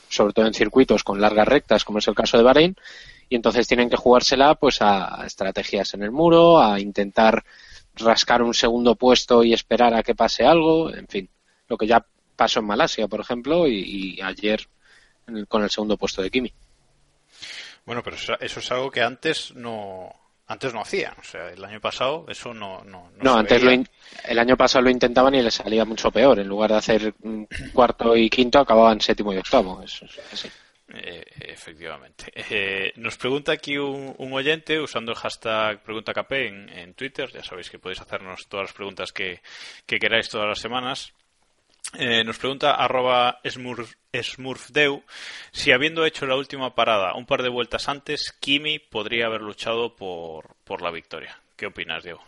sobre 0.09 0.33
todo 0.33 0.47
en 0.47 0.55
circuitos 0.55 1.03
con 1.03 1.21
largas 1.21 1.49
rectas, 1.49 1.85
como 1.85 1.99
es 1.99 2.07
el 2.07 2.15
caso 2.15 2.37
de 2.37 2.45
Bahrein, 2.45 2.77
y 3.29 3.35
entonces 3.35 3.67
tienen 3.67 3.91
que 3.91 3.97
jugársela 3.97 4.55
pues 4.55 4.81
a 4.81 5.25
estrategias 5.27 5.95
en 5.95 6.05
el 6.05 6.13
muro, 6.13 6.63
a 6.63 6.79
intentar 6.79 7.45
rascar 7.97 8.41
un 8.41 8.55
segundo 8.55 8.95
puesto 8.95 9.43
y 9.43 9.53
esperar 9.53 9.95
a 9.95 10.05
que 10.05 10.15
pase 10.15 10.47
algo, 10.47 10.95
en 10.95 11.09
fin, 11.09 11.29
lo 11.67 11.77
que 11.77 11.89
ya 11.89 12.07
pasó 12.37 12.61
en 12.61 12.67
Malasia, 12.67 13.09
por 13.09 13.21
ejemplo, 13.21 13.67
y, 13.67 14.21
ayer 14.23 14.69
con 15.49 15.63
el 15.63 15.71
segundo 15.71 15.97
puesto 15.97 16.23
de 16.23 16.31
Kimi. 16.31 16.53
Bueno, 17.89 18.03
pero 18.03 18.17
eso, 18.17 18.37
es 18.39 18.71
algo 18.71 18.91
que 18.91 19.01
antes 19.01 19.55
no 19.55 20.15
antes 20.47 20.75
no 20.75 20.83
hacían, 20.83 21.15
o 21.19 21.23
sea, 21.23 21.49
el 21.49 21.65
año 21.65 21.81
pasado 21.81 22.27
eso 22.29 22.53
no 22.53 22.85
no 22.85 23.11
no, 23.17 23.39
antes 23.39 23.63
lo 23.63 23.71
el 23.71 24.39
año 24.39 24.59
pasado 24.59 24.85
lo 24.85 24.91
intentaban 24.91 25.35
y 25.35 25.41
les 25.41 25.55
salía 25.55 25.87
mucho 25.87 26.11
peor, 26.11 26.39
en 26.39 26.49
lugar 26.49 26.71
de 26.73 26.77
hacer 26.77 27.15
cuarto 27.73 28.15
y 28.15 28.29
quinto 28.29 28.59
acababan 28.59 29.01
séptimo 29.01 29.33
y 29.33 29.39
octavo, 29.39 29.83
eso 29.83 30.05
es 30.05 30.21
así. 30.31 30.51
Eh, 30.91 31.25
efectivamente. 31.41 32.31
Eh, 32.35 32.93
nos 32.97 33.17
pregunta 33.17 33.53
aquí 33.53 33.79
un, 33.79 34.33
oyente 34.35 34.79
usando 34.79 35.13
el 35.13 35.19
hashtag 35.19 35.83
PreguntaKP 35.83 36.33
en, 36.33 36.69
en, 36.69 36.95
Twitter. 36.95 37.31
Ya 37.33 37.43
sabéis 37.43 37.71
que 37.71 37.79
podéis 37.79 38.01
hacernos 38.01 38.49
todas 38.49 38.65
las 38.69 38.73
preguntas 38.75 39.13
que, 39.13 39.41
queráis 39.87 40.29
todas 40.29 40.47
las 40.47 40.59
semanas. 40.59 41.13
Eh, 41.99 42.25
nos 42.25 42.39
pregunta 42.39 42.75
arroba 42.75 43.41
Smurfdeu 44.15 45.03
si 45.53 45.73
habiendo 45.73 46.07
hecho 46.07 46.27
la 46.27 46.37
última 46.37 46.75
parada 46.75 47.15
un 47.15 47.27
par 47.27 47.43
de 47.43 47.51
vueltas 47.51 47.89
antes, 47.89 48.33
Kimi 48.41 48.79
podría 48.79 49.27
haber 49.27 49.43
luchado 49.43 49.97
por, 49.97 50.57
por 50.65 50.81
la 50.81 50.91
victoria. 50.91 51.39
¿Qué 51.57 51.67
opinas, 51.67 52.03
Diego? 52.03 52.21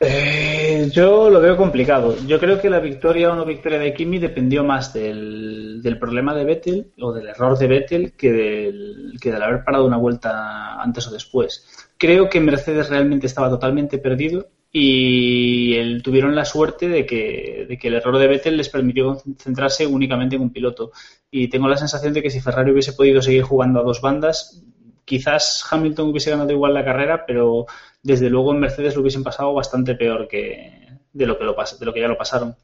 Eh, 0.00 0.90
yo 0.92 1.30
lo 1.30 1.40
veo 1.40 1.56
complicado. 1.56 2.16
Yo 2.26 2.38
creo 2.38 2.60
que 2.60 2.70
la 2.70 2.78
victoria 2.78 3.32
o 3.32 3.34
no 3.34 3.44
victoria 3.44 3.78
de 3.78 3.94
Kimi 3.94 4.18
dependió 4.18 4.62
más 4.62 4.92
del, 4.92 5.80
del, 5.82 5.98
problema 5.98 6.34
de 6.34 6.44
Vettel 6.44 6.92
o 7.00 7.12
del 7.12 7.28
error 7.28 7.56
de 7.56 7.66
Vettel 7.66 8.12
que 8.12 8.32
del, 8.32 9.12
que 9.20 9.32
del 9.32 9.42
haber 9.42 9.64
parado 9.64 9.86
una 9.86 9.96
vuelta 9.96 10.80
antes 10.80 11.06
o 11.08 11.10
después. 11.10 11.88
Creo 11.96 12.28
que 12.28 12.40
Mercedes 12.40 12.88
realmente 12.88 13.26
estaba 13.26 13.48
totalmente 13.48 13.98
perdido 13.98 14.48
y 14.76 15.76
el, 15.76 16.02
tuvieron 16.02 16.34
la 16.34 16.44
suerte 16.44 16.88
de 16.88 17.06
que, 17.06 17.64
de 17.68 17.78
que 17.78 17.86
el 17.86 17.94
error 17.94 18.18
de 18.18 18.26
Vettel 18.26 18.56
les 18.56 18.68
permitió 18.68 19.16
concentrarse 19.22 19.86
únicamente 19.86 20.34
en 20.34 20.42
un 20.42 20.52
piloto. 20.52 20.90
Y 21.30 21.46
tengo 21.46 21.68
la 21.68 21.76
sensación 21.76 22.12
de 22.12 22.20
que 22.20 22.28
si 22.28 22.40
Ferrari 22.40 22.72
hubiese 22.72 22.92
podido 22.92 23.22
seguir 23.22 23.44
jugando 23.44 23.78
a 23.78 23.84
dos 23.84 24.00
bandas, 24.00 24.64
quizás 25.04 25.64
Hamilton 25.70 26.08
hubiese 26.08 26.32
ganado 26.32 26.50
igual 26.50 26.74
la 26.74 26.84
carrera, 26.84 27.24
pero 27.24 27.66
desde 28.02 28.28
luego 28.28 28.52
en 28.52 28.58
Mercedes 28.58 28.96
lo 28.96 29.02
hubiesen 29.02 29.22
pasado 29.22 29.54
bastante 29.54 29.94
peor 29.94 30.26
que 30.26 30.88
de 31.12 31.26
lo 31.26 31.38
que, 31.38 31.44
lo, 31.44 31.54
de 31.54 31.86
lo 31.86 31.94
que 31.94 32.00
ya 32.00 32.08
lo 32.08 32.18
pasaron. 32.18 32.56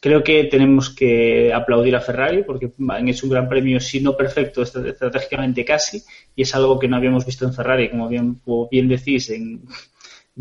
Creo 0.00 0.24
que 0.24 0.44
tenemos 0.44 0.88
que 0.88 1.52
aplaudir 1.52 1.94
a 1.94 2.00
Ferrari 2.00 2.42
porque 2.42 2.72
han 2.88 3.06
hecho 3.06 3.26
un 3.26 3.32
gran 3.32 3.50
premio, 3.50 3.80
si 3.80 4.00
no 4.00 4.16
perfecto, 4.16 4.62
estratégicamente 4.62 5.62
casi, 5.66 6.02
y 6.34 6.40
es 6.40 6.54
algo 6.54 6.78
que 6.78 6.88
no 6.88 6.96
habíamos 6.96 7.26
visto 7.26 7.44
en 7.44 7.52
Ferrari, 7.52 7.90
como 7.90 8.08
bien, 8.08 8.36
como 8.36 8.66
bien 8.70 8.88
decís, 8.88 9.28
en 9.28 9.62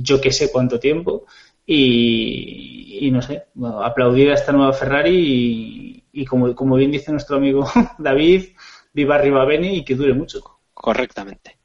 yo 0.02 0.22
que 0.22 0.32
sé 0.32 0.52
cuánto 0.52 0.80
tiempo. 0.80 1.26
Y, 1.66 3.10
no 3.12 3.22
sé, 3.22 3.46
aplaudir 3.84 4.32
a 4.32 4.34
esta 4.34 4.52
nueva 4.52 4.74
Ferrari 4.74 6.04
y, 6.12 6.26
como, 6.26 6.56
como 6.56 6.76
bien 6.76 6.92
dice 6.92 7.12
nuestro 7.12 7.38
amigo 7.38 7.70
David, 8.00 8.50
viva 8.92 9.16
arriba 9.16 9.46
Beni 9.46 9.78
y 9.78 9.86
que 9.86 9.96
dure 9.96 10.14
mucho. 10.14 10.42
Correctamente. 10.74 11.58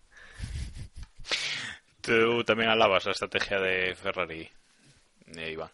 Tú 2.01 2.45
también 2.45 2.69
alabas 2.69 3.07
la 3.07 3.13
estrategia 3.13 3.59
de 3.59 3.95
Ferrari, 3.95 4.47
eh, 5.37 5.53
Iván. 5.53 5.71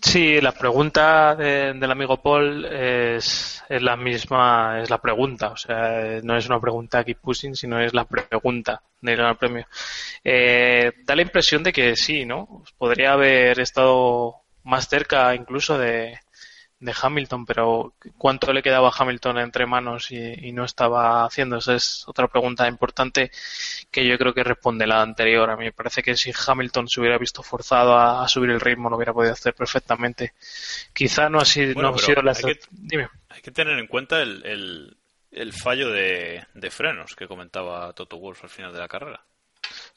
Sí, 0.00 0.40
la 0.40 0.52
pregunta 0.52 1.34
del 1.34 1.90
amigo 1.90 2.22
Paul 2.22 2.64
es, 2.64 3.62
es, 3.68 3.82
la 3.82 3.96
misma, 3.96 4.80
es 4.80 4.90
la 4.90 4.98
pregunta, 4.98 5.48
o 5.50 5.56
sea, 5.56 6.20
no 6.22 6.36
es 6.36 6.46
una 6.46 6.60
pregunta 6.60 7.02
keep 7.04 7.18
pushing, 7.20 7.56
sino 7.56 7.80
es 7.80 7.92
la 7.92 8.04
pregunta 8.04 8.80
del 9.00 9.16
Gran 9.16 9.36
Premio. 9.36 9.66
Eh, 10.22 10.92
da 11.04 11.16
la 11.16 11.22
impresión 11.22 11.62
de 11.62 11.72
que 11.72 11.96
sí, 11.96 12.24
¿no? 12.24 12.64
Podría 12.78 13.12
haber 13.12 13.58
estado 13.60 14.36
más 14.62 14.88
cerca 14.88 15.34
incluso 15.34 15.76
de, 15.78 16.18
de 16.80 16.94
Hamilton, 17.00 17.44
pero 17.44 17.94
¿cuánto 18.16 18.52
le 18.52 18.62
quedaba 18.62 18.88
a 18.88 18.92
Hamilton 18.96 19.38
entre 19.38 19.66
manos 19.66 20.10
y, 20.12 20.52
no 20.52 20.64
estaba 20.64 21.24
haciendo? 21.24 21.56
Esa 21.56 21.74
es 21.74 22.04
otra 22.06 22.28
pregunta 22.28 22.68
importante 22.68 23.30
que 23.90 24.06
yo 24.06 24.16
creo 24.16 24.32
que 24.32 24.44
responde 24.44 24.86
la 24.86 25.02
anterior. 25.02 25.50
A 25.50 25.56
mí 25.56 25.64
me 25.64 25.72
parece 25.72 26.02
que 26.02 26.16
si 26.16 26.32
Hamilton 26.46 26.88
se 26.88 27.00
hubiera 27.00 27.18
visto 27.18 27.42
forzado 27.42 27.96
a, 27.96 28.26
subir 28.28 28.50
el 28.50 28.60
ritmo, 28.60 28.88
lo 28.88 28.96
hubiera 28.96 29.12
podido 29.12 29.32
hacer 29.32 29.54
perfectamente. 29.54 30.34
Quizá 30.92 31.28
no 31.28 31.38
ha 31.38 31.44
sido, 31.44 31.80
no 31.80 31.88
ha 31.88 31.98
sido 31.98 32.22
la... 32.22 32.32
Hay 32.32 32.54
que, 32.54 32.60
Dime. 32.70 33.08
hay 33.28 33.40
que 33.40 33.50
tener 33.50 33.78
en 33.78 33.86
cuenta 33.88 34.22
el, 34.22 34.96
el, 35.32 35.52
fallo 35.52 35.90
de, 35.90 36.46
de 36.54 36.70
frenos 36.70 37.16
que 37.16 37.26
comentaba 37.26 37.92
Toto 37.92 38.18
Wolff 38.18 38.44
al 38.44 38.50
final 38.50 38.72
de 38.72 38.78
la 38.78 38.88
carrera. 38.88 39.24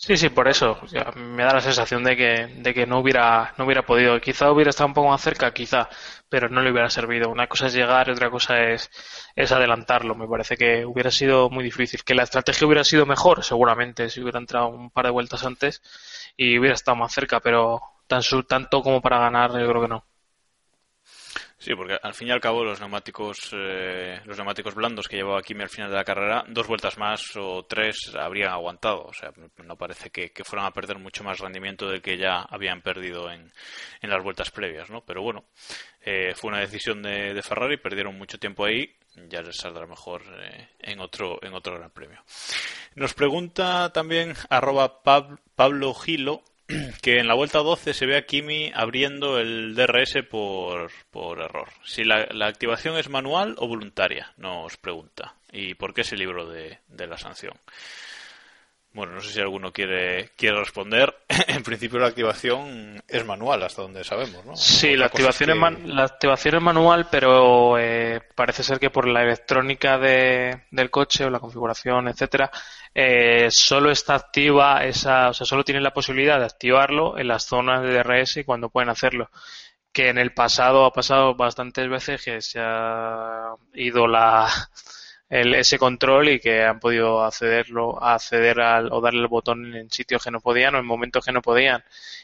Sí, 0.03 0.17
sí, 0.17 0.29
por 0.29 0.47
eso. 0.47 0.79
me 1.15 1.43
da 1.43 1.53
la 1.53 1.61
sensación 1.61 2.03
de 2.03 2.17
que, 2.17 2.47
de 2.57 2.73
que 2.73 2.87
no 2.87 2.99
hubiera, 2.99 3.53
no 3.57 3.65
hubiera 3.65 3.85
podido. 3.85 4.19
Quizá 4.19 4.51
hubiera 4.51 4.71
estado 4.71 4.87
un 4.87 4.93
poco 4.95 5.09
más 5.09 5.21
cerca, 5.21 5.53
quizá, 5.53 5.89
pero 6.27 6.49
no 6.49 6.61
le 6.61 6.71
hubiera 6.71 6.89
servido. 6.89 7.29
Una 7.29 7.47
cosa 7.47 7.67
es 7.67 7.73
llegar 7.73 8.07
y 8.07 8.11
otra 8.11 8.31
cosa 8.31 8.59
es, 8.71 8.89
es 9.35 9.51
adelantarlo. 9.51 10.15
Me 10.15 10.27
parece 10.27 10.57
que 10.57 10.85
hubiera 10.85 11.11
sido 11.11 11.49
muy 11.51 11.63
difícil. 11.63 12.03
Que 12.03 12.15
la 12.15 12.23
estrategia 12.23 12.65
hubiera 12.67 12.83
sido 12.83 13.05
mejor, 13.05 13.43
seguramente, 13.43 14.09
si 14.09 14.21
hubiera 14.21 14.39
entrado 14.39 14.69
un 14.69 14.89
par 14.89 15.05
de 15.05 15.11
vueltas 15.11 15.45
antes 15.45 15.81
y 16.35 16.57
hubiera 16.57 16.73
estado 16.75 16.95
más 16.97 17.13
cerca, 17.13 17.39
pero 17.39 17.79
tan, 18.07 18.21
tanto 18.47 18.81
como 18.81 19.01
para 19.01 19.19
ganar, 19.19 19.51
yo 19.51 19.67
creo 19.69 19.81
que 19.83 19.87
no. 19.87 20.05
Sí, 21.61 21.75
porque 21.75 21.95
al 22.01 22.15
fin 22.15 22.27
y 22.27 22.31
al 22.31 22.41
cabo 22.41 22.63
los 22.63 22.79
neumáticos, 22.79 23.51
eh, 23.53 24.19
los 24.25 24.35
neumáticos 24.35 24.73
blandos 24.73 25.07
que 25.07 25.17
llevaba 25.17 25.43
Kimi 25.43 25.61
al 25.61 25.69
final 25.69 25.91
de 25.91 25.95
la 25.95 26.03
carrera, 26.03 26.43
dos 26.47 26.65
vueltas 26.65 26.97
más 26.97 27.37
o 27.37 27.63
tres 27.65 28.15
habrían 28.15 28.49
aguantado. 28.49 29.03
O 29.03 29.13
sea, 29.13 29.31
no 29.63 29.77
parece 29.77 30.09
que, 30.09 30.31
fueran 30.43 30.65
a 30.65 30.71
perder 30.71 30.97
mucho 30.97 31.23
más 31.23 31.37
rendimiento 31.37 31.87
del 31.87 32.01
que 32.01 32.17
ya 32.17 32.41
habían 32.49 32.81
perdido 32.81 33.29
en, 33.31 33.51
en 34.01 34.09
las 34.09 34.23
vueltas 34.23 34.49
previas, 34.49 34.89
¿no? 34.89 35.01
Pero 35.05 35.21
bueno, 35.21 35.45
eh, 36.01 36.33
fue 36.35 36.49
una 36.49 36.61
decisión 36.61 37.03
de, 37.03 37.35
de, 37.35 37.43
Ferrari, 37.43 37.77
perdieron 37.77 38.17
mucho 38.17 38.39
tiempo 38.39 38.65
ahí, 38.65 38.95
ya 39.29 39.43
les 39.43 39.57
saldrá 39.57 39.85
mejor 39.85 40.23
eh, 40.39 40.67
en 40.79 40.99
otro 40.99 41.37
en 41.43 41.53
otro 41.53 41.77
Gran 41.77 41.91
Premio. 41.91 42.23
Nos 42.95 43.13
pregunta 43.13 43.93
también 43.93 44.33
arroba 44.49 45.03
Pablo 45.03 45.93
Gilo 45.93 46.43
que 47.01 47.19
en 47.19 47.27
la 47.27 47.33
vuelta 47.33 47.59
12 47.59 47.93
se 47.93 48.05
ve 48.05 48.17
a 48.17 48.25
Kimi 48.25 48.71
abriendo 48.73 49.39
el 49.39 49.75
DRS 49.75 50.23
por, 50.29 50.91
por 51.11 51.39
error. 51.41 51.69
Si 51.83 52.03
la, 52.03 52.27
la, 52.31 52.47
activación 52.47 52.97
es 52.97 53.09
manual 53.09 53.55
o 53.57 53.67
voluntaria, 53.67 54.33
nos 54.37 54.77
pregunta. 54.77 55.35
¿Y 55.51 55.73
por 55.75 55.93
qué 55.93 56.01
ese 56.01 56.15
libro 56.15 56.49
de, 56.49 56.79
de 56.87 57.07
la 57.07 57.17
sanción? 57.17 57.53
Bueno, 58.93 59.13
no 59.13 59.21
sé 59.21 59.31
si 59.31 59.39
alguno 59.39 59.71
quiere, 59.71 60.31
quiere 60.35 60.59
responder. 60.59 61.15
en 61.47 61.63
principio 61.63 61.99
la 61.99 62.07
activación 62.07 63.01
es 63.07 63.25
manual, 63.25 63.63
hasta 63.63 63.83
donde 63.83 64.03
sabemos, 64.03 64.45
¿no? 64.45 64.55
Sí, 64.55 64.97
la 64.97 65.05
activación, 65.05 65.51
es 65.51 65.85
la 65.85 66.03
activación 66.03 66.55
es 66.55 66.61
manual, 66.61 67.07
pero 67.09 67.77
eh, 67.77 68.21
parece 68.35 68.63
ser 68.63 68.79
que 68.79 68.89
por 68.89 69.07
la 69.07 69.23
electrónica 69.23 69.97
de, 69.97 70.63
del 70.71 70.89
coche 70.89 71.23
o 71.23 71.29
la 71.29 71.39
configuración, 71.39 72.09
etcétera, 72.09 72.51
eh, 72.93 73.47
solo 73.49 73.91
está 73.91 74.15
activa 74.15 74.83
esa, 74.83 75.29
o 75.29 75.33
sea, 75.33 75.45
solo 75.45 75.63
tienen 75.63 75.83
la 75.83 75.93
posibilidad 75.93 76.39
de 76.39 76.45
activarlo 76.45 77.17
en 77.17 77.29
las 77.29 77.45
zonas 77.45 77.83
de 77.83 77.93
DRS 77.93 78.37
y 78.37 78.43
cuando 78.43 78.69
pueden 78.69 78.89
hacerlo. 78.89 79.29
Que 79.93 80.09
en 80.09 80.17
el 80.17 80.33
pasado 80.33 80.85
ha 80.85 80.93
pasado 80.93 81.35
bastantes 81.35 81.89
veces 81.89 82.23
que 82.23 82.41
se 82.41 82.59
ha 82.61 83.55
ido 83.73 84.07
la 84.07 84.47
el, 85.31 85.55
ese 85.55 85.79
control 85.79 86.27
y 86.29 86.39
que 86.41 86.63
han 86.65 86.79
podido 86.79 87.23
accederlo, 87.23 88.03
acceder 88.03 88.59
al, 88.59 88.91
o 88.91 88.99
darle 88.99 89.21
el 89.21 89.27
botón 89.27 89.73
en 89.75 89.89
sitios 89.89 90.23
que 90.23 90.29
no 90.29 90.41
podían 90.41 90.75
o 90.75 90.79
en 90.79 90.85
momentos 90.85 91.23
que 91.25 91.31
no 91.31 91.41
podían. 91.41 91.83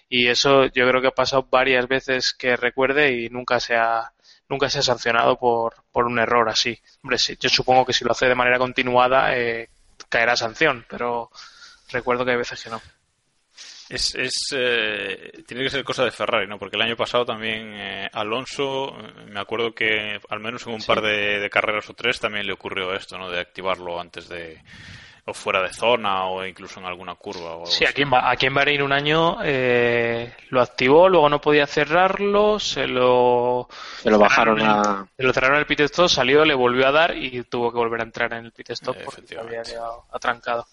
Y 0.10 0.28
eso 0.28 0.66
yo 0.66 0.88
creo 0.88 1.02
que 1.02 1.08
ha 1.08 1.12
pasado 1.12 1.48
varias 1.50 1.88
veces 1.88 2.34
que 2.34 2.58
recuerde 2.58 3.14
y 3.14 3.30
nunca 3.30 3.62
se 3.62 3.78
ha, 3.78 4.12
nunca 4.50 4.70
se 4.70 4.80
ha 4.80 4.82
sancionado 4.82 5.38
por, 5.40 5.76
por 5.92 6.06
un 6.06 6.20
error 6.20 6.50
así. 6.50 6.78
Hombre, 7.02 7.18
sí, 7.18 7.38
yo 7.40 7.50
supongo 7.50 7.86
que 7.86 7.94
si 7.94 8.04
lo 8.04 8.12
hace 8.12 8.28
de 8.28 8.36
manera 8.36 8.60
continuada 8.60 9.38
eh, 9.38 9.70
caerá 10.10 10.36
sanción, 10.36 10.86
pero 10.90 11.32
recuerdo 11.90 12.26
que 12.26 12.32
hay 12.32 12.38
veces 12.38 12.62
que 12.62 12.70
no. 12.70 12.82
Es, 13.90 14.16
es 14.16 14.34
eh, 14.54 15.32
tiene 15.48 15.64
que 15.64 15.70
ser 15.70 15.84
cosa 15.84 16.04
de 16.04 16.12
Ferrari, 16.12 16.46
¿no? 16.46 16.60
Porque 16.60 16.76
el 16.76 16.82
año 16.82 16.98
pasado 16.98 17.26
también 17.26 17.74
eh, 17.74 18.10
Alonso, 18.12 18.94
me 19.28 19.40
acuerdo 19.40 19.74
que 19.74 20.20
al 20.30 20.40
menos 20.42 20.68
en 20.68 20.74
un 20.74 20.84
par 20.84 21.02
de, 21.02 21.50
carreras 21.50 21.90
o 21.90 21.94
tres 21.94 22.20
también 22.20 22.46
le 22.46 22.54
ocurrió 22.54 22.94
esto, 22.94 23.18
¿no? 23.18 23.30
De 23.30 23.40
activarlo 23.40 24.00
antes 24.00 24.28
de 24.28 24.62
o 25.30 25.34
fuera 25.34 25.62
de 25.62 25.74
zona 25.74 26.26
o 26.26 26.46
incluso 26.46 26.80
en 26.80 26.86
alguna 26.86 27.16
curva. 27.16 27.58
O 27.58 27.66
sí, 27.66 27.86
aquí 27.86 28.04
en, 28.04 28.10
aquí 28.14 28.46
en 28.46 28.54
Bahrein 28.54 28.82
un 28.82 28.94
año 28.94 29.40
eh, 29.44 30.34
lo 30.50 30.62
activó, 30.62 31.10
luego 31.10 31.28
no 31.28 31.42
podía 31.42 31.68
cerrarlo, 31.68 32.60
se 32.60 32.88
lo... 32.88 33.68
Se 34.02 34.10
lo 34.10 34.20
bajaron 34.20 34.62
a... 34.62 35.06
Se 35.18 35.24
lo 35.24 35.34
cerraron 35.34 35.60
el 35.60 35.66
pit 35.66 35.82
stop, 35.82 36.08
salió, 36.08 36.46
le 36.46 36.54
volvió 36.54 36.88
a 36.88 36.92
dar 36.94 37.18
y 37.18 37.44
tuvo 37.44 37.72
que 37.74 37.78
volver 37.78 38.00
a 38.00 38.04
entrar 38.04 38.34
en 38.34 38.46
el 38.46 38.52
pit 38.54 38.70
stop 38.70 38.96
porque 39.04 39.38
había 39.38 39.64
quedado 39.64 40.06
atrancado. 40.12 40.66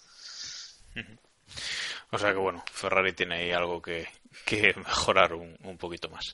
O 2.14 2.18
sea 2.18 2.30
que 2.32 2.38
bueno, 2.38 2.62
Ferrari 2.70 3.12
tiene 3.12 3.34
ahí 3.34 3.50
algo 3.50 3.82
que, 3.82 4.06
mejorar 4.76 5.34
un, 5.34 5.76
poquito 5.78 6.08
más. 6.08 6.32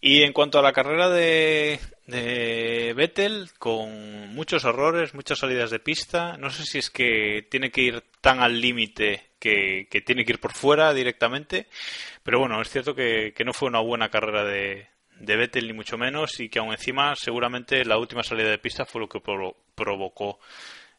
Y 0.00 0.22
en 0.22 0.32
cuanto 0.32 0.58
a 0.58 0.62
la 0.62 0.72
carrera 0.72 1.08
de, 1.08 1.78
de 2.08 2.92
Vettel, 2.92 3.50
con 3.56 4.34
muchos 4.34 4.64
errores, 4.64 5.14
muchas 5.14 5.38
salidas 5.38 5.70
de 5.70 5.78
pista, 5.78 6.36
no 6.38 6.50
sé 6.50 6.64
si 6.64 6.78
es 6.78 6.90
que 6.90 7.46
tiene 7.48 7.70
que 7.70 7.82
ir 7.82 8.02
tan 8.20 8.40
al 8.40 8.60
límite 8.60 9.28
que, 9.38 9.86
tiene 10.04 10.24
que 10.24 10.32
ir 10.32 10.40
por 10.40 10.52
fuera 10.52 10.92
directamente, 10.92 11.68
pero 12.24 12.40
bueno, 12.40 12.60
es 12.60 12.68
cierto 12.68 12.96
que, 12.96 13.32
no 13.44 13.52
fue 13.52 13.68
una 13.68 13.78
buena 13.78 14.08
carrera 14.08 14.44
de, 14.44 14.88
de 15.20 15.36
Vettel 15.36 15.68
ni 15.68 15.72
mucho 15.72 15.96
menos 15.96 16.40
y 16.40 16.48
que 16.48 16.58
aún 16.58 16.72
encima 16.72 17.14
seguramente 17.14 17.84
la 17.84 17.96
última 17.96 18.24
salida 18.24 18.50
de 18.50 18.58
pista 18.58 18.84
fue 18.84 19.02
lo 19.02 19.08
que 19.08 19.20
provocó 19.20 20.40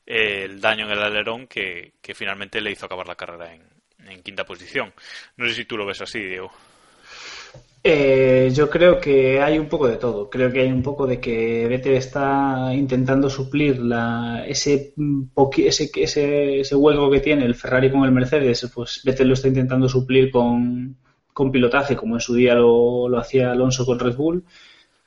el 0.06 0.62
daño 0.62 0.86
en 0.86 0.92
el 0.94 1.04
alerón 1.04 1.48
que, 1.48 1.96
que 2.02 2.16
finalmente 2.16 2.62
le 2.62 2.72
hizo 2.72 2.86
acabar 2.86 3.06
la 3.06 3.16
carrera 3.16 3.54
en, 3.54 3.77
en 4.10 4.22
quinta 4.24 4.46
posición. 4.46 4.94
No 5.38 5.48
sé 5.48 5.54
si 5.54 5.66
tú 5.66 5.78
lo 5.78 5.86
ves 5.86 6.02
así, 6.02 6.20
Diego. 6.20 6.52
Eh, 7.84 8.52
yo 8.54 8.70
creo 8.70 9.00
que 9.00 9.42
hay 9.42 9.58
un 9.58 9.70
poco 9.70 9.88
de 9.88 9.98
todo. 9.98 10.30
Creo 10.30 10.52
que 10.52 10.62
hay 10.62 10.72
un 10.72 10.84
poco 10.84 11.08
de 11.08 11.20
que 11.22 11.68
Vettel 11.68 11.94
está 11.94 12.72
intentando 12.74 13.30
suplir 13.30 13.80
la, 13.80 14.44
ese, 14.46 14.94
ese, 15.58 15.90
ese, 15.96 16.60
ese 16.60 16.76
hueco 16.76 17.10
que 17.10 17.22
tiene 17.22 17.46
el 17.46 17.56
Ferrari 17.56 17.90
con 17.90 18.04
el 18.04 18.12
Mercedes. 18.12 18.70
Pues 18.74 19.02
Vettel 19.06 19.30
lo 19.30 19.34
está 19.36 19.48
intentando 19.48 19.88
suplir 19.88 20.30
con, 20.32 20.98
con 21.32 21.52
pilotaje, 21.52 21.96
como 21.96 22.16
en 22.16 22.22
su 22.22 22.36
día 22.36 22.56
lo, 22.56 23.08
lo 23.08 23.20
hacía 23.20 23.52
Alonso 23.52 23.86
con 23.86 24.00
Red 24.00 24.16
Bull. 24.16 24.44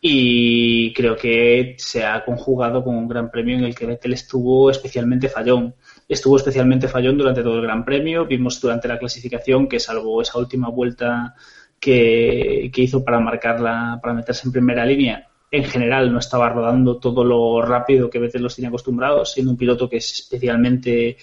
y 0.01 0.93
creo 0.95 1.17
que 1.17 1.75
se 1.79 2.05
ha 2.05 2.25
conjugado 2.25 2.83
con 2.83 2.97
un 2.97 3.09
gran 3.09 3.31
premio 3.31 3.57
en 3.59 3.65
el 3.65 3.75
que 3.75 3.87
Vettel 3.87 4.15
estuvo 4.15 4.71
especialmente 4.71 5.29
fallón. 5.29 5.75
Estuvo 6.11 6.37
especialmente 6.37 6.89
fallón 6.89 7.17
durante 7.17 7.41
todo 7.41 7.55
el 7.55 7.63
gran 7.63 7.85
premio. 7.85 8.27
Vimos 8.27 8.61
durante 8.61 8.89
la 8.89 8.99
clasificación 8.99 9.69
que 9.69 9.79
salvo 9.79 10.21
esa 10.21 10.39
última 10.39 10.69
vuelta 10.69 11.37
que, 11.79 12.69
hizo 12.75 13.05
para 13.05 13.21
marcarla, 13.21 14.01
para 14.03 14.15
meterse 14.15 14.49
en 14.49 14.53
primera 14.53 14.85
línea, 14.85 15.29
en 15.53 15.65
general 15.65 16.13
no 16.13 16.19
estaba 16.19 16.49
rodando 16.49 16.99
todo 16.99 17.23
lo 17.25 17.63
rápido 17.63 18.11
que 18.11 18.19
Vettel 18.19 18.43
los 18.43 18.57
tiene 18.57 18.67
acostumbrados, 18.67 19.33
siendo 19.33 19.53
un 19.53 19.57
piloto 19.57 19.89
que 19.89 19.99
es 19.99 20.13
especialmente 20.13 21.17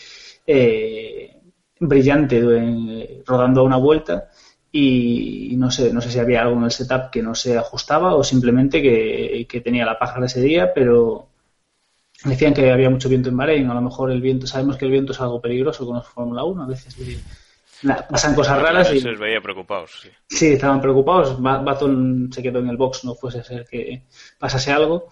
eh, 0.45 1.38
brillante 1.82 2.39
eh, 2.39 3.23
rodando 3.26 3.62
a 3.62 3.65
una 3.65 3.78
vuelta 3.78 4.30
y 4.71 5.56
no 5.58 5.69
sé, 5.69 5.91
no 5.91 6.00
sé 6.00 6.12
si 6.12 6.19
había 6.19 6.43
algo 6.43 6.58
en 6.58 6.63
el 6.63 6.71
setup 6.71 7.10
que 7.12 7.21
no 7.21 7.36
se 7.36 7.58
ajustaba 7.58 8.15
o 8.15 8.23
simplemente 8.23 8.82
que, 8.82 9.62
tenía 9.62 9.86
la 9.86 10.00
paja 10.00 10.23
ese 10.23 10.41
día, 10.41 10.71
pero 10.73 11.28
decían 12.24 12.54
que 12.54 12.72
había 12.72 12.90
mucho 12.90 13.10
viento 13.10 13.30
en 13.30 13.38
Bahrein, 13.38 13.70
a 13.70 13.74
lo 13.74 13.82
mejor 13.82 14.12
el 14.12 14.22
viento, 14.22 14.48
sabemos 14.48 14.78
que 14.78 14.86
el 14.86 14.92
viento 14.92 15.12
es 15.12 15.22
algo 15.22 15.42
peligroso 15.42 15.86
con 15.86 15.98
la 15.98 16.02
Fórmula 16.02 16.44
1, 16.44 16.64
a 16.64 16.68
veces 16.68 16.96
pasan 18.10 18.34
cosas 18.34 18.62
raras 18.62 18.92
y... 18.94 19.00
Se 19.00 19.12
veía 19.12 19.42
preocupados, 19.42 19.92
sí. 20.02 20.10
Sí, 20.28 20.48
estaban 20.54 20.82
preocupados, 20.82 21.40
Baton 21.42 22.30
se 22.32 22.42
quedó 22.42 22.60
en 22.60 22.70
el 22.70 22.78
box, 22.78 23.04
no 23.04 23.16
fuese 23.16 23.40
a 23.40 23.44
ser 23.44 23.66
que 23.66 24.04
pasase 24.40 24.72
algo 24.72 25.10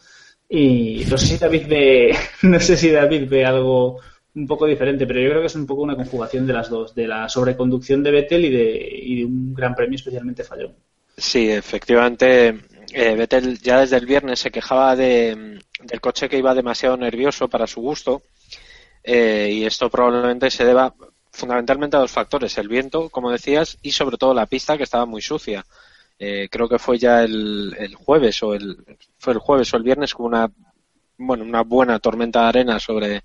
y 0.50 1.06
no 1.10 1.18
sé 1.18 1.28
si 1.28 1.38
David 1.38 1.68
ve, 1.68 2.16
no 2.44 2.60
sé 2.60 2.78
si 2.78 2.92
David 2.92 3.28
ve 3.30 3.46
algo 3.46 4.00
un 4.36 4.48
poco 4.48 4.66
diferente, 4.66 5.08
pero 5.08 5.22
yo 5.22 5.30
creo 5.30 5.42
que 5.42 5.48
es 5.48 5.56
un 5.56 5.66
poco 5.66 5.84
una 5.84 5.96
conjugación 5.96 6.46
de 6.46 6.54
las 6.54 6.70
dos, 6.70 6.94
de 6.94 7.08
la 7.08 7.30
sobreconducción 7.30 8.04
de 8.04 8.12
Vettel 8.12 8.46
y 8.46 8.50
de, 8.50 9.26
un 9.26 9.54
gran 9.54 9.74
premio 9.74 9.96
especialmente 9.96 10.44
fallón. 10.44 10.76
Sí, 11.18 11.50
efectivamente, 11.50 12.60
eh, 12.92 13.16
Vettel 13.16 13.58
ya 13.60 13.80
desde 13.80 13.96
el 13.96 14.06
viernes 14.06 14.40
se 14.40 14.52
quejaba 14.52 14.96
de, 14.98 15.60
del 15.86 16.02
coche 16.02 16.30
que 16.30 16.38
iba 16.38 16.54
demasiado 16.54 16.98
nervioso 16.98 17.48
para 17.48 17.68
su 17.68 17.82
gusto 17.82 18.24
eh, 19.04 19.52
y 19.54 19.66
esto 19.66 19.90
probablemente 19.90 20.50
se 20.50 20.66
deba 20.66 20.94
fundamentalmente 21.32 21.96
a 21.96 22.00
dos 22.00 22.12
factores, 22.12 22.58
el 22.58 22.68
viento, 22.68 23.10
como 23.10 23.30
decías, 23.30 23.78
y 23.84 23.92
sobre 23.92 24.18
todo 24.18 24.34
la 24.34 24.48
pista 24.48 24.78
que 24.78 24.84
estaba 24.84 25.06
muy 25.06 25.22
sucia. 25.22 25.66
Eh, 26.18 26.48
creo 26.50 26.68
que 26.68 26.80
fue 26.80 26.98
ya 26.98 27.24
el, 27.24 27.94
jueves 27.96 28.42
o 28.42 28.54
el 28.54 28.78
fue 29.18 29.34
el 29.34 29.40
jueves 29.40 29.74
o 29.74 29.78
el 29.78 29.84
viernes 29.84 30.14
con 30.14 30.28
una 30.28 30.50
bueno 31.18 31.44
una 31.44 31.62
buena 31.64 32.00
tormenta 32.00 32.42
de 32.44 32.48
arena 32.48 32.80
sobre 32.80 33.24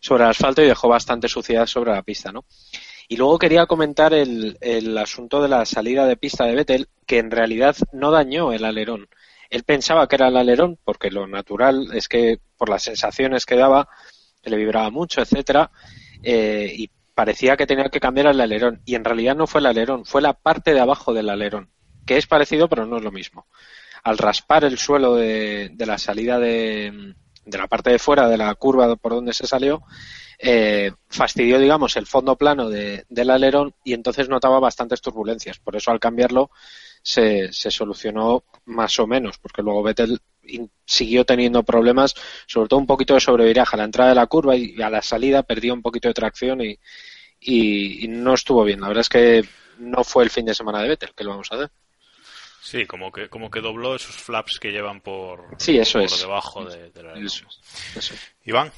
sobre 0.00 0.24
el 0.24 0.30
asfalto 0.30 0.62
y 0.62 0.66
dejó 0.66 0.88
bastante 0.88 1.28
suciedad 1.28 1.66
sobre 1.66 1.92
la 1.92 2.02
pista, 2.02 2.30
¿no? 2.32 2.44
Y 3.08 3.16
luego 3.16 3.38
quería 3.38 3.66
comentar 3.66 4.12
el, 4.12 4.58
el 4.60 4.98
asunto 4.98 5.40
de 5.40 5.48
la 5.48 5.64
salida 5.64 6.06
de 6.06 6.16
pista 6.16 6.44
de 6.44 6.54
Vettel, 6.56 6.88
que 7.06 7.18
en 7.18 7.30
realidad 7.30 7.76
no 7.92 8.10
dañó 8.10 8.52
el 8.52 8.64
alerón. 8.64 9.08
Él 9.50 9.62
pensaba 9.64 10.08
que 10.08 10.16
era 10.16 10.28
el 10.28 10.36
alerón, 10.36 10.78
porque 10.84 11.10
lo 11.10 11.26
natural 11.26 11.88
es 11.94 12.08
que 12.08 12.38
por 12.56 12.68
las 12.68 12.82
sensaciones 12.82 13.46
que 13.46 13.56
daba, 13.56 13.88
le 14.42 14.56
vibraba 14.56 14.90
mucho, 14.90 15.20
etcétera, 15.20 15.70
eh, 16.22 16.72
y 16.76 16.90
parecía 17.14 17.56
que 17.56 17.66
tenía 17.66 17.88
que 17.88 18.00
cambiar 18.00 18.28
el 18.28 18.40
alerón. 18.40 18.82
Y 18.84 18.94
en 18.94 19.04
realidad 19.04 19.36
no 19.36 19.46
fue 19.46 19.60
el 19.60 19.66
alerón, 19.66 20.04
fue 20.04 20.22
la 20.22 20.34
parte 20.34 20.74
de 20.74 20.80
abajo 20.80 21.12
del 21.14 21.28
alerón, 21.28 21.70
que 22.04 22.16
es 22.16 22.26
parecido 22.26 22.68
pero 22.68 22.86
no 22.86 22.98
es 22.98 23.04
lo 23.04 23.12
mismo. 23.12 23.46
Al 24.04 24.18
raspar 24.18 24.64
el 24.64 24.78
suelo 24.78 25.16
de, 25.16 25.70
de 25.72 25.86
la 25.86 25.98
salida 25.98 26.38
de, 26.38 27.14
de 27.46 27.58
la 27.58 27.68
parte 27.68 27.90
de 27.90 27.98
fuera 27.98 28.28
de 28.28 28.36
la 28.36 28.54
curva 28.54 28.94
por 28.96 29.12
donde 29.12 29.32
se 29.32 29.46
salió, 29.46 29.82
eh, 30.38 30.92
fastidió, 31.08 31.58
digamos, 31.58 31.96
el 31.96 32.06
fondo 32.06 32.36
plano 32.36 32.68
del 32.68 33.30
alerón 33.30 33.74
y 33.84 33.94
entonces 33.94 34.28
notaba 34.28 34.60
bastantes 34.60 35.00
turbulencias. 35.00 35.58
Por 35.58 35.76
eso 35.76 35.90
al 35.90 36.00
cambiarlo 36.00 36.50
se, 37.06 37.52
se 37.52 37.70
solucionó 37.70 38.42
más 38.64 38.98
o 38.98 39.06
menos, 39.06 39.38
porque 39.38 39.62
luego 39.62 39.84
Vettel 39.84 40.20
siguió 40.84 41.24
teniendo 41.24 41.62
problemas, 41.62 42.16
sobre 42.48 42.68
todo 42.68 42.80
un 42.80 42.86
poquito 42.86 43.14
de 43.14 43.20
sobreviraje 43.20 43.76
a 43.76 43.78
la 43.78 43.84
entrada 43.84 44.10
de 44.10 44.16
la 44.16 44.26
curva 44.26 44.56
y 44.56 44.82
a 44.82 44.90
la 44.90 45.02
salida 45.02 45.44
perdió 45.44 45.72
un 45.72 45.82
poquito 45.82 46.08
de 46.08 46.14
tracción 46.14 46.62
y, 46.62 46.76
y, 47.40 48.08
no 48.08 48.34
estuvo 48.34 48.64
bien. 48.64 48.80
La 48.80 48.88
verdad 48.88 49.02
es 49.02 49.08
que 49.08 49.44
no 49.78 50.02
fue 50.02 50.24
el 50.24 50.30
fin 50.30 50.46
de 50.46 50.54
semana 50.54 50.82
de 50.82 50.88
Vettel, 50.88 51.14
que 51.14 51.22
lo 51.22 51.30
vamos 51.30 51.46
a 51.52 51.56
ver. 51.56 51.70
Sí, 52.60 52.86
como 52.86 53.12
que, 53.12 53.28
como 53.28 53.52
que 53.52 53.60
dobló 53.60 53.94
esos 53.94 54.16
flaps 54.16 54.58
que 54.58 54.72
llevan 54.72 55.00
por, 55.00 55.54
sí, 55.58 55.78
eso 55.78 56.00
por 56.00 56.18
debajo 56.18 56.64
de, 56.64 56.90
la 57.04 57.14
eso, 57.20 57.46
Iván. 58.44 58.72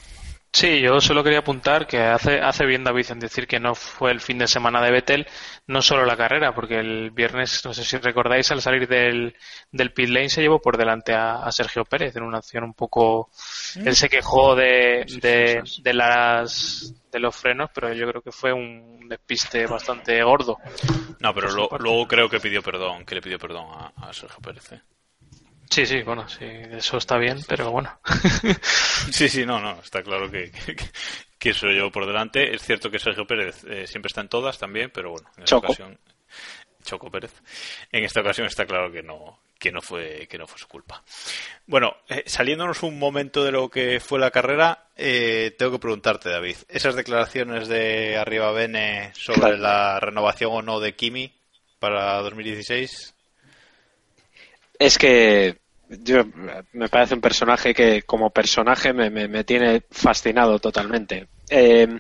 Sí, 0.51 0.81
yo 0.81 1.01
solo 1.01 1.23
quería 1.23 1.41
apuntar 1.41 1.87
que 1.87 1.99
hace, 1.99 2.41
hace 2.41 2.65
bien 2.65 2.83
David 2.83 3.11
en 3.11 3.21
decir 3.21 3.47
que 3.47 3.61
no 3.61 3.75
fue 3.75 4.11
el 4.11 4.21
fin 4.21 4.39
de 4.39 4.47
semana 4.47 4.83
de 4.83 4.91
Vettel, 4.91 5.27
no 5.67 5.83
solo 5.83 6.07
la 6.07 6.17
carrera, 6.17 6.55
porque 6.55 6.79
el 6.79 7.11
viernes, 7.11 7.63
no 7.65 7.75
sé 7.75 7.85
si 7.85 7.99
recordáis, 7.99 8.51
al 8.51 8.63
salir 8.63 8.89
del, 8.89 9.37
del 9.71 9.93
pit 9.93 10.09
lane 10.09 10.31
se 10.31 10.41
llevó 10.41 10.59
por 10.61 10.79
delante 10.79 11.13
a, 11.15 11.51
Sergio 11.53 11.85
Pérez 11.85 12.17
en 12.17 12.23
una 12.23 12.39
acción 12.39 12.65
un 12.65 12.75
poco... 12.75 13.31
Él 13.85 13.95
se 13.95 14.09
quejó 14.09 14.55
de, 14.55 15.05
de, 15.21 15.63
de, 15.83 15.95
las, 15.95 16.95
de 17.13 17.19
los 17.19 17.37
frenos, 17.37 17.71
pero 17.75 17.93
yo 17.93 18.09
creo 18.09 18.23
que 18.23 18.33
fue 18.33 18.53
un 18.53 19.09
despiste 19.09 19.67
bastante 19.67 20.23
gordo. 20.23 20.59
No, 21.21 21.35
pero 21.35 21.51
luego 21.51 22.07
creo 22.07 22.29
que 22.29 22.41
pidió 22.41 22.63
perdón, 22.63 23.05
que 23.05 23.17
le 23.17 23.23
pidió 23.23 23.39
perdón 23.39 23.67
a, 23.97 24.13
Sergio 24.13 24.41
Pérez. 24.41 24.73
¿eh? 24.73 24.81
Sí, 25.71 25.85
sí, 25.85 26.03
bueno, 26.03 26.29
sí, 26.29 26.45
eso 26.45 26.97
está 26.97 27.19
bien, 27.19 27.39
pero 27.47 27.71
bueno. 27.71 27.99
sí, 29.13 29.29
sí, 29.29 29.45
no, 29.45 29.61
no, 29.61 29.81
está 29.81 30.03
claro 30.03 30.31
que, 30.31 30.51
que, 31.39 31.51
eso 31.51 31.71
yo 31.71 31.91
por 31.91 32.07
delante. 32.07 32.55
Es 32.55 32.63
cierto 32.63 32.91
que 32.91 32.99
Sergio 32.99 33.27
Pérez 33.27 33.65
eh, 33.65 33.87
siempre 33.87 34.09
está 34.09 34.23
en 34.23 34.29
todas 34.29 34.59
también, 34.59 34.91
pero 34.93 35.11
bueno, 35.11 35.29
en 35.37 35.45
esta 35.45 35.57
ocasión. 35.57 35.99
Choco 36.85 37.11
Pérez. 37.11 37.35
En 37.93 38.05
esta 38.05 38.21
ocasión 38.21 38.47
está 38.47 38.65
claro 38.65 38.91
que 38.91 39.03
no, 39.03 39.41
que 39.59 39.71
no 39.71 39.83
fue, 39.83 40.27
que 40.27 40.39
no 40.39 40.47
fue 40.47 40.59
su 40.59 40.69
culpa. 40.69 41.03
Bueno, 41.67 41.97
eh, 42.09 42.23
saliéndonos 42.27 42.83
un 42.83 42.99
momento 42.99 43.45
de 43.45 43.53
lo 43.53 43.69
que 43.69 44.01
fue 44.01 44.19
la 44.19 44.31
carrera, 44.31 44.87
eh, 44.97 45.55
tengo 45.59 45.73
que 45.73 45.81
preguntarte, 45.81 46.31
David, 46.31 46.57
esas 46.69 46.95
declaraciones 46.95 47.69
de 47.69 48.17
Arriba 48.17 48.53
Bene 48.53 49.13
sobre 49.15 49.59
la 49.59 50.01
renovación 50.01 50.51
o 50.53 50.63
no 50.63 50.81
de 50.81 50.95
Kimi 50.95 51.35
para 51.79 52.23
2016. 52.23 53.15
Es 54.79 54.97
que 54.99 55.59
yo, 55.89 56.25
me 56.73 56.89
parece 56.89 57.15
un 57.15 57.21
personaje 57.21 57.73
que 57.73 58.03
como 58.03 58.31
personaje 58.31 58.93
me, 58.93 59.11
me, 59.11 59.45
tiene 59.45 59.83
fascinado 59.91 60.59
totalmente. 60.59 61.29
Eh, 61.49 61.99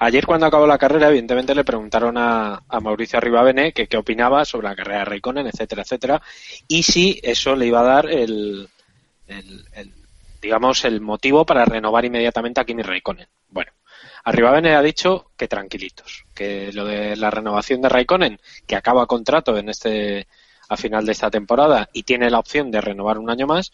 ayer 0.00 0.24
cuando 0.24 0.46
acabó 0.46 0.66
la 0.66 0.78
carrera, 0.78 1.08
evidentemente 1.08 1.54
le 1.54 1.64
preguntaron 1.64 2.16
a, 2.16 2.62
Mauricio 2.80 3.18
Arribavene 3.18 3.72
que 3.72 3.86
qué 3.86 3.96
opinaba 3.98 4.44
sobre 4.44 4.68
la 4.68 4.76
carrera 4.76 5.00
de 5.00 5.04
Raikkonen, 5.04 5.46
etcétera, 5.46 5.82
etcétera, 5.82 6.22
y 6.66 6.82
si 6.82 7.20
eso 7.22 7.54
le 7.54 7.66
iba 7.66 7.80
a 7.80 7.84
dar 7.84 8.10
el, 8.10 8.68
el, 9.26 9.92
digamos, 10.40 10.84
el 10.86 11.00
motivo 11.02 11.44
para 11.44 11.66
renovar 11.66 12.06
inmediatamente 12.06 12.60
a 12.60 12.64
Kimi 12.64 12.82
Raikkonen. 12.82 13.28
Bueno, 13.50 13.72
Arribavene 14.24 14.74
ha 14.74 14.82
dicho 14.82 15.30
que 15.36 15.46
tranquilitos, 15.46 16.24
que 16.34 16.72
lo 16.72 16.86
de 16.86 17.16
la 17.16 17.30
renovación 17.30 17.82
de 17.82 17.90
Raikkonen, 17.90 18.40
que 18.66 18.76
acaba 18.76 19.06
contrato 19.06 19.58
en 19.58 19.68
este 19.68 20.26
a 20.68 20.76
final 20.76 21.06
de 21.06 21.12
esta 21.12 21.30
temporada 21.30 21.88
y 21.92 22.02
tiene 22.02 22.30
la 22.30 22.38
opción 22.38 22.70
de 22.70 22.80
renovar 22.80 23.18
un 23.18 23.30
año 23.30 23.46
más, 23.46 23.72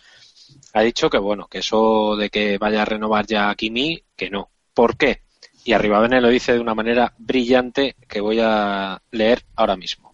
ha 0.72 0.82
dicho 0.82 1.10
que 1.10 1.18
bueno, 1.18 1.46
que 1.48 1.58
eso 1.58 2.16
de 2.16 2.30
que 2.30 2.58
vaya 2.58 2.82
a 2.82 2.86
renovar 2.86 3.26
ya 3.26 3.50
a 3.50 3.54
Kimi, 3.54 4.02
que 4.16 4.30
no. 4.30 4.50
¿Por 4.74 4.96
qué? 4.96 5.22
Y 5.64 5.72
Arribavene 5.72 6.20
lo 6.20 6.28
dice 6.28 6.52
de 6.52 6.60
una 6.60 6.74
manera 6.74 7.14
brillante 7.18 7.96
que 8.08 8.20
voy 8.20 8.40
a 8.40 9.00
leer 9.10 9.44
ahora 9.54 9.76
mismo. 9.76 10.12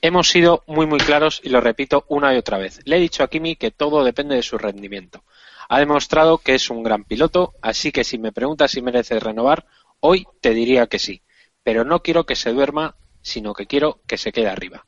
Hemos 0.00 0.28
sido 0.28 0.64
muy 0.66 0.86
muy 0.86 0.98
claros 0.98 1.40
y 1.42 1.48
lo 1.48 1.60
repito 1.60 2.04
una 2.08 2.34
y 2.34 2.36
otra 2.36 2.58
vez. 2.58 2.80
Le 2.84 2.96
he 2.96 3.00
dicho 3.00 3.22
a 3.22 3.28
Kimi 3.28 3.56
que 3.56 3.70
todo 3.70 4.04
depende 4.04 4.34
de 4.34 4.42
su 4.42 4.58
rendimiento. 4.58 5.24
Ha 5.68 5.78
demostrado 5.78 6.38
que 6.38 6.54
es 6.54 6.70
un 6.70 6.82
gran 6.82 7.04
piloto, 7.04 7.54
así 7.62 7.90
que 7.90 8.04
si 8.04 8.18
me 8.18 8.32
preguntas 8.32 8.70
si 8.70 8.82
merece 8.82 9.18
renovar, 9.18 9.66
hoy 10.00 10.26
te 10.40 10.50
diría 10.50 10.86
que 10.86 10.98
sí. 10.98 11.22
Pero 11.62 11.84
no 11.84 12.02
quiero 12.02 12.26
que 12.26 12.36
se 12.36 12.52
duerma, 12.52 12.96
sino 13.22 13.54
que 13.54 13.66
quiero 13.66 14.00
que 14.06 14.18
se 14.18 14.32
quede 14.32 14.48
arriba. 14.48 14.84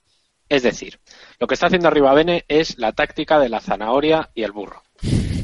Es 0.49 0.63
decir, 0.63 0.99
lo 1.39 1.47
que 1.47 1.55
está 1.55 1.67
haciendo 1.67 1.89
arriba 1.89 2.15
Bene 2.15 2.45
es 2.49 2.79
la 2.79 2.93
táctica 2.93 3.39
de 3.39 3.49
la 3.49 3.61
zanahoria 3.61 4.31
y 4.35 4.43
el 4.43 4.53
burro. 4.53 4.83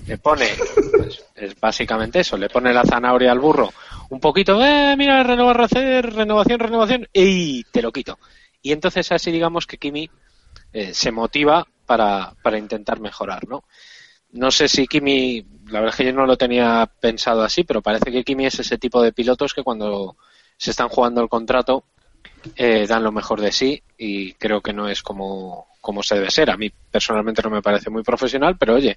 Le 0.07 0.19
pone, 0.19 0.49
pues, 0.97 1.25
es 1.35 1.59
básicamente 1.61 2.21
eso, 2.21 2.37
le 2.37 2.49
pone 2.49 2.73
la 2.73 2.85
zanahoria 2.85 3.33
al 3.33 3.41
burro 3.41 3.73
un 4.13 4.21
poquito, 4.21 4.63
eh, 4.63 4.95
mira, 4.95 5.23
renovar, 5.23 5.63
hacer, 5.63 6.13
renovación, 6.13 6.61
renovación, 6.61 7.09
y 7.15 7.65
te 7.65 7.81
lo 7.81 7.91
quito. 7.91 8.19
Y 8.61 8.73
entonces 8.73 9.11
así 9.11 9.31
digamos 9.31 9.67
que 9.67 9.79
Kimi 9.79 10.11
eh, 10.75 10.93
se 10.93 11.11
motiva 11.11 11.67
para, 11.87 12.35
para 12.43 12.59
intentar 12.59 13.01
mejorar, 13.01 13.49
¿no? 13.49 13.65
No 14.33 14.51
sé 14.51 14.69
si 14.69 14.87
Kimi, 14.87 15.47
la 15.65 15.81
verdad 15.81 15.95
es 15.95 15.97
que 15.97 16.05
yo 16.05 16.13
no 16.13 16.27
lo 16.27 16.37
tenía 16.37 16.91
pensado 17.01 17.43
así, 17.43 17.65
pero 17.65 17.81
parece 17.81 18.13
que 18.13 18.23
Kimi 18.23 18.45
es 18.45 18.61
ese 18.61 18.77
tipo 18.77 19.01
de 19.01 19.15
pilotos 19.15 19.55
que 19.55 19.63
cuando 19.63 20.17
se 20.59 20.73
están 20.73 20.91
jugando 20.91 21.23
el 21.23 21.31
contrato 21.31 21.85
eh, 22.57 22.87
dan 22.87 23.05
lo 23.05 23.13
mejor 23.13 23.41
de 23.41 23.53
sí 23.53 23.83
y 23.97 24.33
creo 24.35 24.61
que 24.61 24.73
no 24.73 24.89
es 24.89 25.03
como, 25.03 25.69
como 25.81 26.03
se 26.03 26.17
debe 26.17 26.31
ser. 26.31 26.51
A 26.51 26.57
mí 26.57 26.71
personalmente 26.91 27.43
no 27.43 27.51
me 27.51 27.63
parece 27.63 27.91
muy 27.91 28.03
profesional, 28.03 28.57
pero 28.59 28.75
oye, 28.75 28.97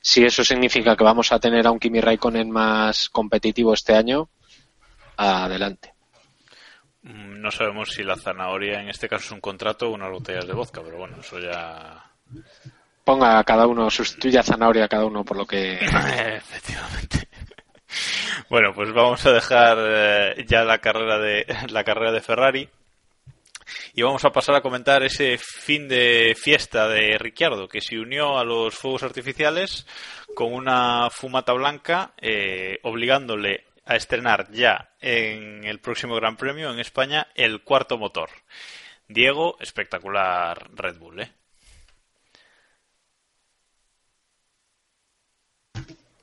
si 0.00 0.24
eso 0.24 0.44
significa 0.44 0.96
que 0.96 1.04
vamos 1.04 1.32
a 1.32 1.38
tener 1.38 1.66
a 1.66 1.70
un 1.70 1.78
Kimi 1.78 2.00
Raikkonen 2.00 2.50
más 2.50 3.08
competitivo 3.08 3.74
este 3.74 3.94
año, 3.94 4.28
adelante. 5.16 5.94
Mm, 7.02 7.40
no 7.40 7.50
sabemos 7.50 7.92
si 7.92 8.02
la 8.02 8.16
zanahoria 8.16 8.80
en 8.80 8.88
este 8.88 9.08
caso 9.08 9.26
es 9.26 9.32
un 9.32 9.40
contrato 9.40 9.88
o 9.88 9.94
unas 9.94 10.10
botellas 10.10 10.46
de 10.46 10.52
vodka, 10.52 10.82
pero 10.82 10.98
bueno, 10.98 11.16
eso 11.20 11.38
ya 11.38 12.10
ponga 13.06 13.38
a 13.38 13.44
cada 13.44 13.68
uno, 13.68 13.88
sustituya 13.88 14.40
a 14.40 14.42
Zanahoria 14.42 14.86
a 14.86 14.88
cada 14.88 15.04
uno 15.04 15.24
por 15.24 15.36
lo 15.36 15.46
que... 15.46 15.74
Efectivamente. 16.36 17.28
Bueno, 18.50 18.72
pues 18.74 18.92
vamos 18.92 19.24
a 19.26 19.30
dejar 19.30 19.78
eh, 19.80 20.44
ya 20.48 20.64
la 20.64 20.78
carrera 20.78 21.18
de 21.18 21.46
la 21.70 21.84
carrera 21.84 22.10
de 22.10 22.20
Ferrari 22.20 22.68
y 23.94 24.02
vamos 24.02 24.24
a 24.24 24.32
pasar 24.32 24.54
a 24.54 24.60
comentar 24.60 25.02
ese 25.02 25.38
fin 25.38 25.88
de 25.88 26.36
fiesta 26.36 26.88
de 26.88 27.18
Ricciardo 27.18 27.68
que 27.68 27.80
se 27.80 27.98
unió 27.98 28.38
a 28.38 28.44
los 28.44 28.74
fuegos 28.74 29.02
artificiales 29.02 29.86
con 30.34 30.52
una 30.52 31.08
fumata 31.10 31.52
blanca 31.52 32.12
eh, 32.20 32.78
obligándole 32.82 33.64
a 33.84 33.96
estrenar 33.96 34.50
ya 34.50 34.90
en 35.00 35.64
el 35.64 35.78
próximo 35.78 36.16
Gran 36.16 36.36
Premio 36.36 36.72
en 36.72 36.80
España 36.80 37.28
el 37.34 37.62
cuarto 37.62 37.98
motor. 37.98 38.30
Diego, 39.08 39.56
espectacular 39.60 40.68
Red 40.74 40.98
Bull, 40.98 41.20
¿eh? 41.20 41.32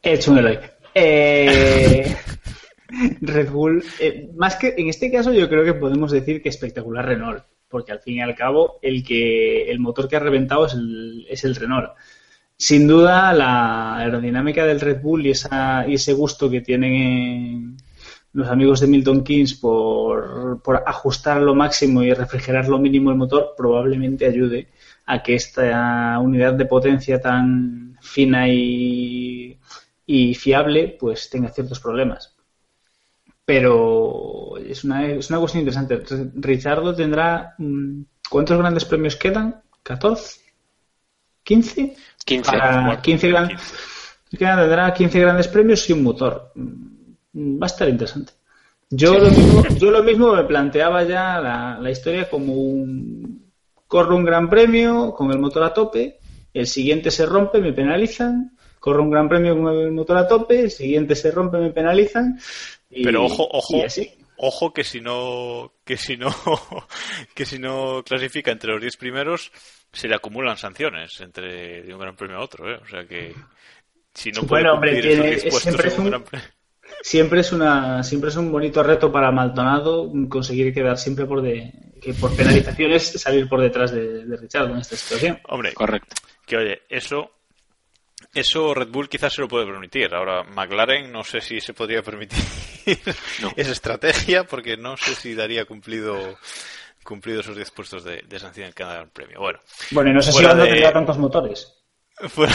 He 0.01 0.13
hecho 0.13 0.32
un. 0.32 0.60
Eh, 0.93 2.15
Red 3.21 3.49
Bull, 3.49 3.84
eh, 3.99 4.29
más 4.36 4.56
que 4.56 4.73
en 4.77 4.89
este 4.89 5.12
caso 5.12 5.34
yo 5.34 5.49
creo 5.49 5.63
que 5.63 5.73
podemos 5.73 6.12
decir 6.12 6.41
que 6.41 6.49
espectacular 6.49 7.06
Renault, 7.06 7.43
porque 7.67 7.91
al 7.91 7.99
fin 7.99 8.15
y 8.17 8.21
al 8.21 8.36
cabo 8.36 8.79
el 8.82 9.03
que 9.03 9.69
el 9.69 9.79
motor 9.79 10.08
que 10.08 10.15
ha 10.15 10.19
reventado 10.19 10.65
es 10.65 10.73
el, 10.73 11.25
es 11.29 11.43
el 11.43 11.56
Renault. 11.56 11.91
Sin 12.56 12.88
duda 12.88 13.34
la 13.34 13.97
aerodinámica 13.97 14.65
del 14.65 14.79
Red 14.79 15.01
Bull 15.01 15.25
y, 15.25 15.32
esa, 15.32 15.86
y 15.88 15.95
ese 15.95 16.13
gusto 16.13 16.49
que 16.49 16.62
tienen 16.62 17.77
los 18.32 18.47
amigos 18.47 18.79
de 18.79 18.88
Milton 18.88 19.23
Keynes 19.23 19.56
por, 19.56 20.62
por 20.62 20.84
ajustar 20.86 21.41
lo 21.41 21.56
máximo 21.56 22.03
y 22.03 22.13
refrigerar 22.13 22.67
lo 22.67 22.79
mínimo 22.79 23.12
el 23.12 23.17
motor 23.17 23.53
probablemente 23.58 24.25
ayude 24.25 24.69
a 25.06 25.21
que 25.21 25.36
esta 25.36 26.17
unidad 26.19 26.53
de 26.53 26.65
potencia 26.65 27.19
tan 27.19 27.97
fina 28.01 28.47
y, 28.47 29.58
y 30.06 30.34
fiable 30.36 30.95
pues 30.99 31.29
tenga 31.29 31.49
ciertos 31.49 31.79
problemas 31.79 32.33
pero 33.45 34.58
es 34.58 34.84
una, 34.84 35.06
es 35.08 35.29
una 35.29 35.39
cuestión 35.39 35.62
interesante. 35.67 36.01
Richardo 36.36 36.95
tendrá. 36.95 37.56
mm, 37.58 38.01
¿Cuántos 38.29 38.58
grandes 38.58 38.86
premios 38.86 39.15
quedan? 39.15 39.62
¿14? 39.84 40.39
¿15? 41.45 41.95
15. 42.25 42.51
Para 42.51 43.01
15 43.01 43.27
gran- 43.29 43.49
Quedan- 44.32 44.60
Tendrá 44.62 44.93
15 44.93 45.19
grandes 45.19 45.47
premios 45.47 45.88
y 45.89 45.93
un 45.93 46.03
motor. 46.03 46.51
Mm, 46.56 47.62
Va 47.62 47.65
a 47.65 47.67
estar 47.67 47.89
interesante. 47.89 48.34
Yo, 48.89 49.15
lo, 49.17 49.29
mismo, 49.29 49.63
yo 49.77 49.91
lo 49.91 50.03
mismo 50.03 50.34
me 50.36 50.43
planteaba 50.43 51.03
ya 51.03 51.39
la, 51.41 51.79
la 51.82 51.89
historia 51.91 52.29
como 52.29 52.53
un. 52.53 53.43
Corro 53.88 54.15
un 54.15 54.23
gran 54.23 54.49
premio 54.49 55.13
con 55.13 55.29
el 55.32 55.39
motor 55.39 55.63
a 55.63 55.73
tope, 55.73 56.19
el 56.53 56.65
siguiente 56.67 57.12
se 57.12 57.25
rompe, 57.25 57.60
me 57.60 57.73
penalizan. 57.73 58.56
Corro 58.79 59.01
un 59.03 59.10
gran 59.12 59.29
premio 59.29 59.56
con 59.60 59.73
el 59.73 59.91
motor 59.91 60.17
a 60.17 60.27
tope, 60.27 60.62
el 60.62 60.71
siguiente 60.71 61.15
se 61.15 61.32
rompe, 61.32 61.58
me 61.58 61.71
penalizan. 61.71 62.39
Y- 62.95 63.03
Pero 63.03 63.25
ojo, 63.25 63.47
ojo, 63.51 63.84
ojo 64.38 64.73
que 64.73 64.84
si 64.84 65.01
no, 65.01 65.73
que 65.86 65.97
si 65.97 66.17
no, 66.17 66.29
que 67.36 67.45
si 67.45 67.60
no 67.60 68.03
clasifica 68.06 68.51
entre 68.51 68.71
los 68.71 68.82
10 68.82 68.97
primeros, 68.97 69.51
se 69.91 70.08
le 70.08 70.15
acumulan 70.15 70.58
sanciones 70.58 71.19
entre 71.21 71.84
de 71.84 71.93
un 71.93 71.99
gran 71.99 72.15
premio 72.15 72.38
a 72.38 72.41
otro, 72.43 72.69
¿eh? 72.71 72.79
O 72.82 72.88
sea 72.88 73.06
que 73.06 73.34
si 74.13 74.32
no 74.32 74.41
puede 74.43 74.63
Bueno, 74.63 74.73
hombre, 74.75 74.91
cumplir 74.93 75.12
esos 75.12 75.21
tiene- 75.23 75.36
10 75.38 75.43
puestos 75.43 75.62
siempre 75.63 75.88
es 75.88 75.97
un 75.97 76.03
un- 76.06 76.10
gran 76.10 76.23
premio. 76.23 76.47
Siempre 77.01 77.39
es 77.39 77.51
una, 77.51 78.03
siempre 78.03 78.29
es 78.29 78.36
un 78.36 78.51
bonito 78.51 78.84
reto 78.84 79.12
para 79.12 79.32
Maldonado 79.32 80.12
conseguir 80.29 80.73
quedar 80.73 80.97
siempre 80.97 81.25
por 81.25 81.41
de, 81.41 81.71
que 82.01 82.13
por 82.13 82.36
penalizaciones 82.36 83.03
salir 83.19 83.47
por 83.49 83.62
detrás 83.62 83.91
de, 83.91 84.25
de 84.25 84.38
Richard 84.38 84.69
en 84.69 84.77
esta 84.77 84.95
situación. 84.95 85.39
Hombre, 85.47 85.73
Correcto. 85.73 86.15
que 86.45 86.58
oye, 86.58 86.82
eso 86.89 87.32
eso 88.34 88.74
Red 88.74 88.88
Bull 88.89 89.10
quizás 89.10 89.34
se 89.34 89.41
lo 89.41 89.48
puede 89.48 89.65
permitir. 89.65 90.13
Ahora, 90.13 90.43
McLaren 90.43 91.12
no 91.12 91.24
sé 91.24 91.41
si 91.41 91.60
se 91.62 91.74
podría 91.74 92.02
permitir 92.02 92.43
esa 93.56 93.72
estrategia 93.72 94.43
porque 94.46 94.78
no 94.78 94.98
sé 94.98 95.15
si 95.15 95.36
daría 95.36 95.65
cumplido 95.65 96.38
cumplido 97.04 97.41
esos 97.41 97.56
10 97.56 97.72
puestos 97.72 98.04
de, 98.06 98.22
de 98.22 98.39
sanción 98.39 98.67
en 98.67 98.74
cada 98.74 99.06
premio. 99.06 99.39
Bueno, 99.39 99.60
Bueno, 99.91 100.10
y 100.10 100.13
no 100.13 100.22
sé 100.22 100.32
si 100.32 100.38
Honda 100.39 100.56
de- 100.56 100.63
tendría 100.69 100.93
tantos 100.93 101.17
motores. 101.17 101.80
fuera, 102.30 102.54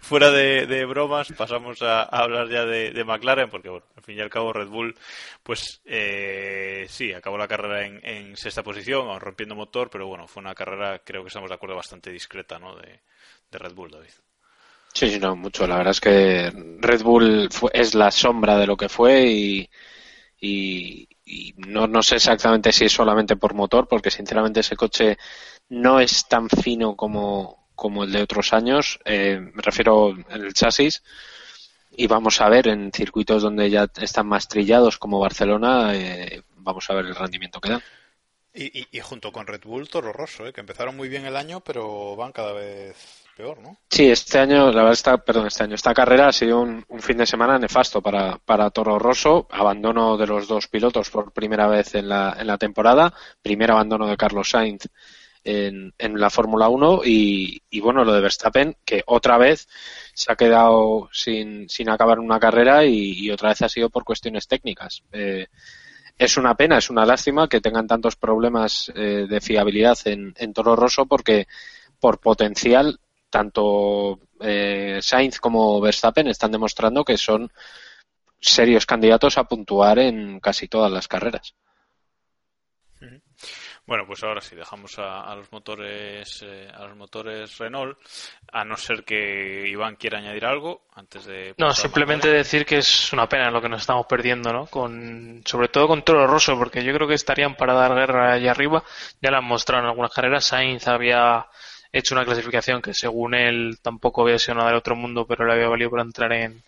fuera 0.00 0.30
de, 0.32 0.66
de 0.66 0.84
bromas, 0.84 1.32
pasamos 1.32 1.80
a, 1.80 2.02
a 2.02 2.18
hablar 2.24 2.48
ya 2.50 2.64
de, 2.66 2.90
de 2.90 3.04
McLaren, 3.04 3.48
porque 3.48 3.68
bueno, 3.70 3.86
al 3.96 4.02
fin 4.02 4.18
y 4.18 4.20
al 4.20 4.28
cabo 4.28 4.52
Red 4.52 4.66
Bull, 4.66 4.94
pues 5.42 5.80
eh, 5.84 6.84
sí, 6.90 7.12
acabó 7.12 7.38
la 7.38 7.48
carrera 7.48 7.86
en, 7.86 8.00
en 8.04 8.36
sexta 8.36 8.62
posición, 8.64 9.18
rompiendo 9.20 9.54
motor, 9.54 9.88
pero 9.90 10.08
bueno, 10.08 10.26
fue 10.26 10.42
una 10.42 10.54
carrera, 10.54 10.98
creo 11.04 11.22
que 11.22 11.28
estamos 11.28 11.48
de 11.48 11.54
acuerdo, 11.54 11.76
bastante 11.76 12.10
discreta, 12.10 12.58
¿no? 12.58 12.74
De, 12.76 13.00
de 13.50 13.58
Red 13.58 13.72
Bull, 13.74 13.92
David. 13.92 14.10
Sí, 14.94 15.10
sí, 15.10 15.18
no, 15.20 15.36
mucho. 15.36 15.66
La 15.66 15.76
verdad 15.76 15.90
es 15.90 16.00
que 16.00 16.50
Red 16.80 17.02
Bull 17.02 17.48
fue- 17.50 17.70
es 17.74 17.94
la 17.94 18.10
sombra 18.10 18.56
de 18.58 18.66
lo 18.66 18.76
que 18.76 18.88
fue 18.88 19.26
y, 19.26 19.68
no, 21.56 21.86
no 21.86 22.02
sé 22.02 22.16
exactamente 22.16 22.72
si 22.72 22.84
es 22.84 22.92
solamente 22.92 23.36
por 23.36 23.54
motor, 23.54 23.88
porque 23.88 24.10
sinceramente 24.10 24.60
ese 24.60 24.76
coche 24.76 25.16
no 25.70 26.00
es 26.00 26.26
tan 26.28 26.48
fino 26.48 26.94
como, 26.96 27.68
como 27.74 28.04
el 28.04 28.12
de 28.12 28.22
otros 28.22 28.52
años. 28.52 28.98
Eh, 29.04 29.38
me 29.40 29.62
refiero 29.62 30.14
el 30.30 30.52
chasis. 30.52 31.02
Y 31.96 32.06
vamos 32.08 32.40
a 32.40 32.48
ver 32.48 32.68
en 32.68 32.90
circuitos 32.92 33.42
donde 33.42 33.70
ya 33.70 33.88
están 34.00 34.26
más 34.26 34.48
trillados 34.48 34.98
como 34.98 35.20
Barcelona, 35.20 35.94
eh, 35.94 36.42
vamos 36.56 36.90
a 36.90 36.94
ver 36.94 37.06
el 37.06 37.14
rendimiento 37.14 37.60
que 37.60 37.70
dan. 37.70 37.82
Y 38.52 39.00
junto 39.00 39.32
con 39.32 39.46
Red 39.46 39.62
Bull, 39.64 39.88
Toro 39.88 40.12
Rosso, 40.12 40.46
¿eh? 40.46 40.52
que 40.52 40.60
empezaron 40.60 40.96
muy 40.96 41.08
bien 41.08 41.24
el 41.26 41.36
año, 41.36 41.60
pero 41.60 42.14
van 42.16 42.32
cada 42.32 42.52
vez 42.52 43.23
peor, 43.36 43.60
¿no? 43.60 43.78
Sí, 43.88 44.10
este 44.10 44.38
año, 44.38 44.66
la 44.66 44.82
verdad, 44.82 44.92
está, 44.92 45.18
perdón, 45.18 45.46
este 45.46 45.64
año, 45.64 45.74
esta 45.74 45.94
carrera 45.94 46.28
ha 46.28 46.32
sido 46.32 46.60
un, 46.60 46.84
fin 47.00 47.16
de 47.16 47.26
semana 47.26 47.58
nefasto 47.58 48.00
para, 48.00 48.38
para 48.38 48.70
Toro 48.70 48.98
Rosso. 48.98 49.46
Abandono 49.50 50.16
de 50.16 50.26
los 50.26 50.48
dos 50.48 50.68
pilotos 50.68 51.10
por 51.10 51.32
primera 51.32 51.66
vez 51.66 51.94
en 51.94 52.08
la, 52.08 52.36
en 52.38 52.46
la 52.46 52.58
temporada. 52.58 53.12
Primer 53.42 53.70
abandono 53.70 54.06
de 54.06 54.16
Carlos 54.16 54.50
Sainz 54.50 54.86
en, 55.44 55.92
en 55.98 56.18
la 56.18 56.30
Fórmula 56.30 56.68
1 56.68 57.02
y, 57.04 57.62
y 57.70 57.80
bueno, 57.80 58.04
lo 58.04 58.12
de 58.12 58.20
Verstappen, 58.20 58.76
que 58.84 59.02
otra 59.06 59.36
vez 59.38 59.68
se 60.14 60.32
ha 60.32 60.36
quedado 60.36 61.08
sin, 61.12 61.68
sin 61.68 61.90
acabar 61.90 62.18
una 62.18 62.40
carrera 62.40 62.84
y, 62.84 63.12
y 63.12 63.30
otra 63.30 63.50
vez 63.50 63.62
ha 63.62 63.68
sido 63.68 63.90
por 63.90 64.04
cuestiones 64.04 64.48
técnicas. 64.48 65.02
Eh, 65.12 65.46
es 66.16 66.36
una 66.36 66.54
pena, 66.54 66.78
es 66.78 66.90
una 66.90 67.04
lástima 67.04 67.48
que 67.48 67.60
tengan 67.60 67.86
tantos 67.86 68.16
problemas 68.16 68.90
eh, 68.94 69.26
de 69.28 69.40
fiabilidad 69.40 69.98
en, 70.06 70.32
en 70.36 70.52
Toro 70.52 70.76
Rosso 70.76 71.06
porque 71.06 71.46
por 72.00 72.20
potencial 72.20 73.00
tanto 73.34 74.20
eh, 74.38 75.00
Sainz 75.02 75.40
como 75.40 75.80
Verstappen 75.80 76.28
están 76.28 76.52
demostrando 76.52 77.04
que 77.04 77.18
son 77.18 77.50
serios 78.40 78.86
candidatos 78.86 79.38
a 79.38 79.44
puntuar 79.44 79.98
en 79.98 80.38
casi 80.38 80.68
todas 80.68 80.92
las 80.92 81.08
carreras. 81.08 81.56
Bueno, 83.86 84.04
pues 84.06 84.22
ahora 84.22 84.40
sí, 84.40 84.54
dejamos 84.54 84.98
a, 85.00 85.22
a 85.22 85.34
los 85.34 85.50
motores 85.50 86.42
eh, 86.46 86.68
a 86.72 86.86
los 86.86 86.96
motores 86.96 87.58
Renault, 87.58 87.98
a 88.52 88.64
no 88.64 88.76
ser 88.76 89.04
que 89.04 89.68
Iván 89.68 89.96
quiera 89.96 90.18
añadir 90.18 90.46
algo 90.46 90.86
antes 90.94 91.26
de... 91.26 91.54
No, 91.58 91.72
simplemente 91.72 92.28
decir 92.28 92.64
que 92.64 92.78
es 92.78 93.12
una 93.12 93.28
pena 93.28 93.50
lo 93.50 93.60
que 93.60 93.68
nos 93.68 93.80
estamos 93.80 94.06
perdiendo, 94.06 94.52
¿no? 94.52 94.66
Con, 94.66 95.42
sobre 95.44 95.68
todo 95.68 95.88
con 95.88 96.02
Toro 96.02 96.26
Rosso, 96.26 96.56
porque 96.56 96.84
yo 96.84 96.94
creo 96.94 97.08
que 97.08 97.14
estarían 97.14 97.56
para 97.56 97.74
dar 97.74 97.94
guerra 97.94 98.34
allá 98.34 98.52
arriba. 98.52 98.84
Ya 99.20 99.32
lo 99.32 99.38
han 99.38 99.44
mostrado 99.44 99.82
en 99.82 99.90
algunas 99.90 100.14
carreras. 100.14 100.46
Sainz 100.46 100.86
había 100.86 101.46
hecho 101.98 102.14
una 102.14 102.24
clasificación 102.24 102.82
que 102.82 102.92
según 102.92 103.34
él 103.34 103.78
tampoco 103.80 104.22
había 104.22 104.38
sido 104.38 104.56
nada 104.56 104.68
del 104.68 104.78
otro 104.78 104.96
mundo, 104.96 105.26
pero 105.26 105.46
le 105.46 105.52
había 105.52 105.68
valido 105.68 105.90
para 105.90 106.02
entrar 106.02 106.32
en, 106.32 106.62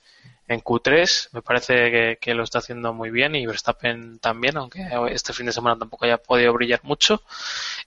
en 0.46 0.60
Q3. 0.60 1.30
Me 1.32 1.42
parece 1.42 1.90
que, 1.90 2.18
que 2.20 2.34
lo 2.34 2.44
está 2.44 2.58
haciendo 2.58 2.92
muy 2.94 3.10
bien 3.10 3.34
y 3.34 3.44
Verstappen 3.44 4.20
también, 4.20 4.56
aunque 4.56 4.86
este 5.10 5.32
fin 5.32 5.46
de 5.46 5.52
semana 5.52 5.78
tampoco 5.78 6.04
haya 6.04 6.18
podido 6.18 6.52
brillar 6.52 6.80
mucho. 6.84 7.22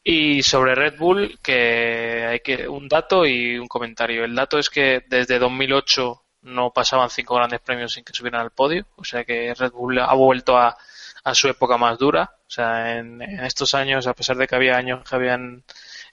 Y 0.04 0.43
sobre 0.43 0.75
Red 0.75 0.97
Bull, 0.97 1.39
que 1.41 2.25
hay 2.28 2.39
que 2.41 2.67
un 2.67 2.89
dato 2.89 3.25
y 3.25 3.58
un 3.58 3.67
comentario. 3.67 4.25
El 4.25 4.36
dato 4.36 4.60
es 4.60 4.69
que 4.69 5.04
desde 5.08 5.39
2008 5.39 6.21
no 6.41 6.71
pasaban 6.71 7.10
cinco 7.10 7.36
grandes 7.36 7.62
premios 7.62 7.93
sin 7.93 8.04
que 8.04 8.13
subieran 8.13 8.41
al 8.41 8.52
podio, 8.52 8.86
o 8.95 9.04
sea 9.04 9.23
que 9.25 9.54
Red 9.54 9.71
Bull 9.71 9.99
ha 9.99 10.13
vuelto 10.13 10.58
a, 10.58 10.78
a 11.23 11.36
su 11.36 11.47
época 11.47 11.78
más 11.78 11.97
dura. 11.97 12.32
O 12.47 12.52
sea, 12.52 12.97
en, 12.97 13.21
en 13.21 13.45
estos 13.45 13.73
años, 13.75 14.08
a 14.08 14.13
pesar 14.13 14.36
de 14.38 14.47
que 14.47 14.56
había 14.56 14.75
años 14.75 15.08
que 15.08 15.15
habían 15.15 15.63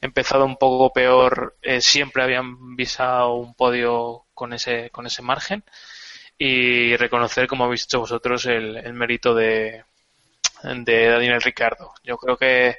empezado 0.07 0.45
un 0.45 0.57
poco 0.57 0.93
peor, 0.93 1.57
eh, 1.63 1.81
siempre 1.81 2.23
habían 2.23 2.77
visado 2.77 3.35
un 3.35 3.55
podio 3.55 4.27
con 4.35 4.53
ese, 4.53 4.91
con 4.91 5.07
ese 5.07 5.23
margen 5.23 5.65
y 6.39 6.97
reconocer, 6.97 7.47
como 7.47 7.65
habéis 7.65 7.83
dicho 7.83 8.01
vosotros, 8.01 8.47
el, 8.47 8.77
el 8.77 8.93
mérito 8.95 9.35
de, 9.35 9.85
de 10.63 11.09
Daniel 11.09 11.43
Ricardo. 11.43 11.95
Yo 12.03 12.17
creo 12.19 12.37
que 12.37 12.77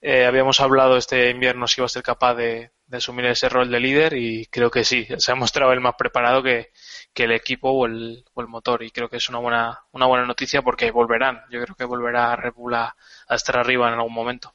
eh, 0.00 0.26
habíamos 0.26 0.60
hablado 0.60 0.96
este 0.96 1.30
invierno 1.30 1.68
si 1.68 1.80
iba 1.80 1.86
a 1.86 1.88
ser 1.88 2.02
capaz 2.02 2.34
de, 2.34 2.72
de, 2.86 2.96
asumir 2.96 3.26
ese 3.26 3.48
rol 3.48 3.70
de 3.70 3.80
líder 3.80 4.14
y 4.14 4.46
creo 4.46 4.70
que 4.70 4.84
sí, 4.84 5.06
se 5.18 5.32
ha 5.32 5.34
mostrado 5.36 5.72
el 5.72 5.80
más 5.80 5.94
preparado 5.96 6.42
que, 6.42 6.72
que 7.14 7.24
el 7.24 7.32
equipo 7.32 7.70
o 7.70 7.86
el, 7.86 8.24
o 8.34 8.40
el, 8.40 8.48
motor 8.48 8.82
y 8.82 8.90
creo 8.90 9.08
que 9.08 9.18
es 9.18 9.28
una 9.28 9.38
buena, 9.38 9.84
una 9.92 10.06
buena 10.06 10.26
noticia 10.26 10.62
porque 10.62 10.90
volverán. 10.90 11.42
Yo 11.50 11.62
creo 11.62 11.76
que 11.76 11.84
volverá 11.84 12.34
Red 12.36 12.54
Bull 12.54 12.74
a, 12.74 12.96
a 13.28 13.34
estar 13.34 13.56
arriba 13.56 13.88
en 13.88 13.94
algún 13.94 14.14
momento. 14.14 14.54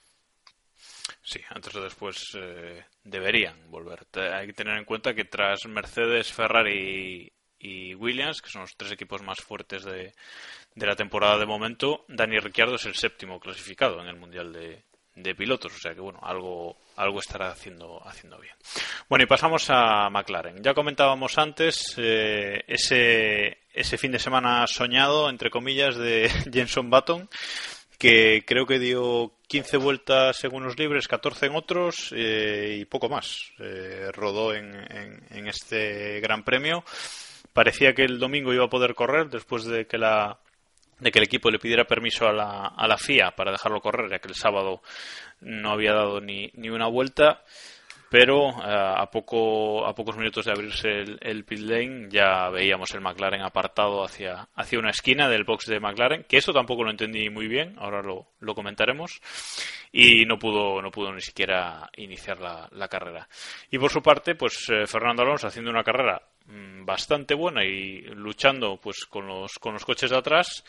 Sí, 1.27 1.41
antes 1.49 1.75
o 1.75 1.83
después 1.83 2.15
eh, 2.35 2.85
deberían 3.03 3.69
volver. 3.69 4.07
Hay 4.33 4.47
que 4.47 4.53
tener 4.53 4.77
en 4.77 4.85
cuenta 4.85 5.13
que 5.13 5.25
tras 5.25 5.65
Mercedes, 5.65 6.31
Ferrari 6.31 7.29
y 7.59 7.93
Williams, 7.95 8.41
que 8.41 8.49
son 8.49 8.61
los 8.61 8.77
tres 8.77 8.93
equipos 8.93 9.21
más 9.21 9.39
fuertes 9.41 9.83
de, 9.83 10.13
de 10.73 10.85
la 10.87 10.95
temporada 10.95 11.37
de 11.37 11.45
momento, 11.45 12.05
Dani 12.07 12.37
Ricciardo 12.39 12.75
es 12.75 12.85
el 12.85 12.95
séptimo 12.95 13.41
clasificado 13.41 13.99
en 13.99 14.07
el 14.07 14.15
Mundial 14.15 14.53
de, 14.53 14.83
de 15.17 15.35
pilotos, 15.35 15.75
o 15.75 15.79
sea 15.79 15.93
que 15.93 15.99
bueno, 15.99 16.19
algo, 16.23 16.77
algo 16.95 17.19
estará 17.19 17.49
haciendo, 17.49 18.01
haciendo 18.07 18.39
bien. 18.39 18.55
Bueno, 19.09 19.23
y 19.23 19.27
pasamos 19.27 19.65
a 19.69 20.09
McLaren. 20.09 20.63
Ya 20.63 20.73
comentábamos 20.73 21.37
antes 21.37 21.95
eh, 21.97 22.63
ese, 22.67 23.57
ese 23.73 23.97
fin 23.97 24.13
de 24.13 24.19
semana 24.19 24.65
soñado, 24.67 25.29
entre 25.29 25.49
comillas, 25.49 25.97
de 25.97 26.29
Jenson 26.53 26.89
Button, 26.89 27.27
que 27.97 28.43
creo 28.45 28.65
que 28.65 28.79
dio 28.79 29.33
15 29.47 29.77
vueltas 29.77 30.43
en 30.43 30.53
unos 30.53 30.77
libres, 30.77 31.07
14 31.07 31.47
en 31.47 31.55
otros 31.55 32.13
eh, 32.15 32.77
y 32.81 32.85
poco 32.85 33.09
más. 33.09 33.51
Eh, 33.59 34.09
rodó 34.13 34.53
en, 34.53 34.75
en 35.29 35.47
este 35.47 36.19
Gran 36.19 36.43
Premio. 36.43 36.83
Parecía 37.53 37.93
que 37.93 38.03
el 38.03 38.19
domingo 38.19 38.53
iba 38.53 38.65
a 38.65 38.69
poder 38.69 38.93
correr 38.93 39.29
después 39.29 39.65
de 39.65 39.87
que 39.87 39.97
la 39.97 40.39
de 40.99 41.11
que 41.11 41.19
el 41.19 41.25
equipo 41.25 41.51
le 41.51 41.59
pidiera 41.59 41.85
permiso 41.85 42.27
a 42.27 42.33
la, 42.33 42.67
a 42.67 42.87
la 42.87 42.97
FIA 42.97 43.31
para 43.31 43.51
dejarlo 43.51 43.81
correr, 43.81 44.09
ya 44.09 44.19
que 44.19 44.29
el 44.29 44.35
sábado 44.35 44.81
no 45.41 45.71
había 45.71 45.93
dado 45.93 46.21
ni, 46.21 46.49
ni 46.55 46.69
una 46.69 46.87
vuelta, 46.87 47.43
pero 48.09 48.49
eh, 48.49 48.53
a, 48.63 49.09
poco, 49.11 49.85
a 49.85 49.93
pocos 49.93 50.17
minutos 50.17 50.45
de 50.45 50.51
abrirse 50.51 50.89
el, 50.89 51.17
el, 51.21 51.43
pit 51.45 51.59
lane 51.59 52.07
ya 52.09 52.49
veíamos 52.49 52.93
el 52.93 53.01
McLaren 53.01 53.41
apartado 53.41 54.03
hacia, 54.03 54.47
hacia 54.55 54.79
una 54.79 54.91
esquina 54.91 55.27
del 55.29 55.43
box 55.43 55.65
de 55.65 55.79
McLaren, 55.79 56.25
que 56.27 56.37
eso 56.37 56.53
tampoco 56.53 56.83
lo 56.83 56.91
entendí 56.91 57.29
muy 57.29 57.47
bien, 57.47 57.75
ahora 57.77 58.01
lo, 58.01 58.27
lo 58.39 58.55
comentaremos, 58.55 59.19
y 59.91 60.25
no 60.25 60.37
pudo, 60.39 60.81
no 60.81 60.91
pudo 60.91 61.13
ni 61.13 61.21
siquiera 61.21 61.89
iniciar 61.97 62.39
la, 62.39 62.67
la 62.71 62.87
carrera. 62.87 63.27
Y 63.71 63.77
por 63.77 63.91
su 63.91 64.01
parte, 64.01 64.35
pues 64.35 64.67
eh, 64.69 64.85
Fernando 64.87 65.23
Alonso 65.23 65.47
haciendo 65.47 65.71
una 65.71 65.83
carrera 65.83 66.21
Mm, 66.47 66.85
bastante 66.85 67.33
buena 67.33 67.65
y 67.65 68.01
luchando 68.15 68.79
pues 68.81 69.05
con 69.05 69.27
los, 69.27 69.59
con 69.59 69.73
los 69.73 69.83
coches 69.83 70.09
de 70.09 70.17
atrás, 70.17 70.63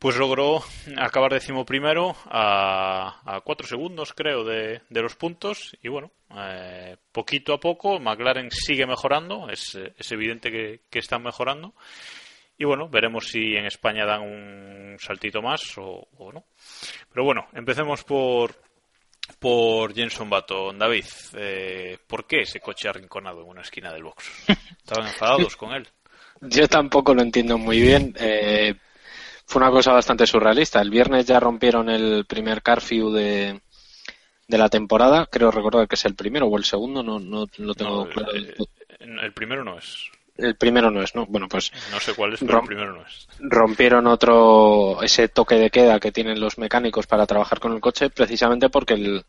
pues 0.00 0.16
logró 0.16 0.64
acabar 0.96 1.30
decimoprimero 1.30 2.16
a, 2.24 3.20
a 3.22 3.42
cuatro 3.42 3.66
segundos, 3.66 4.14
creo, 4.14 4.44
de, 4.44 4.80
de 4.88 5.02
los 5.02 5.14
puntos. 5.14 5.76
Y 5.82 5.88
bueno, 5.88 6.10
eh, 6.34 6.96
poquito 7.12 7.52
a 7.52 7.60
poco, 7.60 8.00
McLaren 8.00 8.50
sigue 8.50 8.86
mejorando, 8.86 9.50
es, 9.50 9.78
es 9.96 10.12
evidente 10.12 10.50
que, 10.50 10.80
que, 10.88 11.00
están 11.00 11.22
mejorando. 11.22 11.74
Y 12.56 12.64
bueno, 12.64 12.88
veremos 12.88 13.28
si 13.28 13.54
en 13.54 13.66
España 13.66 14.06
dan 14.06 14.22
un 14.22 14.96
saltito 14.98 15.42
más 15.42 15.60
o, 15.76 16.08
o 16.16 16.32
no. 16.32 16.46
Pero 17.12 17.26
bueno, 17.26 17.48
empecemos 17.52 18.02
por, 18.02 18.54
por 19.38 19.94
Jenson 19.94 20.30
Button. 20.30 20.78
David, 20.78 21.04
eh, 21.34 21.98
¿por 22.06 22.26
qué 22.26 22.40
ese 22.40 22.58
coche 22.60 22.88
arrinconado 22.88 23.42
en 23.42 23.48
una 23.50 23.60
esquina 23.60 23.92
del 23.92 24.04
box? 24.04 24.48
Estaban 24.78 25.08
enfadados 25.08 25.56
con 25.56 25.74
él. 25.74 25.86
Yo 26.40 26.66
tampoco 26.68 27.14
lo 27.14 27.20
entiendo 27.20 27.58
muy 27.58 27.82
bien. 27.82 28.14
Eh, 28.18 28.74
fue 29.50 29.60
una 29.60 29.72
cosa 29.72 29.92
bastante 29.92 30.28
surrealista. 30.28 30.80
El 30.80 30.90
viernes 30.90 31.26
ya 31.26 31.40
rompieron 31.40 31.90
el 31.90 32.24
primer 32.24 32.62
curfew 32.62 33.10
de, 33.10 33.60
de 34.46 34.58
la 34.58 34.68
temporada. 34.68 35.26
Creo 35.26 35.50
recordar 35.50 35.88
que 35.88 35.96
es 35.96 36.04
el 36.04 36.14
primero 36.14 36.46
o 36.46 36.56
el 36.56 36.64
segundo, 36.64 37.02
no, 37.02 37.18
no 37.18 37.46
lo 37.58 37.74
tengo 37.74 38.04
no, 38.04 38.10
claro. 38.10 38.30
El, 38.30 38.54
el, 39.00 39.32
primero 39.32 39.64
no 39.64 39.76
es. 39.76 40.08
El 40.36 40.54
primero 40.54 40.92
no 40.92 41.02
es, 41.02 41.16
¿no? 41.16 41.26
Bueno, 41.26 41.48
pues. 41.48 41.72
No 41.90 41.98
sé 41.98 42.14
cuál 42.14 42.34
es, 42.34 42.40
pero 42.40 42.60
el 42.60 42.66
primero 42.66 42.94
no 42.94 43.02
es. 43.02 43.26
Rompieron 43.40 44.06
otro. 44.06 45.02
ese 45.02 45.26
toque 45.26 45.56
de 45.56 45.70
queda 45.70 45.98
que 45.98 46.12
tienen 46.12 46.38
los 46.38 46.56
mecánicos 46.56 47.08
para 47.08 47.26
trabajar 47.26 47.58
con 47.58 47.72
el 47.72 47.80
coche, 47.80 48.08
precisamente 48.08 48.70
porque 48.70 48.94
el, 48.94 49.24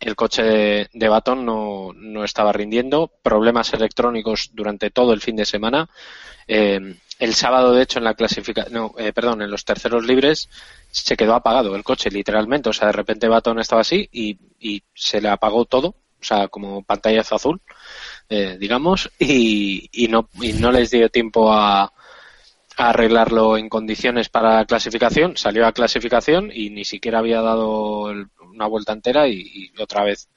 el 0.00 0.16
coche 0.16 0.42
de, 0.42 0.90
de 0.94 1.08
Baton 1.08 1.44
no, 1.44 1.90
no, 1.94 2.24
estaba 2.24 2.54
rindiendo, 2.54 3.12
problemas 3.22 3.74
electrónicos 3.74 4.48
durante 4.54 4.88
todo 4.88 5.12
el 5.12 5.20
fin 5.20 5.36
de 5.36 5.44
semana. 5.44 5.90
Eh, 6.48 6.96
el 7.22 7.34
sábado, 7.34 7.72
de 7.72 7.84
hecho, 7.84 8.00
en 8.00 8.04
la 8.04 8.14
clasificación, 8.14 8.74
no, 8.74 8.94
eh, 8.98 9.12
perdón, 9.12 9.42
en 9.42 9.50
los 9.52 9.64
terceros 9.64 10.04
libres 10.04 10.48
se 10.90 11.16
quedó 11.16 11.34
apagado 11.34 11.76
el 11.76 11.84
coche, 11.84 12.10
literalmente. 12.10 12.68
O 12.68 12.72
sea, 12.72 12.88
de 12.88 12.94
repente 12.94 13.28
Baton 13.28 13.60
estaba 13.60 13.82
así 13.82 14.08
y, 14.10 14.82
se 14.92 15.20
le 15.20 15.28
apagó 15.28 15.64
todo, 15.64 15.90
o 15.90 16.24
sea, 16.24 16.48
como 16.48 16.82
pantallazo 16.82 17.36
azul, 17.36 17.60
eh, 18.28 18.56
digamos, 18.58 19.08
y, 19.20 19.88
y, 19.92 20.08
no, 20.08 20.30
y 20.40 20.52
no 20.54 20.72
les 20.72 20.90
dio 20.90 21.08
tiempo 21.10 21.52
a, 21.52 21.82
a 21.84 21.92
arreglarlo 22.76 23.56
en 23.56 23.68
condiciones 23.68 24.28
para 24.28 24.56
la 24.56 24.64
clasificación. 24.64 25.36
Salió 25.36 25.64
a 25.64 25.72
clasificación 25.72 26.50
y 26.52 26.70
ni 26.70 26.84
siquiera 26.84 27.20
había 27.20 27.40
dado 27.40 28.10
el, 28.10 28.26
una 28.52 28.66
vuelta 28.66 28.94
entera 28.94 29.28
y, 29.28 29.70
y, 29.76 29.80
otra 29.80 30.02
vez 30.02 30.28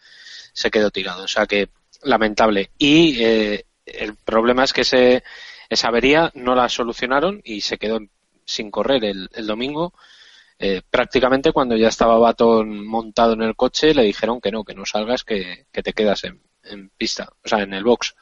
se 0.54 0.70
quedó 0.70 0.92
tirado. 0.92 1.24
O 1.24 1.28
sea 1.28 1.48
que 1.48 1.70
lamentable. 2.04 2.70
Y 2.78 3.24
eh, 3.24 3.66
el 3.88 4.16
problema 4.18 4.66
es 4.66 4.72
que 4.72 4.82
ese, 4.82 5.24
esa 5.70 5.88
avería 5.88 6.32
no 6.36 6.56
la 6.56 6.70
solucionaron 6.70 7.42
y 7.44 7.62
se 7.62 7.78
quedó 7.78 8.00
sin 8.46 8.72
correr 8.72 9.04
el, 9.06 9.30
el 9.34 9.48
domingo. 9.48 9.94
Eh, 10.58 10.82
prácticamente 10.90 11.52
cuando 11.52 11.76
ya 11.76 11.90
estaba 11.90 12.18
Baton 12.18 12.86
montado 12.88 13.34
en 13.34 13.42
el 13.42 13.56
coche 13.56 13.94
le 13.94 14.04
dijeron 14.04 14.40
que 14.40 14.52
no, 14.52 14.64
que 14.64 14.74
no 14.74 14.86
salgas, 14.86 15.24
que, 15.24 15.66
que 15.72 15.84
te 15.84 15.92
quedas 15.92 16.24
en, 16.24 16.42
en, 16.64 16.90
pista, 16.90 17.28
o 17.44 17.48
sea, 17.48 17.60
en 17.60 17.74
el 17.74 17.84
box, 17.84 18.16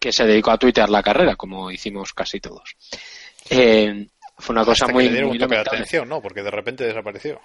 que 0.00 0.12
se 0.12 0.24
dedicó 0.24 0.52
a 0.52 0.58
tuitear 0.58 0.88
la 0.88 1.02
carrera, 1.02 1.36
como 1.36 1.70
hicimos 1.70 2.14
casi 2.14 2.40
todos. 2.40 2.76
Eh, 3.50 4.08
fue 4.38 4.54
una 4.54 4.64
cosa 4.64 4.86
muy, 4.88 5.04
le 5.04 5.10
dieron 5.10 5.28
muy 5.28 5.36
un 5.36 5.42
toque 5.42 5.54
de 5.54 5.60
atención, 5.60 6.08
¿no? 6.08 6.22
Porque 6.22 6.42
de 6.42 6.50
repente 6.50 6.84
desapareció. 6.84 7.40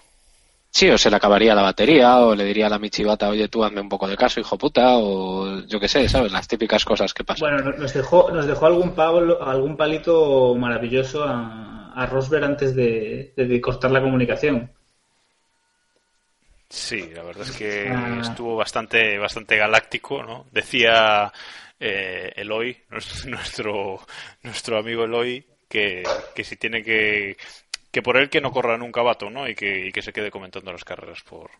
Sí, 0.74 0.90
o 0.90 0.98
se 0.98 1.10
le 1.10 1.18
acabaría 1.18 1.54
la 1.54 1.64
batería, 1.64 2.20
o 2.20 2.34
le 2.34 2.46
diría 2.46 2.68
a 2.68 2.70
la 2.70 2.80
Michibata, 2.80 3.28
oye, 3.28 3.50
tú 3.50 3.62
hazme 3.62 3.82
un 3.82 3.90
poco 3.90 4.08
de 4.08 4.16
caso, 4.16 4.40
hijo 4.40 4.58
puta, 4.58 4.98
o 4.98 5.60
yo 5.68 5.80
qué 5.82 5.90
sé, 5.90 6.08
¿sabes? 6.08 6.32
Las 6.32 6.48
típicas 6.48 6.86
cosas 6.86 7.14
que 7.14 7.26
pasan. 7.26 7.58
Bueno, 7.58 7.78
nos 7.78 7.94
dejó, 7.94 8.32
nos 8.32 8.48
dejó 8.48 8.68
algún, 8.68 8.96
palo, 8.96 9.44
algún 9.44 9.76
palito 9.76 10.56
maravilloso 10.56 11.26
a, 11.26 11.92
a 11.94 12.06
Rosberg 12.06 12.46
antes 12.46 12.74
de, 12.74 13.34
de, 13.36 13.46
de 13.48 13.62
cortar 13.62 13.92
la 13.92 14.02
comunicación. 14.02 14.72
Sí, 16.70 17.10
la 17.14 17.24
verdad 17.24 17.46
es 17.50 17.52
que 17.52 17.90
ah. 17.90 18.20
estuvo 18.22 18.56
bastante, 18.56 19.18
bastante 19.18 19.58
galáctico, 19.58 20.24
¿no? 20.24 20.46
Decía 20.54 21.30
eh, 21.78 22.32
Eloy, 22.34 22.78
nuestro, 23.26 24.00
nuestro 24.42 24.78
amigo 24.78 25.04
Eloy, 25.04 25.46
que, 25.68 26.02
que 26.34 26.44
si 26.46 26.56
tiene 26.56 26.82
que, 26.82 27.36
que 27.92 28.02
por 28.02 28.18
él 28.18 28.30
que 28.30 28.42
no 28.42 28.52
corra 28.52 28.78
nunca 28.78 29.02
vato, 29.02 29.30
¿no? 29.30 29.48
Y 29.48 29.54
que, 29.54 29.88
y 29.88 29.92
que 29.92 30.02
se 30.02 30.14
quede 30.14 30.32
comentando 30.32 30.72
las 30.72 30.86
carreras 30.86 31.22
por, 31.24 31.52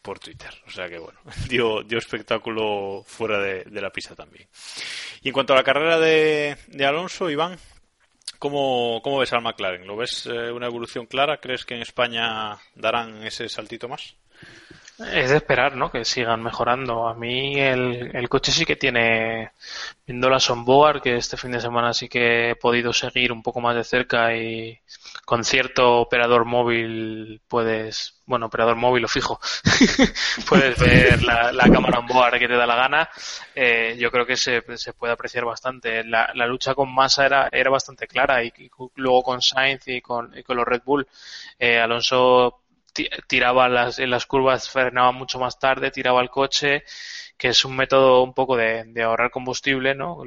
por 0.00 0.18
Twitter. 0.18 0.50
O 0.66 0.70
sea 0.70 0.88
que 0.88 0.98
bueno, 0.98 1.18
dio, 1.48 1.82
dio 1.82 1.98
espectáculo 1.98 3.02
fuera 3.04 3.38
de, 3.40 3.64
de 3.64 3.80
la 3.80 3.90
pista 3.90 4.14
también. 4.14 4.48
Y 5.22 5.28
en 5.28 5.32
cuanto 5.32 5.52
a 5.52 5.56
la 5.56 5.64
carrera 5.64 5.98
de, 5.98 6.56
de 6.68 6.86
Alonso, 6.86 7.28
Iván, 7.28 7.58
¿cómo, 8.38 9.00
¿cómo 9.02 9.18
ves 9.18 9.32
al 9.32 9.42
McLaren? 9.42 9.86
¿Lo 9.86 9.96
ves 9.96 10.26
eh, 10.26 10.52
una 10.52 10.66
evolución 10.66 11.06
clara? 11.06 11.38
¿Crees 11.38 11.64
que 11.64 11.74
en 11.74 11.82
España 11.82 12.56
darán 12.74 13.24
ese 13.26 13.48
saltito 13.48 13.88
más? 13.88 14.14
Es 14.98 15.28
de 15.28 15.36
esperar, 15.36 15.76
¿no? 15.76 15.90
Que 15.90 16.06
sigan 16.06 16.42
mejorando. 16.42 17.06
A 17.06 17.14
mí 17.14 17.60
el, 17.60 18.10
el 18.14 18.28
coche 18.30 18.50
sí 18.50 18.64
que 18.64 18.76
tiene, 18.76 19.50
viendo 20.06 20.30
la 20.30 20.40
Sonboard, 20.40 21.02
que 21.02 21.16
este 21.16 21.36
fin 21.36 21.52
de 21.52 21.60
semana 21.60 21.92
sí 21.92 22.08
que 22.08 22.50
he 22.50 22.56
podido 22.56 22.94
seguir 22.94 23.30
un 23.30 23.42
poco 23.42 23.60
más 23.60 23.76
de 23.76 23.84
cerca 23.84 24.34
y 24.34 24.78
con 25.26 25.44
cierto 25.44 25.98
operador 26.00 26.46
móvil 26.46 27.42
puedes, 27.46 28.22
bueno, 28.24 28.46
operador 28.46 28.76
móvil 28.76 29.04
o 29.04 29.08
fijo, 29.08 29.38
puedes 30.48 30.78
ver 30.78 31.22
la, 31.24 31.52
cámara 31.70 31.98
on 31.98 32.06
board 32.06 32.38
que 32.38 32.48
te 32.48 32.56
da 32.56 32.66
la 32.66 32.76
gana. 32.76 33.10
Eh, 33.54 33.96
yo 33.98 34.10
creo 34.10 34.24
que 34.24 34.36
se, 34.38 34.62
se 34.78 34.94
puede 34.94 35.12
apreciar 35.12 35.44
bastante. 35.44 36.04
La, 36.04 36.30
la 36.34 36.46
lucha 36.46 36.74
con 36.74 36.94
Massa 36.94 37.26
era, 37.26 37.48
era 37.52 37.68
bastante 37.68 38.06
clara 38.06 38.42
y, 38.42 38.48
y 38.56 38.70
luego 38.94 39.22
con 39.22 39.42
Sainz 39.42 39.86
y 39.88 40.00
con, 40.00 40.36
y 40.38 40.42
con 40.42 40.56
los 40.56 40.66
Red 40.66 40.82
Bull, 40.86 41.06
eh, 41.58 41.78
Alonso 41.80 42.62
tiraba 43.26 43.68
las, 43.68 43.98
en 43.98 44.10
las 44.10 44.26
curvas, 44.26 44.70
frenaba 44.70 45.12
mucho 45.12 45.38
más 45.38 45.58
tarde, 45.58 45.90
tiraba 45.90 46.20
el 46.22 46.30
coche, 46.30 46.84
que 47.36 47.48
es 47.48 47.64
un 47.64 47.76
método 47.76 48.22
un 48.22 48.34
poco 48.34 48.56
de, 48.56 48.84
de, 48.84 49.02
ahorrar 49.02 49.30
combustible, 49.30 49.94
¿no? 49.94 50.22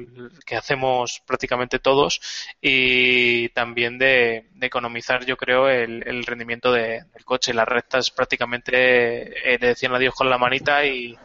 Que 0.46 0.56
hacemos 0.56 1.22
prácticamente 1.26 1.78
todos 1.78 2.20
y 2.60 3.48
también 3.50 3.98
de, 3.98 4.48
economizar, 4.60 5.24
yo 5.24 5.36
creo, 5.36 5.68
el, 5.68 6.24
rendimiento 6.24 6.72
de, 6.72 7.04
del 7.12 7.24
coche. 7.24 7.54
Las 7.54 7.68
rectas 7.68 8.10
prácticamente 8.10 9.54
eh, 9.54 9.58
decían 9.58 9.94
adiós 9.94 10.14
con 10.14 10.30
la 10.30 10.38
manita 10.38 10.84
y, 10.84 11.16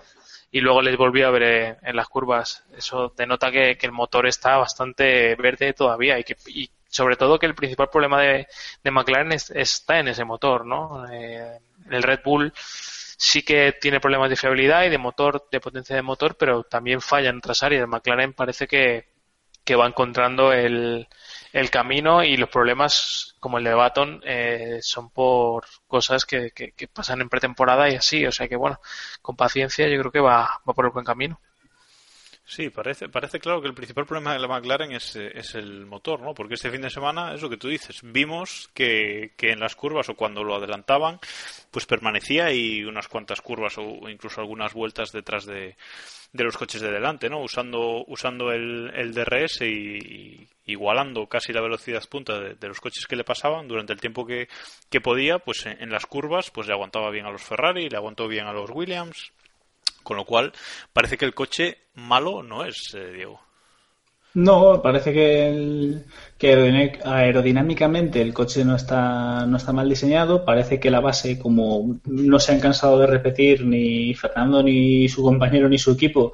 y 0.51 0.61
luego 0.61 0.81
les 0.81 0.97
volví 0.97 1.21
a 1.21 1.29
ver 1.29 1.77
en 1.81 1.95
las 1.95 2.07
curvas. 2.07 2.65
Eso 2.75 3.13
denota 3.15 3.51
que, 3.51 3.77
que 3.77 3.85
el 3.85 3.91
motor 3.91 4.25
está 4.25 4.57
bastante 4.57 5.35
verde 5.35 5.73
todavía 5.73 6.17
y 6.17 6.23
que 6.23 6.35
y 6.47 6.69
sobre 6.95 7.17
todo 7.17 7.37
que 7.37 7.45
el 7.45 7.55
principal 7.55 7.89
problema 7.89 8.21
de, 8.21 8.47
de 8.81 8.91
McLaren 8.91 9.33
es, 9.33 9.49
está 9.49 9.99
en 9.99 10.07
ese 10.07 10.23
motor, 10.23 10.65
¿no? 10.65 11.05
Eh, 11.11 11.59
el 11.91 12.03
Red 12.03 12.21
Bull 12.23 12.53
sí 12.55 13.43
que 13.43 13.73
tiene 13.73 13.99
problemas 13.99 14.29
de 14.29 14.37
fiabilidad 14.37 14.85
y 14.85 14.89
de 14.89 14.97
motor, 14.97 15.45
de 15.51 15.59
potencia 15.59 15.93
de 15.93 16.01
motor, 16.01 16.37
pero 16.37 16.63
también 16.63 17.01
falla 17.01 17.29
en 17.31 17.39
otras 17.39 17.63
áreas. 17.63 17.85
McLaren 17.85 18.31
parece 18.31 18.65
que, 18.65 19.09
que 19.65 19.75
va 19.75 19.87
encontrando 19.87 20.53
el, 20.53 21.09
el 21.51 21.69
camino 21.69 22.23
y 22.23 22.37
los 22.37 22.49
problemas 22.49 23.35
como 23.41 23.57
el 23.57 23.65
de 23.65 23.73
Baton 23.73 24.21
eh, 24.25 24.79
son 24.81 25.09
por 25.09 25.65
cosas 25.87 26.25
que, 26.25 26.51
que, 26.51 26.71
que, 26.71 26.87
pasan 26.87 27.19
en 27.19 27.27
pretemporada 27.29 27.89
y 27.89 27.95
así. 27.95 28.25
O 28.25 28.31
sea 28.31 28.47
que 28.47 28.55
bueno, 28.55 28.79
con 29.21 29.35
paciencia 29.35 29.89
yo 29.89 29.99
creo 29.99 30.11
que 30.13 30.21
va, 30.21 30.61
va 30.67 30.73
por 30.73 30.85
el 30.85 30.91
buen 30.91 31.05
camino. 31.05 31.41
Sí, 32.47 32.69
parece, 32.69 33.09
parece 33.09 33.39
claro 33.39 33.59
que 33.59 33.67
el 33.67 33.73
principal 33.73 34.05
problema 34.05 34.33
de 34.33 34.39
la 34.39 34.47
McLaren 34.47 34.91
es, 34.91 35.15
es, 35.15 35.55
el 35.55 35.87
motor, 35.87 36.21
¿no? 36.21 36.35
Porque 36.35 36.53
este 36.53 36.69
fin 36.69 36.81
de 36.81 36.91
semana, 36.91 37.33
es 37.33 37.41
lo 37.41 37.49
que 37.49 37.57
tú 37.57 37.67
dices, 37.67 38.01
vimos 38.03 38.69
que, 38.75 39.31
que 39.35 39.51
en 39.51 39.59
las 39.59 39.75
curvas 39.75 40.09
o 40.09 40.15
cuando 40.15 40.43
lo 40.43 40.55
adelantaban, 40.55 41.19
pues 41.71 41.87
permanecía 41.87 42.51
y 42.51 42.83
unas 42.83 43.07
cuantas 43.07 43.41
curvas 43.41 43.79
o 43.79 44.07
incluso 44.09 44.41
algunas 44.41 44.73
vueltas 44.73 45.11
detrás 45.11 45.47
de, 45.47 45.75
de 46.33 46.43
los 46.43 46.55
coches 46.55 46.81
de 46.81 46.91
delante, 46.91 47.29
¿no? 47.29 47.41
Usando, 47.41 48.03
usando 48.07 48.51
el, 48.51 48.91
el 48.93 49.13
DRS 49.13 49.61
y, 49.61 50.47
igualando 50.67 51.27
casi 51.27 51.51
la 51.51 51.61
velocidad 51.61 52.03
punta 52.09 52.39
de, 52.39 52.55
de, 52.55 52.67
los 52.67 52.79
coches 52.79 53.07
que 53.07 53.15
le 53.15 53.23
pasaban 53.23 53.67
durante 53.67 53.93
el 53.93 53.99
tiempo 53.99 54.25
que, 54.25 54.49
que 54.89 55.01
podía, 55.01 55.39
pues 55.39 55.65
en, 55.65 55.81
en, 55.81 55.89
las 55.89 56.05
curvas, 56.05 56.51
pues 56.51 56.67
le 56.67 56.73
aguantaba 56.73 57.09
bien 57.09 57.25
a 57.25 57.31
los 57.31 57.41
Ferrari, 57.41 57.89
le 57.89 57.97
aguantó 57.97 58.27
bien 58.27 58.45
a 58.45 58.53
los 58.53 58.69
Williams, 58.69 59.31
con 60.05 60.15
lo 60.15 60.23
cual 60.23 60.53
parece 60.93 61.17
que 61.17 61.25
el 61.25 61.33
coche 61.33 61.79
malo 61.95 62.43
no 62.43 62.63
es, 62.63 62.93
eh, 62.93 63.11
Diego. 63.11 63.41
No, 64.35 64.81
parece 64.81 65.13
que, 65.13 65.47
el, 65.47 66.05
que 66.37 66.99
aerodinámicamente 67.05 68.21
el 68.21 68.33
coche 68.33 68.65
no 68.65 68.75
está, 68.75 69.45
no 69.45 69.55
está 69.55 69.71
mal 69.71 69.87
diseñado. 69.87 70.43
Parece 70.43 70.77
que 70.77 70.91
la 70.91 70.99
base, 70.99 71.39
como 71.39 71.99
no 72.03 72.39
se 72.39 72.51
han 72.51 72.59
cansado 72.59 72.99
de 72.99 73.07
repetir 73.07 73.65
ni 73.65 74.13
Fernando, 74.13 74.61
ni 74.61 75.07
su 75.07 75.23
compañero, 75.23 75.69
ni 75.69 75.77
su 75.77 75.91
equipo, 75.91 76.33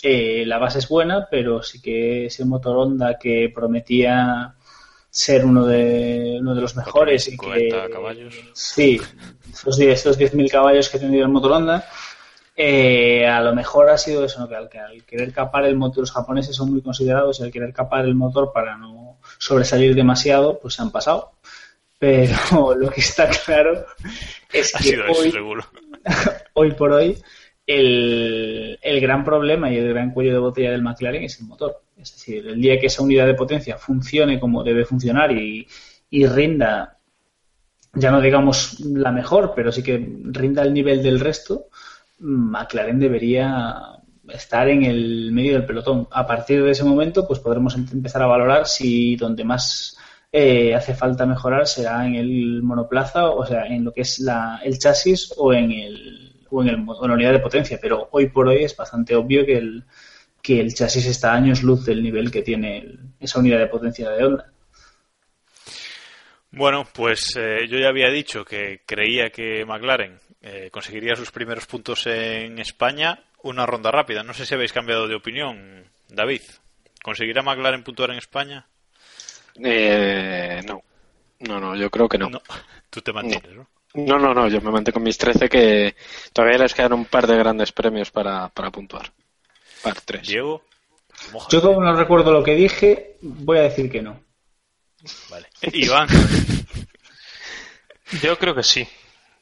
eh, 0.00 0.44
la 0.46 0.58
base 0.58 0.78
es 0.78 0.88
buena, 0.88 1.26
pero 1.28 1.60
sí 1.60 1.82
que 1.82 2.26
ese 2.26 2.44
motor 2.44 2.76
Honda 2.76 3.18
que 3.18 3.50
prometía 3.52 4.54
ser 5.10 5.44
uno 5.44 5.66
de, 5.66 6.36
uno 6.40 6.54
de 6.54 6.60
los 6.60 6.76
mejores 6.76 7.26
y 7.26 7.36
que 7.36 7.68
caballos. 7.92 8.32
sí, 8.52 9.00
estos 9.52 9.76
10.000 9.76 10.48
caballos 10.48 10.88
que 10.88 11.00
tenido 11.00 11.24
el 11.24 11.32
motor 11.32 11.52
Honda 11.52 11.84
eh, 12.62 13.26
a 13.26 13.40
lo 13.40 13.54
mejor 13.54 13.88
ha 13.88 13.96
sido 13.96 14.22
eso, 14.22 14.38
¿no? 14.38 14.46
que, 14.46 14.54
al, 14.54 14.68
que 14.68 14.78
al, 14.78 15.02
querer 15.04 15.32
capar 15.32 15.64
el 15.64 15.76
motor, 15.76 16.00
los 16.00 16.12
japoneses 16.12 16.54
son 16.54 16.70
muy 16.70 16.82
considerados 16.82 17.40
y 17.40 17.44
al 17.44 17.50
querer 17.50 17.72
capar 17.72 18.04
el 18.04 18.14
motor 18.14 18.52
para 18.52 18.76
no 18.76 19.16
sobresalir 19.38 19.94
demasiado, 19.94 20.58
pues 20.58 20.74
se 20.74 20.82
han 20.82 20.90
pasado. 20.90 21.32
Pero 21.98 22.74
lo 22.76 22.90
que 22.90 23.00
está 23.00 23.30
claro 23.30 23.86
es 24.52 24.74
que 24.74 25.00
hoy, 25.00 25.32
hoy, 26.52 26.72
por 26.72 26.92
hoy 26.92 27.16
el, 27.66 28.78
el, 28.82 29.00
gran 29.00 29.24
problema 29.24 29.72
y 29.72 29.78
el 29.78 29.88
gran 29.88 30.10
cuello 30.10 30.34
de 30.34 30.38
botella 30.40 30.72
del 30.72 30.82
McLaren 30.82 31.24
es 31.24 31.40
el 31.40 31.46
motor. 31.46 31.80
Es 31.96 32.12
decir, 32.12 32.46
el 32.46 32.60
día 32.60 32.78
que 32.78 32.88
esa 32.88 33.02
unidad 33.02 33.26
de 33.26 33.34
potencia 33.34 33.78
funcione 33.78 34.38
como 34.38 34.62
debe 34.62 34.84
funcionar 34.84 35.32
y, 35.32 35.66
y 36.10 36.26
rinda, 36.26 36.98
ya 37.94 38.10
no 38.10 38.20
digamos 38.20 38.80
la 38.80 39.12
mejor, 39.12 39.54
pero 39.56 39.72
sí 39.72 39.82
que 39.82 39.96
rinda 40.24 40.60
al 40.60 40.74
nivel 40.74 41.02
del 41.02 41.20
resto, 41.20 41.68
McLaren 42.20 42.98
debería 42.98 44.00
estar 44.28 44.68
en 44.68 44.84
el 44.84 45.32
medio 45.32 45.54
del 45.54 45.66
pelotón. 45.66 46.08
A 46.10 46.26
partir 46.26 46.62
de 46.62 46.70
ese 46.70 46.84
momento, 46.84 47.26
pues 47.26 47.40
podremos 47.40 47.74
empezar 47.74 48.22
a 48.22 48.26
valorar 48.26 48.66
si 48.66 49.16
donde 49.16 49.44
más 49.44 49.96
eh, 50.32 50.74
hace 50.74 50.94
falta 50.94 51.26
mejorar 51.26 51.66
será 51.66 52.06
en 52.06 52.14
el 52.14 52.62
monoplaza, 52.62 53.30
o 53.30 53.44
sea, 53.44 53.66
en 53.66 53.84
lo 53.84 53.92
que 53.92 54.02
es 54.02 54.20
la, 54.20 54.60
el 54.64 54.78
chasis 54.78 55.34
o 55.36 55.52
en 55.52 55.72
el 55.72 56.46
o 56.50 56.62
en, 56.62 56.68
el, 56.68 56.74
en 56.74 56.86
la 56.86 57.14
unidad 57.14 57.32
de 57.32 57.40
potencia. 57.40 57.78
Pero 57.80 58.08
hoy 58.12 58.28
por 58.28 58.48
hoy 58.48 58.64
es 58.64 58.76
bastante 58.76 59.14
obvio 59.14 59.44
que 59.44 59.56
el, 59.56 59.84
que 60.42 60.60
el 60.60 60.74
chasis 60.74 61.06
está 61.06 61.32
a 61.32 61.36
años 61.36 61.62
luz 61.62 61.84
del 61.84 62.02
nivel 62.02 62.30
que 62.30 62.42
tiene 62.42 62.96
esa 63.18 63.38
unidad 63.38 63.58
de 63.58 63.66
potencia 63.66 64.10
de 64.10 64.24
Honda. 64.24 64.52
Bueno, 66.52 66.84
pues 66.92 67.36
eh, 67.36 67.68
yo 67.68 67.78
ya 67.78 67.88
había 67.88 68.10
dicho 68.10 68.44
que 68.44 68.80
creía 68.84 69.30
que 69.30 69.64
McLaren 69.64 70.18
eh, 70.42 70.70
conseguiría 70.72 71.16
sus 71.16 71.30
primeros 71.30 71.66
puntos 71.66 72.06
en 72.06 72.58
España. 72.58 73.22
Una 73.42 73.66
ronda 73.66 73.90
rápida. 73.90 74.22
No 74.22 74.34
sé 74.34 74.46
si 74.46 74.54
habéis 74.54 74.72
cambiado 74.72 75.08
de 75.08 75.14
opinión, 75.14 75.84
David. 76.08 76.42
¿Conseguirá 77.02 77.42
McLaren 77.42 77.82
puntuar 77.82 78.10
en 78.10 78.18
España? 78.18 78.66
Eh, 79.62 80.60
no. 80.66 80.82
No, 81.40 81.58
no, 81.58 81.74
yo 81.74 81.90
creo 81.90 82.08
que 82.08 82.18
no. 82.18 82.28
no 82.28 82.42
tú 82.90 83.00
te 83.00 83.12
mantienes, 83.12 83.52
¿no? 83.52 83.66
No, 83.94 84.18
no, 84.18 84.34
no, 84.34 84.46
yo 84.46 84.60
me 84.60 84.70
mantengo 84.70 84.94
con 84.94 85.02
mis 85.02 85.18
13 85.18 85.48
que 85.48 85.96
todavía 86.32 86.58
les 86.58 86.74
quedan 86.74 86.92
un 86.92 87.06
par 87.06 87.26
de 87.26 87.36
grandes 87.36 87.72
premios 87.72 88.10
para, 88.10 88.48
para 88.48 88.70
puntuar. 88.70 89.12
Par 89.82 90.00
3. 90.00 90.28
Diego. 90.28 90.62
Yo 91.50 91.60
como 91.60 91.82
no 91.82 91.94
recuerdo 91.96 92.32
lo 92.32 92.44
que 92.44 92.54
dije, 92.54 93.16
voy 93.20 93.58
a 93.58 93.62
decir 93.62 93.90
que 93.90 94.00
no. 94.00 94.22
Vale. 95.28 95.48
Iván. 95.72 96.08
Yo 98.22 98.38
creo 98.38 98.54
que 98.54 98.62
sí. 98.62 98.86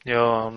Yo 0.09 0.51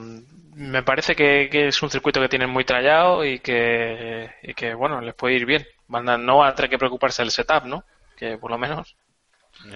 me 0.55 0.83
parece 0.83 1.15
que, 1.15 1.51
que, 1.51 1.69
es 1.69 1.83
un 1.83 1.91
circuito 1.91 2.21
que 2.21 2.29
tienen 2.29 2.49
muy 2.49 2.65
trallado 2.65 3.23
y 3.23 3.41
que, 3.41 4.31
y 4.43 4.55
que 4.55 4.73
bueno, 4.73 5.01
les 5.03 5.15
puede 5.15 5.35
ir 5.35 5.45
bien. 5.45 5.67
Van 5.89 6.09
a, 6.09 6.17
no 6.17 6.39
van 6.39 6.53
a 6.53 6.55
tener 6.55 6.71
que 6.71 6.79
preocuparse 6.79 7.21
del 7.21 7.31
setup, 7.31 7.65
¿no? 7.67 7.85
Que 8.17 8.39
por 8.39 8.51
lo 8.51 8.57
menos. 8.57 8.97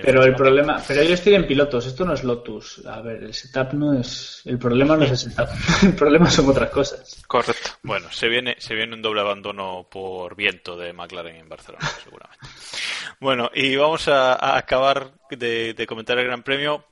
Pero 0.03 0.25
el 0.25 0.35
problema, 0.35 0.83
pero 0.89 1.03
ellos 1.03 1.21
tienen 1.21 1.47
pilotos, 1.47 1.87
esto 1.87 2.07
no 2.07 2.15
es 2.15 2.25
Lotus. 2.25 2.85
A 2.87 3.03
ver, 3.03 3.23
el 3.23 3.35
setup 3.35 3.75
no 3.75 3.93
es, 3.93 4.41
el 4.47 4.59
problema 4.59 4.97
no 4.97 5.05
es 5.05 5.11
el 5.11 5.19
setup, 5.19 5.49
el 5.83 5.95
problema 5.95 6.31
son 6.31 6.49
otras 6.49 6.71
cosas. 6.71 7.23
Correcto. 7.27 7.73
Bueno, 7.83 8.11
se 8.11 8.29
viene, 8.29 8.57
se 8.59 8.75
viene 8.75 8.95
un 8.95 9.03
doble 9.03 9.21
abandono 9.21 9.87
por 9.91 10.35
viento 10.35 10.77
de 10.79 10.95
McLaren 10.95 11.37
en 11.37 11.49
Barcelona, 11.51 11.87
seguramente. 12.03 12.47
Bueno, 13.21 13.51
y 13.55 13.77
vamos 13.77 14.09
a, 14.09 14.33
a 14.33 14.57
acabar 14.57 15.13
de, 15.31 15.75
de 15.75 15.87
comentar 15.87 16.19
el 16.19 16.25
Gran 16.25 16.43
Premio 16.43 16.85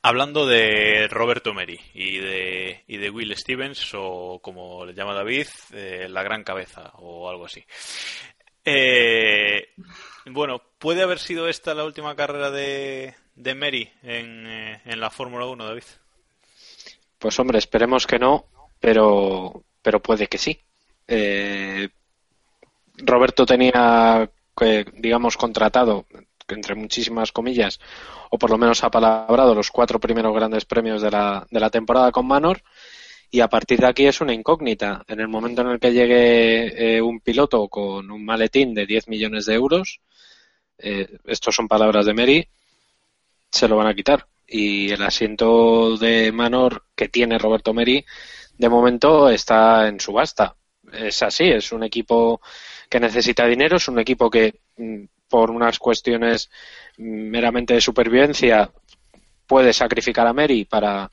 Hablando 0.00 0.46
de 0.46 1.06
Roberto 1.08 1.52
Meri 1.52 1.78
y 1.92 2.18
de, 2.18 2.84
y 2.86 2.96
de 2.96 3.10
Will 3.10 3.36
Stevens, 3.36 3.92
o 3.94 4.40
como 4.42 4.86
le 4.86 4.94
llama 4.94 5.14
David, 5.14 5.46
eh, 5.72 6.06
la 6.08 6.22
gran 6.22 6.44
cabeza, 6.44 6.92
o 6.94 7.28
algo 7.28 7.44
así. 7.44 7.64
Eh, 8.64 9.68
bueno, 10.26 10.62
¿puede 10.78 11.02
haber 11.02 11.18
sido 11.18 11.48
esta 11.48 11.74
la 11.74 11.84
última 11.84 12.16
carrera 12.16 12.50
de, 12.50 13.14
de 13.34 13.54
Meri 13.54 13.90
en, 14.02 14.46
eh, 14.46 14.80
en 14.84 15.00
la 15.00 15.10
Fórmula 15.10 15.46
1, 15.46 15.64
David? 15.64 15.84
Pues 17.18 17.38
hombre, 17.38 17.58
esperemos 17.58 18.06
que 18.06 18.18
no, 18.18 18.46
pero, 18.80 19.62
pero 19.82 20.00
puede 20.00 20.26
que 20.26 20.38
sí. 20.38 20.58
Eh, 21.06 21.88
Roberto 22.96 23.46
tenía, 23.46 24.30
digamos, 24.94 25.36
contratado, 25.36 26.06
entre 26.48 26.74
muchísimas 26.74 27.32
comillas, 27.32 27.80
o 28.30 28.38
por 28.38 28.50
lo 28.50 28.58
menos 28.58 28.82
ha 28.84 28.90
palabrado 28.90 29.54
los 29.54 29.70
cuatro 29.70 30.00
primeros 30.00 30.34
grandes 30.34 30.64
premios 30.64 31.02
de 31.02 31.10
la, 31.10 31.46
de 31.50 31.60
la 31.60 31.70
temporada 31.70 32.12
con 32.12 32.26
Manor. 32.26 32.62
Y 33.30 33.40
a 33.40 33.48
partir 33.48 33.80
de 33.80 33.86
aquí 33.86 34.06
es 34.06 34.20
una 34.20 34.34
incógnita. 34.34 35.04
En 35.08 35.20
el 35.20 35.28
momento 35.28 35.62
en 35.62 35.68
el 35.68 35.80
que 35.80 35.92
llegue 35.92 36.96
eh, 36.96 37.00
un 37.00 37.20
piloto 37.20 37.66
con 37.68 38.10
un 38.10 38.24
maletín 38.24 38.74
de 38.74 38.84
10 38.84 39.08
millones 39.08 39.46
de 39.46 39.54
euros, 39.54 40.00
eh, 40.76 41.18
estos 41.24 41.54
son 41.54 41.66
palabras 41.66 42.04
de 42.04 42.12
Mary, 42.12 42.48
se 43.50 43.68
lo 43.68 43.76
van 43.76 43.86
a 43.86 43.94
quitar. 43.94 44.26
Y 44.46 44.90
el 44.90 45.02
asiento 45.02 45.96
de 45.96 46.30
Manor 46.30 46.84
que 46.94 47.08
tiene 47.08 47.38
Roberto 47.38 47.72
Meri, 47.72 48.04
de 48.58 48.68
momento 48.68 49.30
está 49.30 49.88
en 49.88 49.98
subasta. 49.98 50.56
Es 50.92 51.22
así, 51.22 51.44
es 51.44 51.72
un 51.72 51.84
equipo 51.84 52.40
que 52.88 53.00
necesita 53.00 53.46
dinero, 53.46 53.76
es 53.76 53.88
un 53.88 53.98
equipo 53.98 54.28
que 54.28 54.60
mm, 54.76 55.04
por 55.32 55.50
unas 55.50 55.78
cuestiones 55.78 56.50
meramente 56.98 57.72
de 57.72 57.80
supervivencia 57.80 58.70
puede 59.46 59.72
sacrificar 59.72 60.26
a 60.26 60.34
Mary 60.34 60.66
para, 60.66 61.10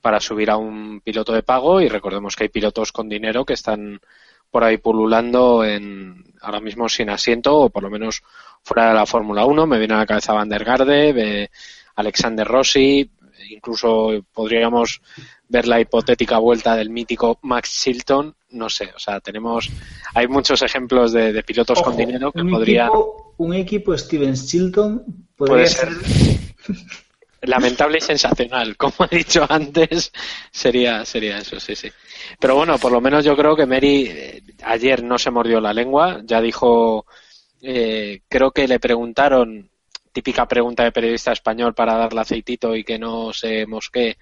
para 0.00 0.20
subir 0.20 0.48
a 0.48 0.56
un 0.56 1.00
piloto 1.00 1.32
de 1.32 1.42
pago 1.42 1.80
y 1.80 1.88
recordemos 1.88 2.36
que 2.36 2.44
hay 2.44 2.50
pilotos 2.50 2.92
con 2.92 3.08
dinero 3.08 3.44
que 3.44 3.54
están 3.54 4.00
por 4.48 4.62
ahí 4.62 4.76
pululando 4.76 5.64
en 5.64 6.22
ahora 6.40 6.60
mismo 6.60 6.88
sin 6.88 7.10
asiento 7.10 7.56
o 7.56 7.68
por 7.68 7.82
lo 7.82 7.90
menos 7.90 8.22
fuera 8.62 8.90
de 8.90 8.94
la 8.94 9.06
Fórmula 9.06 9.44
1. 9.44 9.66
Me 9.66 9.78
viene 9.78 9.94
a 9.94 9.98
la 9.98 10.06
cabeza 10.06 10.34
Van 10.34 10.48
der 10.48 10.64
Garde, 10.64 11.50
Alexander 11.96 12.46
Rossi, 12.46 13.10
incluso 13.50 14.24
podríamos 14.32 15.02
ver 15.48 15.66
la 15.66 15.80
hipotética 15.80 16.38
vuelta 16.38 16.76
del 16.76 16.90
mítico 16.90 17.40
Max 17.42 17.80
Chilton, 17.82 18.36
no 18.50 18.70
sé, 18.70 18.92
o 18.94 19.00
sea, 19.00 19.18
tenemos, 19.18 19.68
hay 20.14 20.28
muchos 20.28 20.62
ejemplos 20.62 21.12
de, 21.12 21.32
de 21.32 21.42
pilotos 21.42 21.80
Ojo, 21.80 21.90
con 21.90 21.96
dinero 21.96 22.30
que 22.30 22.44
podrían... 22.44 22.90
un 23.38 23.54
equipo 23.54 23.96
Steven 23.96 24.34
Chilton 24.34 25.26
podría 25.36 25.54
puede 25.54 25.68
ser 25.68 25.88
lamentable 27.42 27.98
y 27.98 28.00
sensacional, 28.00 28.76
como 28.76 28.94
he 29.10 29.18
dicho 29.18 29.46
antes, 29.48 30.12
sería, 30.50 31.04
sería 31.04 31.38
eso, 31.38 31.58
sí, 31.58 31.74
sí. 31.74 31.90
Pero 32.38 32.56
bueno, 32.56 32.78
por 32.78 32.92
lo 32.92 33.00
menos 33.00 33.24
yo 33.24 33.36
creo 33.36 33.56
que 33.56 33.66
Mary 33.66 34.06
eh, 34.08 34.42
ayer 34.64 35.02
no 35.02 35.18
se 35.18 35.30
mordió 35.30 35.60
la 35.60 35.72
lengua, 35.72 36.20
ya 36.24 36.40
dijo, 36.40 37.06
eh, 37.62 38.22
creo 38.28 38.50
que 38.50 38.68
le 38.68 38.80
preguntaron, 38.80 39.70
típica 40.12 40.46
pregunta 40.46 40.84
de 40.84 40.92
periodista 40.92 41.32
español 41.32 41.74
para 41.74 41.96
darle 41.96 42.20
aceitito 42.20 42.74
y 42.74 42.84
que 42.84 42.98
no 42.98 43.32
se 43.32 43.66
mosquee, 43.66 44.18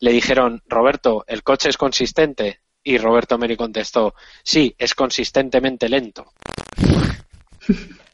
le 0.00 0.12
dijeron, 0.12 0.62
Roberto, 0.66 1.24
¿el 1.26 1.42
coche 1.42 1.68
es 1.68 1.76
consistente? 1.76 2.60
Y 2.82 2.98
Roberto 2.98 3.36
Meri 3.36 3.56
contestó, 3.56 4.14
sí, 4.44 4.74
es 4.78 4.94
consistentemente 4.94 5.88
lento. 5.88 6.32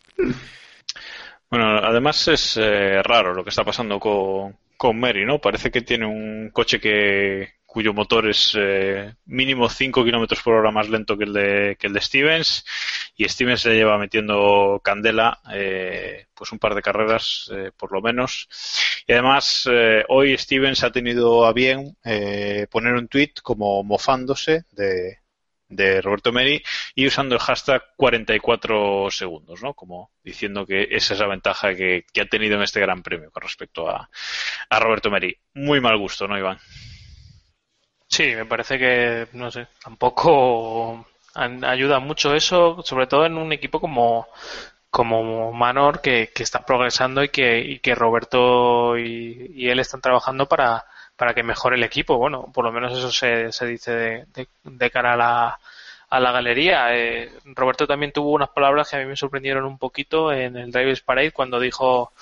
Bueno, 1.50 1.78
además 1.78 2.28
es 2.28 2.56
eh, 2.56 3.02
raro 3.02 3.34
lo 3.34 3.44
que 3.44 3.50
está 3.50 3.64
pasando 3.64 4.00
con, 4.00 4.56
con 4.76 4.98
Mary, 4.98 5.24
¿no? 5.26 5.38
Parece 5.38 5.70
que 5.70 5.82
tiene 5.82 6.06
un 6.06 6.50
coche 6.50 6.80
que 6.80 7.54
cuyo 7.72 7.94
motor 7.94 8.28
es 8.28 8.54
eh, 8.58 9.14
mínimo 9.26 9.68
5 9.68 10.04
kilómetros 10.04 10.42
por 10.42 10.54
hora 10.54 10.70
más 10.70 10.90
lento 10.90 11.16
que 11.16 11.24
el 11.24 11.32
de 11.32 11.76
que 11.78 11.86
el 11.86 11.94
de 11.94 12.00
Stevens 12.02 12.66
y 13.16 13.26
Stevens 13.26 13.62
se 13.62 13.74
lleva 13.74 13.96
metiendo 13.96 14.80
candela 14.84 15.40
eh, 15.54 16.26
pues 16.34 16.52
un 16.52 16.58
par 16.58 16.74
de 16.74 16.82
carreras 16.82 17.50
eh, 17.54 17.70
por 17.74 17.92
lo 17.92 18.02
menos 18.02 18.46
y 19.06 19.12
además 19.12 19.66
eh, 19.72 20.04
hoy 20.08 20.36
Stevens 20.36 20.84
ha 20.84 20.92
tenido 20.92 21.46
a 21.46 21.54
bien 21.54 21.96
eh, 22.04 22.66
poner 22.70 22.92
un 22.92 23.08
tweet 23.08 23.32
como 23.42 23.82
mofándose 23.82 24.64
de, 24.72 25.21
de 25.72 26.00
Roberto 26.00 26.32
Meri 26.32 26.62
y 26.94 27.06
usando 27.06 27.34
el 27.34 27.40
hashtag 27.40 27.82
44 27.96 29.10
segundos, 29.10 29.62
¿no? 29.62 29.74
Como 29.74 30.10
diciendo 30.22 30.66
que 30.66 30.88
esa 30.90 31.14
es 31.14 31.20
la 31.20 31.26
ventaja 31.26 31.74
que, 31.74 32.04
que 32.12 32.20
ha 32.20 32.26
tenido 32.26 32.56
en 32.56 32.62
este 32.62 32.80
gran 32.80 33.02
premio 33.02 33.30
con 33.30 33.42
respecto 33.42 33.88
a, 33.88 34.08
a 34.68 34.80
Roberto 34.80 35.10
Meri. 35.10 35.36
Muy 35.54 35.80
mal 35.80 35.98
gusto, 35.98 36.28
¿no, 36.28 36.38
Iván? 36.38 36.58
Sí, 38.06 38.34
me 38.34 38.44
parece 38.44 38.78
que, 38.78 39.28
no 39.32 39.50
sé, 39.50 39.68
tampoco 39.82 41.06
ayuda 41.34 41.98
mucho 41.98 42.34
eso, 42.34 42.82
sobre 42.82 43.06
todo 43.06 43.24
en 43.24 43.38
un 43.38 43.52
equipo 43.52 43.80
como, 43.80 44.28
como 44.90 45.52
Manor 45.52 46.02
que, 46.02 46.30
que 46.34 46.42
está 46.42 46.64
progresando 46.66 47.24
y 47.24 47.30
que, 47.30 47.80
que 47.82 47.94
Roberto 47.94 48.98
y 48.98 49.68
él 49.68 49.78
están 49.78 50.02
trabajando 50.02 50.46
para, 50.46 50.84
para 51.16 51.34
que 51.34 51.42
mejore 51.42 51.76
el 51.76 51.84
equipo. 51.84 52.16
Bueno, 52.18 52.50
por 52.52 52.64
lo 52.64 52.72
menos 52.72 52.92
eso 52.96 53.10
se, 53.10 53.52
se 53.52 53.66
dice 53.66 53.92
de, 53.92 54.26
de- 54.64 54.90
cara 54.90 55.14
a 55.14 55.16
la, 55.16 55.58
a 56.10 56.20
la 56.20 56.32
galería. 56.32 56.94
Eh, 56.96 57.30
Roberto 57.54 57.86
también 57.86 58.12
tuvo 58.12 58.30
unas 58.32 58.50
palabras 58.50 58.90
que 58.90 58.96
a 58.96 59.00
mí 59.00 59.06
me 59.06 59.16
sorprendieron 59.16 59.64
un 59.64 59.78
poquito 59.78 60.32
en 60.32 60.56
el 60.56 60.70
Drivers 60.72 61.02
Parade 61.02 61.32
cuando 61.32 61.60
dijo 61.60 62.12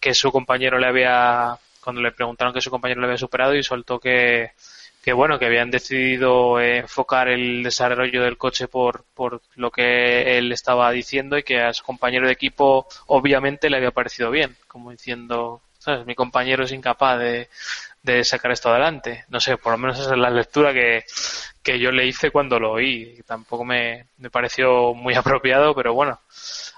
que 0.00 0.14
su 0.14 0.30
compañero 0.32 0.78
le 0.78 0.86
había, 0.86 1.56
cuando 1.82 2.02
le 2.02 2.12
preguntaron 2.12 2.54
que 2.54 2.60
su 2.60 2.70
compañero 2.70 3.00
le 3.00 3.06
había 3.08 3.18
superado 3.18 3.54
y 3.54 3.62
soltó 3.62 3.98
que, 3.98 4.52
que 5.02 5.12
bueno, 5.12 5.38
que 5.38 5.46
habían 5.46 5.70
decidido 5.70 6.60
enfocar 6.60 7.28
el 7.28 7.62
desarrollo 7.62 8.22
del 8.22 8.38
coche 8.38 8.68
por, 8.68 9.04
por 9.14 9.42
lo 9.56 9.70
que 9.70 10.38
él 10.38 10.52
estaba 10.52 10.90
diciendo 10.90 11.36
y 11.38 11.42
que 11.42 11.60
a 11.60 11.72
su 11.72 11.84
compañero 11.84 12.26
de 12.26 12.32
equipo 12.32 12.86
obviamente 13.06 13.68
le 13.70 13.76
había 13.78 13.90
parecido 13.90 14.30
bien, 14.30 14.56
como 14.68 14.90
diciendo, 14.90 15.60
¿sabes? 15.78 16.06
Mi 16.06 16.14
compañero 16.14 16.64
es 16.64 16.72
incapaz 16.72 17.18
de, 17.18 17.48
de 18.04 18.22
sacar 18.22 18.52
esto 18.52 18.70
adelante. 18.70 19.24
No 19.28 19.40
sé, 19.40 19.56
por 19.56 19.72
lo 19.72 19.78
menos 19.78 19.98
esa 19.98 20.12
es 20.12 20.18
la 20.18 20.30
lectura 20.30 20.72
que, 20.72 21.04
que 21.62 21.80
yo 21.80 21.90
le 21.90 22.06
hice 22.06 22.30
cuando 22.30 22.60
lo 22.60 22.72
oí. 22.72 23.20
Tampoco 23.26 23.64
me, 23.64 24.06
me 24.18 24.30
pareció 24.30 24.94
muy 24.94 25.14
apropiado, 25.16 25.74
pero 25.74 25.92
bueno, 25.94 26.20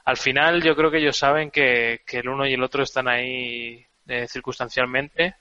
al 0.06 0.16
final 0.16 0.62
yo 0.62 0.74
creo 0.74 0.90
que 0.90 0.98
ellos 0.98 1.18
saben 1.18 1.50
que, 1.50 2.00
que 2.06 2.20
el 2.20 2.28
uno 2.28 2.46
y 2.46 2.54
el 2.54 2.62
otro 2.62 2.82
están 2.82 3.08
ahí 3.08 3.84
eh, 4.06 4.26
circunstancialmente 4.28 5.36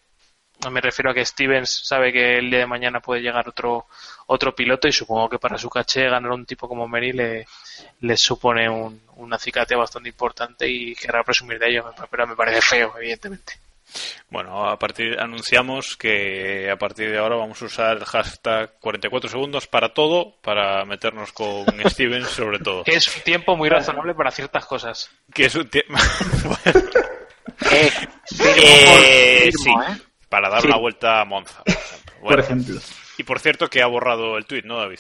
me 0.71 0.81
refiero 0.81 1.11
a 1.11 1.13
que 1.13 1.25
Stevens 1.25 1.69
sabe 1.86 2.11
que 2.11 2.38
el 2.38 2.49
día 2.49 2.59
de 2.59 2.65
mañana 2.65 2.99
puede 2.99 3.21
llegar 3.21 3.47
otro 3.47 3.88
otro 4.27 4.55
piloto 4.55 4.88
y 4.88 4.91
supongo 4.91 5.29
que 5.29 5.39
para 5.39 5.57
su 5.57 5.69
caché 5.69 6.09
ganar 6.09 6.31
un 6.31 6.45
tipo 6.45 6.67
como 6.67 6.88
Mary 6.88 7.11
le, 7.11 7.45
le 7.99 8.17
supone 8.17 8.67
un, 8.69 9.01
un 9.17 9.33
acicate 9.33 9.75
bastante 9.75 10.09
importante 10.09 10.67
y 10.67 10.95
querrá 10.95 11.23
presumir 11.23 11.59
de 11.59 11.69
ello, 11.69 11.93
pero 12.09 12.25
me 12.25 12.36
parece 12.36 12.61
feo, 12.61 12.93
evidentemente. 12.97 13.64
Bueno, 14.30 14.66
a 14.70 14.78
partir 14.80 15.20
anunciamos 15.20 15.96
que 15.98 16.70
a 16.72 16.78
partir 16.78 17.12
de 17.12 17.18
ahora 17.18 17.36
vamos 17.36 17.62
a 17.62 17.66
usar 17.66 17.98
el 17.98 18.06
hashtag 18.06 18.78
44 18.80 19.30
segundos 19.30 19.68
para 19.68 19.93
todo, 19.93 20.36
para 20.41 20.84
meternos 20.86 21.32
con 21.32 21.66
Stevens 21.89 22.28
sobre 22.30 22.60
todo. 22.60 22.84
Que 22.84 22.96
es 22.96 23.16
un 23.16 23.24
tiempo 23.24 23.56
muy 23.56 23.70
razonable 23.70 24.14
para 24.16 24.32
ciertas 24.32 24.66
cosas. 24.66 25.10
Que 25.34 25.46
es 25.46 25.56
un 25.56 25.70
tiempo... 25.70 25.93
Eh, 27.72 27.89
Eh, 28.58 29.50
sí, 29.56 29.70
¿eh? 29.70 29.98
para 30.30 30.50
dar 30.50 30.62
Sí. 30.62 30.68
una 30.68 30.78
vuelta 30.78 31.22
a 31.22 31.26
Monza, 31.26 31.64
por 31.64 31.74
ejemplo. 31.74 32.20
Por 32.22 32.39
ejemplo. 32.39 32.82
y 33.18 33.24
por 33.24 33.39
cierto 33.39 33.70
que 33.70 33.82
ha 33.82 33.88
borrado 33.88 34.38
el 34.38 34.46
tuit, 34.46 34.66
¿no, 34.66 34.78
David? 34.78 35.00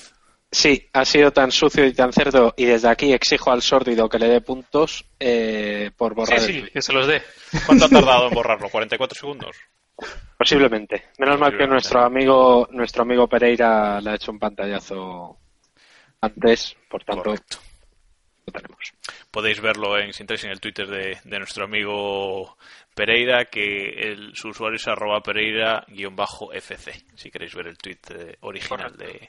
Sí, 0.51 0.87
ha 0.93 1.03
sido 1.03 1.31
tan 1.31 1.51
sucio 1.51 1.85
y 1.85 1.93
tan 1.93 2.13
cerdo 2.13 2.53
y 2.55 2.65
desde 2.65 2.87
aquí 2.87 3.11
exijo 3.11 3.51
al 3.51 3.61
sórdido 3.61 4.07
que 4.07 4.19
le 4.19 4.29
dé 4.29 4.41
puntos 4.41 5.05
eh, 5.19 5.91
por 5.97 6.13
borrar 6.13 6.39
Sí, 6.39 6.59
el 6.59 6.65
sí, 6.65 6.71
que 6.71 6.81
se 6.81 6.93
los 6.93 7.07
dé. 7.07 7.21
¿Cuánto 7.65 7.85
ha 7.85 7.89
tardado 7.89 8.27
en 8.27 8.33
borrarlo? 8.33 8.69
¿44 8.69 9.13
segundos? 9.13 9.55
Posiblemente. 10.37 11.09
Menos 11.17 11.39
mal 11.39 11.57
que 11.57 11.67
nuestro 11.67 12.01
amigo 12.03 12.67
nuestro 12.71 13.03
amigo 13.03 13.27
Pereira 13.27 13.99
le 14.01 14.11
ha 14.11 14.15
hecho 14.15 14.31
un 14.31 14.39
pantallazo 14.39 15.37
antes, 16.21 16.75
por 16.89 17.03
tanto 17.03 17.23
Correcto. 17.23 17.57
lo 18.45 18.53
tenemos. 18.53 18.93
Podéis 19.31 19.61
verlo 19.61 19.97
en, 19.97 20.13
si 20.13 20.23
entráis 20.23 20.43
en 20.45 20.51
el 20.51 20.59
Twitter 20.59 20.87
de, 20.87 21.17
de 21.23 21.39
nuestro 21.39 21.65
amigo 21.65 22.57
Pereira, 22.93 23.45
que 23.45 23.89
el, 23.89 24.35
su 24.35 24.49
usuario 24.49 24.77
es 24.77 24.87
arroba 24.87 25.21
Pereira-FC, 25.21 27.05
si 27.15 27.29
queréis 27.29 27.53
ver 27.53 27.67
el 27.67 27.77
tweet 27.77 27.99
eh, 28.09 28.37
original 28.41 28.95
de, 28.95 29.27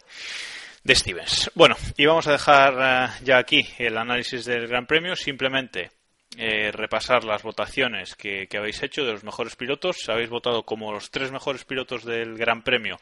de 0.87 0.95
Stevens. 0.95 1.51
Bueno, 1.55 1.75
y 1.97 2.07
vamos 2.07 2.27
a 2.29 2.33
dejar 2.33 2.75
eh, 2.81 3.13
ya 3.25 3.39
aquí 3.39 3.67
el 3.79 3.97
análisis 3.99 4.45
del 4.45 4.69
Gran 4.69 4.87
Premio, 4.87 5.17
simplemente 5.17 5.91
eh, 6.39 6.71
repasar 6.71 7.25
las 7.25 7.43
votaciones 7.43 8.15
que, 8.15 8.47
que 8.47 8.59
habéis 8.59 8.83
hecho 8.83 9.05
de 9.05 9.13
los 9.13 9.25
mejores 9.25 9.57
pilotos. 9.57 10.09
Habéis 10.09 10.31
votado 10.31 10.63
como 10.65 10.93
los 10.93 11.11
tres 11.11 11.33
mejores 11.33 11.65
pilotos 11.65 12.05
del 12.05 12.37
Gran 12.39 12.63
Premio. 12.63 12.99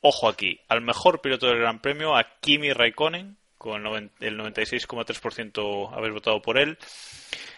Ojo 0.00 0.28
aquí, 0.28 0.60
al 0.68 0.80
mejor 0.80 1.20
piloto 1.20 1.46
del 1.46 1.58
Gran 1.60 1.80
Premio, 1.80 2.16
a 2.16 2.24
Kimi 2.40 2.72
Raikkonen, 2.72 3.36
con 3.56 3.76
el 3.76 3.82
noven- 3.84 4.10
el 4.20 4.36
96,3% 4.36 5.90
habéis 5.96 6.14
votado 6.14 6.42
por 6.42 6.58
él. 6.58 6.76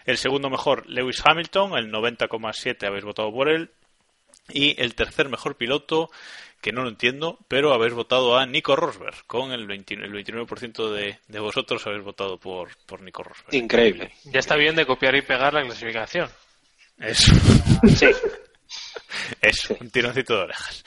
El 0.05 0.17
segundo 0.17 0.49
mejor, 0.49 0.87
Lewis 0.87 1.21
Hamilton, 1.25 1.77
el 1.77 1.91
90,7% 1.91 2.87
habéis 2.87 3.03
votado 3.05 3.31
por 3.31 3.49
él. 3.49 3.71
Y 4.49 4.79
el 4.81 4.95
tercer 4.95 5.29
mejor 5.29 5.55
piloto, 5.55 6.09
que 6.61 6.71
no 6.71 6.83
lo 6.83 6.89
entiendo, 6.89 7.39
pero 7.47 7.73
habéis 7.73 7.93
votado 7.93 8.37
a 8.37 8.45
Nico 8.45 8.75
Rosberg, 8.75 9.25
con 9.25 9.51
el, 9.51 9.65
20 9.65 9.93
el 9.95 10.11
29% 10.11 10.89
de, 10.91 11.19
de 11.27 11.39
vosotros 11.39 11.85
habéis 11.87 12.03
votado 12.03 12.37
por, 12.37 12.69
por 12.85 13.01
Nico 13.01 13.23
Rosberg. 13.23 13.53
Increíble. 13.55 14.13
Ya 14.25 14.39
está 14.39 14.55
bien 14.55 14.75
de 14.75 14.85
copiar 14.85 15.15
y 15.15 15.21
pegar 15.21 15.53
la 15.53 15.63
clasificación. 15.63 16.29
Eso. 16.99 17.33
Sí. 17.95 18.07
Eso, 19.41 19.75
un 19.79 19.89
tironcito 19.89 20.35
de 20.35 20.43
orejas. 20.43 20.83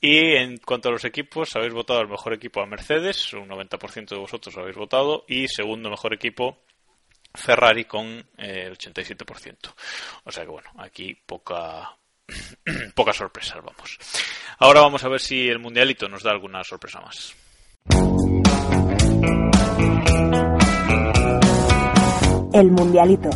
Y 0.00 0.34
en 0.36 0.58
cuanto 0.58 0.88
a 0.88 0.92
los 0.92 1.04
equipos, 1.04 1.54
habéis 1.56 1.72
votado 1.72 2.00
al 2.00 2.08
mejor 2.08 2.32
equipo 2.32 2.60
a 2.60 2.66
Mercedes, 2.66 3.32
un 3.32 3.48
90% 3.48 4.08
de 4.08 4.16
vosotros 4.16 4.56
habéis 4.56 4.76
votado, 4.76 5.24
y 5.28 5.48
segundo 5.48 5.90
mejor 5.90 6.14
equipo 6.14 6.62
Ferrari 7.34 7.84
con 7.84 8.06
eh, 8.06 8.64
el 8.66 8.78
87%. 8.78 9.74
O 10.24 10.32
sea 10.32 10.44
que 10.44 10.50
bueno, 10.50 10.70
aquí 10.78 11.14
poca 11.14 11.96
pocas 12.94 13.16
sorpresas, 13.16 13.58
vamos. 13.64 13.98
Ahora 14.58 14.80
vamos 14.80 15.04
a 15.04 15.08
ver 15.08 15.20
si 15.20 15.48
el 15.48 15.58
mundialito 15.58 16.08
nos 16.08 16.22
da 16.22 16.30
alguna 16.30 16.64
sorpresa 16.64 17.00
más. 17.00 17.34
El 22.52 22.70
Mundialito. 22.72 23.30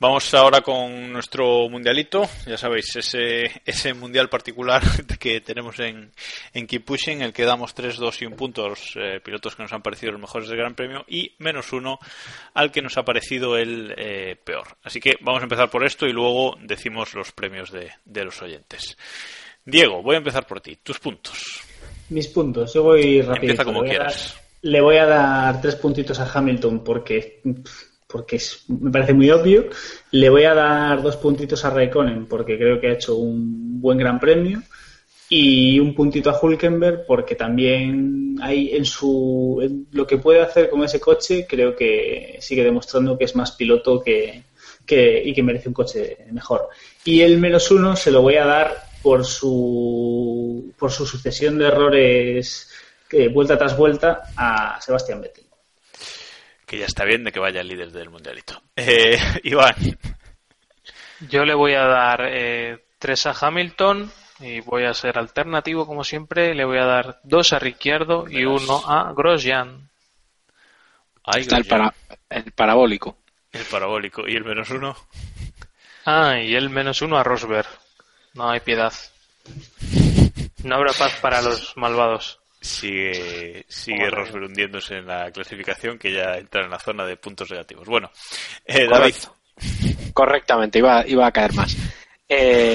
Vamos 0.00 0.32
ahora 0.34 0.60
con 0.60 1.12
nuestro 1.12 1.68
mundialito, 1.68 2.22
ya 2.46 2.56
sabéis, 2.56 2.94
ese, 2.94 3.50
ese 3.66 3.94
mundial 3.94 4.28
particular 4.28 4.80
que 5.18 5.40
tenemos 5.40 5.80
en, 5.80 6.12
en 6.54 6.66
Keep 6.68 6.84
Pushing, 6.84 7.22
el 7.22 7.32
que 7.32 7.44
damos 7.44 7.74
3, 7.74 7.96
2 7.96 8.22
y 8.22 8.26
un 8.26 8.34
punto 8.34 8.64
a 8.64 8.68
los 8.68 8.94
eh, 8.94 9.18
pilotos 9.20 9.56
que 9.56 9.62
nos 9.64 9.72
han 9.72 9.82
parecido 9.82 10.12
los 10.12 10.20
mejores 10.20 10.48
del 10.48 10.58
Gran 10.58 10.76
Premio 10.76 11.04
y 11.08 11.32
menos 11.38 11.72
uno 11.72 11.98
al 12.54 12.70
que 12.70 12.80
nos 12.80 12.96
ha 12.96 13.04
parecido 13.04 13.56
el 13.56 13.92
eh, 13.96 14.36
peor. 14.36 14.68
Así 14.84 15.00
que 15.00 15.16
vamos 15.20 15.40
a 15.40 15.46
empezar 15.46 15.68
por 15.68 15.84
esto 15.84 16.06
y 16.06 16.12
luego 16.12 16.56
decimos 16.62 17.14
los 17.14 17.32
premios 17.32 17.72
de, 17.72 17.90
de 18.04 18.24
los 18.24 18.40
oyentes. 18.40 18.96
Diego, 19.64 20.00
voy 20.00 20.14
a 20.14 20.18
empezar 20.18 20.46
por 20.46 20.60
ti. 20.60 20.78
Tus 20.80 21.00
puntos. 21.00 21.60
Mis 22.10 22.28
puntos, 22.28 22.72
yo 22.72 22.84
voy 22.84 23.20
rápido. 23.20 23.42
Empieza 23.42 23.64
como 23.64 23.82
quieras. 23.82 24.40
le 24.62 24.80
voy 24.80 24.98
a 24.98 25.06
dar 25.06 25.60
tres 25.60 25.74
puntitos 25.74 26.20
a 26.20 26.30
Hamilton 26.32 26.84
porque, 26.84 27.42
porque 28.08 28.36
es- 28.36 28.64
me 28.68 28.90
parece 28.90 29.12
muy 29.14 29.30
obvio. 29.30 29.68
Le 30.10 30.30
voy 30.30 30.44
a 30.44 30.54
dar 30.54 31.02
dos 31.02 31.16
puntitos 31.16 31.64
a 31.64 31.70
Raikkonen 31.70 32.26
porque 32.26 32.56
creo 32.58 32.80
que 32.80 32.88
ha 32.88 32.92
hecho 32.94 33.14
un 33.16 33.80
buen 33.80 33.98
gran 33.98 34.18
premio. 34.18 34.62
Y 35.30 35.78
un 35.78 35.94
puntito 35.94 36.30
a 36.30 36.38
Hulkenberg 36.40 37.04
porque 37.06 37.34
también 37.34 38.36
hay 38.40 38.70
en 38.74 38.86
su 38.86 39.60
en 39.62 39.86
lo 39.92 40.06
que 40.06 40.16
puede 40.16 40.40
hacer 40.40 40.70
con 40.70 40.82
ese 40.84 40.98
coche 41.00 41.46
creo 41.46 41.76
que 41.76 42.38
sigue 42.40 42.64
demostrando 42.64 43.18
que 43.18 43.24
es 43.24 43.36
más 43.36 43.52
piloto 43.52 44.00
que, 44.00 44.42
que- 44.86 45.22
y 45.22 45.34
que 45.34 45.42
merece 45.42 45.68
un 45.68 45.74
coche 45.74 46.16
mejor. 46.32 46.68
Y 47.04 47.20
el 47.20 47.36
menos 47.36 47.70
uno 47.70 47.94
se 47.94 48.10
lo 48.10 48.22
voy 48.22 48.36
a 48.36 48.46
dar 48.46 48.74
por 49.02 49.22
su 49.26 50.72
por 50.78 50.90
su 50.90 51.04
sucesión 51.04 51.58
de 51.58 51.66
errores 51.66 52.70
que 53.06 53.28
vuelta 53.28 53.58
tras 53.58 53.76
vuelta 53.76 54.22
a 54.34 54.80
Sebastián 54.80 55.20
Vettel. 55.20 55.44
Que 56.68 56.78
ya 56.78 56.84
está 56.84 57.04
bien 57.04 57.24
de 57.24 57.32
que 57.32 57.40
vaya 57.40 57.62
el 57.62 57.68
líder 57.68 57.90
del 57.90 58.10
mundialito. 58.10 58.62
Eh, 58.76 59.18
Iván, 59.44 59.74
Yo 61.28 61.46
le 61.46 61.54
voy 61.54 61.72
a 61.72 61.84
dar 61.84 62.20
eh, 62.28 62.84
tres 62.98 63.26
a 63.26 63.32
Hamilton 63.32 64.12
y 64.40 64.60
voy 64.60 64.84
a 64.84 64.92
ser 64.92 65.18
alternativo 65.18 65.86
como 65.86 66.04
siempre. 66.04 66.54
Le 66.54 66.66
voy 66.66 66.76
a 66.76 66.84
dar 66.84 67.20
dos 67.24 67.54
a 67.54 67.58
Ricciardo 67.58 68.26
y 68.28 68.44
uno 68.44 68.82
a 68.86 69.14
Grosjean. 69.14 69.88
Está 71.36 71.56
el, 71.56 71.64
para, 71.64 71.94
el 72.28 72.52
parabólico. 72.52 73.16
El 73.50 73.64
parabólico. 73.64 74.28
¿Y 74.28 74.36
el 74.36 74.44
menos 74.44 74.70
uno? 74.70 74.94
Ah, 76.04 76.38
y 76.38 76.54
el 76.54 76.68
menos 76.68 77.00
uno 77.00 77.16
a 77.16 77.24
Rosberg. 77.24 77.68
No 78.34 78.50
hay 78.50 78.60
piedad. 78.60 78.92
No 80.64 80.74
habrá 80.74 80.92
paz 80.92 81.16
para 81.20 81.40
los 81.40 81.76
malvados. 81.76 82.40
Sigue, 82.60 83.64
sigue 83.68 84.10
Rosberg 84.10 84.46
hundiéndose 84.46 84.96
en 84.96 85.06
la 85.06 85.30
clasificación 85.30 85.98
que 85.98 86.12
ya 86.12 86.36
entra 86.36 86.64
en 86.64 86.70
la 86.70 86.78
zona 86.78 87.04
de 87.06 87.16
puntos 87.16 87.50
negativos. 87.50 87.86
Bueno, 87.86 88.10
eh, 88.64 88.86
David. 88.88 89.14
Correctamente, 90.12 90.78
iba, 90.78 91.06
iba 91.06 91.26
a 91.26 91.32
caer 91.32 91.54
más. 91.54 91.76
Eh, 92.28 92.74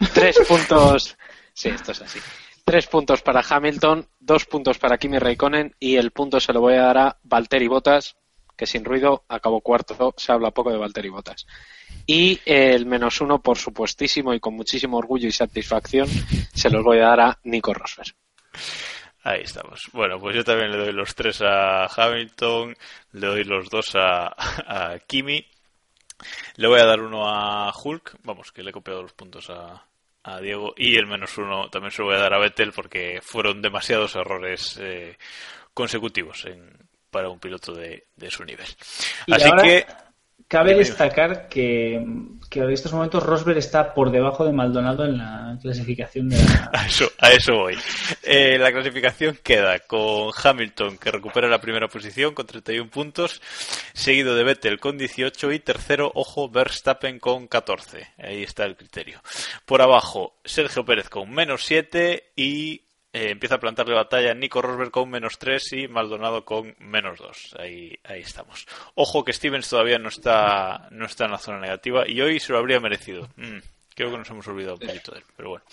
tres 0.14 0.38
puntos. 0.48 1.16
Sí, 1.52 1.68
esto 1.68 1.92
es 1.92 2.00
así. 2.00 2.18
Tres 2.64 2.86
puntos 2.86 3.20
para 3.20 3.44
Hamilton, 3.46 4.08
dos 4.18 4.46
puntos 4.46 4.78
para 4.78 4.96
Kimi 4.96 5.18
Raikkonen 5.18 5.74
y 5.78 5.96
el 5.96 6.12
punto 6.12 6.40
se 6.40 6.52
lo 6.54 6.60
voy 6.60 6.74
a 6.74 6.82
dar 6.82 6.98
a 6.98 7.18
Valtteri 7.22 7.68
Bottas, 7.68 8.16
que 8.56 8.66
sin 8.66 8.86
ruido 8.86 9.24
acabó 9.28 9.60
cuarto. 9.60 10.14
Se 10.16 10.32
habla 10.32 10.50
poco 10.50 10.70
de 10.70 10.78
Valtteri 10.78 11.10
Bottas. 11.10 11.46
Y 12.06 12.40
el 12.46 12.86
menos 12.86 13.20
uno, 13.20 13.42
por 13.42 13.58
supuestísimo 13.58 14.32
y 14.32 14.40
con 14.40 14.54
muchísimo 14.54 14.96
orgullo 14.96 15.28
y 15.28 15.32
satisfacción, 15.32 16.08
se 16.54 16.70
los 16.70 16.82
voy 16.82 16.98
a 16.98 17.08
dar 17.08 17.20
a 17.20 17.38
Nico 17.44 17.74
Rosberg. 17.74 18.14
Ahí 19.24 19.40
estamos. 19.40 19.88
Bueno, 19.92 20.20
pues 20.20 20.36
yo 20.36 20.44
también 20.44 20.70
le 20.70 20.76
doy 20.76 20.92
los 20.92 21.14
tres 21.14 21.40
a 21.40 21.86
Hamilton, 21.86 22.76
le 23.12 23.26
doy 23.26 23.44
los 23.44 23.70
dos 23.70 23.94
a, 23.94 24.34
a 24.36 24.98
Kimi, 24.98 25.46
le 26.56 26.68
voy 26.68 26.78
a 26.78 26.84
dar 26.84 27.00
uno 27.00 27.26
a 27.26 27.72
Hulk, 27.72 28.18
vamos, 28.22 28.52
que 28.52 28.62
le 28.62 28.68
he 28.68 28.72
copiado 28.72 29.00
los 29.00 29.14
puntos 29.14 29.48
a, 29.48 29.82
a 30.24 30.40
Diego, 30.40 30.74
y 30.76 30.96
el 30.96 31.06
menos 31.06 31.38
uno 31.38 31.70
también 31.70 31.90
se 31.90 32.02
lo 32.02 32.08
voy 32.08 32.16
a 32.16 32.20
dar 32.20 32.34
a 32.34 32.38
Vettel 32.38 32.72
porque 32.72 33.20
fueron 33.22 33.62
demasiados 33.62 34.14
errores 34.14 34.78
eh, 34.78 35.16
consecutivos 35.72 36.44
en, 36.44 36.70
para 37.10 37.30
un 37.30 37.38
piloto 37.38 37.72
de, 37.72 38.08
de 38.16 38.30
su 38.30 38.44
nivel. 38.44 38.68
Así 39.30 39.50
que 39.62 39.86
Cabe 40.54 40.76
destacar 40.76 41.48
que, 41.48 41.96
en 41.96 42.70
estos 42.70 42.92
momentos 42.92 43.24
Rosberg 43.24 43.58
está 43.58 43.92
por 43.92 44.12
debajo 44.12 44.44
de 44.44 44.52
Maldonado 44.52 45.04
en 45.04 45.18
la 45.18 45.58
clasificación 45.60 46.28
de 46.28 46.36
la... 46.36 46.70
A 46.72 46.86
eso, 46.86 47.10
a 47.18 47.32
eso 47.32 47.54
voy. 47.54 47.76
Eh, 48.22 48.56
la 48.56 48.70
clasificación 48.70 49.36
queda 49.42 49.80
con 49.80 50.30
Hamilton, 50.32 50.96
que 50.98 51.10
recupera 51.10 51.48
la 51.48 51.60
primera 51.60 51.88
posición 51.88 52.34
con 52.34 52.46
31 52.46 52.88
puntos, 52.88 53.42
seguido 53.94 54.36
de 54.36 54.44
Vettel 54.44 54.78
con 54.78 54.96
18 54.96 55.50
y 55.50 55.58
tercero, 55.58 56.12
ojo, 56.14 56.48
Verstappen 56.48 57.18
con 57.18 57.48
14. 57.48 58.06
Ahí 58.18 58.44
está 58.44 58.64
el 58.64 58.76
criterio. 58.76 59.20
Por 59.66 59.82
abajo, 59.82 60.36
Sergio 60.44 60.84
Pérez 60.84 61.08
con 61.08 61.32
menos 61.32 61.64
7 61.64 62.30
y 62.36 62.83
eh, 63.14 63.30
empieza 63.30 63.54
a 63.54 63.60
plantarle 63.60 63.94
batalla 63.94 64.34
Nico 64.34 64.60
Rosberg 64.60 64.90
con 64.90 65.08
menos 65.08 65.38
3 65.38 65.72
y 65.74 65.88
Maldonado 65.88 66.44
con 66.44 66.74
menos 66.80 67.16
2. 67.20 67.54
Ahí, 67.60 67.96
ahí 68.02 68.20
estamos. 68.20 68.66
Ojo 68.96 69.24
que 69.24 69.32
Stevens 69.32 69.68
todavía 69.68 70.00
no 70.00 70.08
está, 70.08 70.88
no 70.90 71.06
está 71.06 71.26
en 71.26 71.30
la 71.30 71.38
zona 71.38 71.60
negativa 71.60 72.08
y 72.08 72.20
hoy 72.20 72.40
se 72.40 72.52
lo 72.52 72.58
habría 72.58 72.80
merecido. 72.80 73.28
Mm, 73.36 73.58
creo 73.94 74.10
que 74.10 74.18
nos 74.18 74.28
hemos 74.30 74.48
olvidado 74.48 74.74
un 74.74 74.80
poquito 74.80 75.12
de 75.12 75.18
él, 75.18 75.24
pero 75.36 75.50
bueno. 75.50 75.64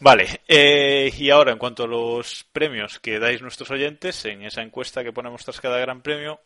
Vale, 0.00 0.40
eh, 0.48 1.12
y 1.18 1.28
ahora 1.28 1.52
en 1.52 1.58
cuanto 1.58 1.84
a 1.84 1.86
los 1.86 2.46
premios 2.50 2.98
que 2.98 3.18
dais 3.18 3.42
nuestros 3.42 3.70
oyentes, 3.70 4.24
en 4.24 4.42
esa 4.42 4.62
encuesta 4.62 5.04
que 5.04 5.12
ponemos 5.12 5.44
tras 5.44 5.60
cada 5.60 5.78
gran 5.78 6.00
premio, 6.00 6.40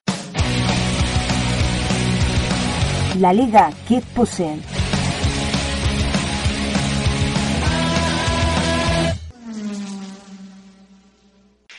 La 3.19 3.33
liga 3.33 3.71
Keep 3.87 4.03
Pushing. 4.13 4.61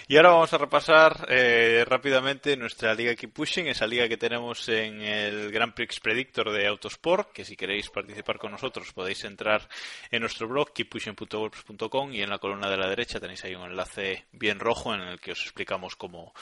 Y 0.09 0.17
ahora 0.17 0.31
vamos 0.31 0.53
a 0.53 0.59
repasar 0.59 1.27
eh, 1.29 1.85
rápidamente 1.87 2.57
nuestra 2.57 2.93
liga 2.95 3.15
Keep 3.15 3.33
Pushing, 3.33 3.69
esa 3.69 3.87
liga 3.87 4.09
que 4.09 4.17
tenemos 4.17 4.69
en 4.69 5.01
el 5.03 5.53
Grand 5.53 5.75
Prix 5.75 6.01
Predictor 6.01 6.51
de 6.51 6.67
Autosport, 6.67 7.31
que 7.31 7.45
si 7.45 7.55
queréis 7.55 7.89
participar 7.91 8.39
con 8.39 8.51
nosotros 8.51 8.93
podéis 8.93 9.23
entrar 9.25 9.69
en 10.11 10.23
nuestro 10.23 10.49
blog 10.49 10.73
keeppushing.wordpress.com 10.73 12.13
y 12.15 12.23
en 12.23 12.31
la 12.31 12.39
columna 12.39 12.69
de 12.69 12.79
la 12.79 12.89
derecha 12.89 13.21
tenéis 13.21 13.45
ahí 13.45 13.55
un 13.55 13.67
enlace 13.67 14.25
bien 14.33 14.59
rojo 14.59 14.93
en 14.93 15.03
el 15.03 15.21
que 15.21 15.33
os 15.33 15.43
explicamos 15.43 15.95
cómo, 15.95 16.33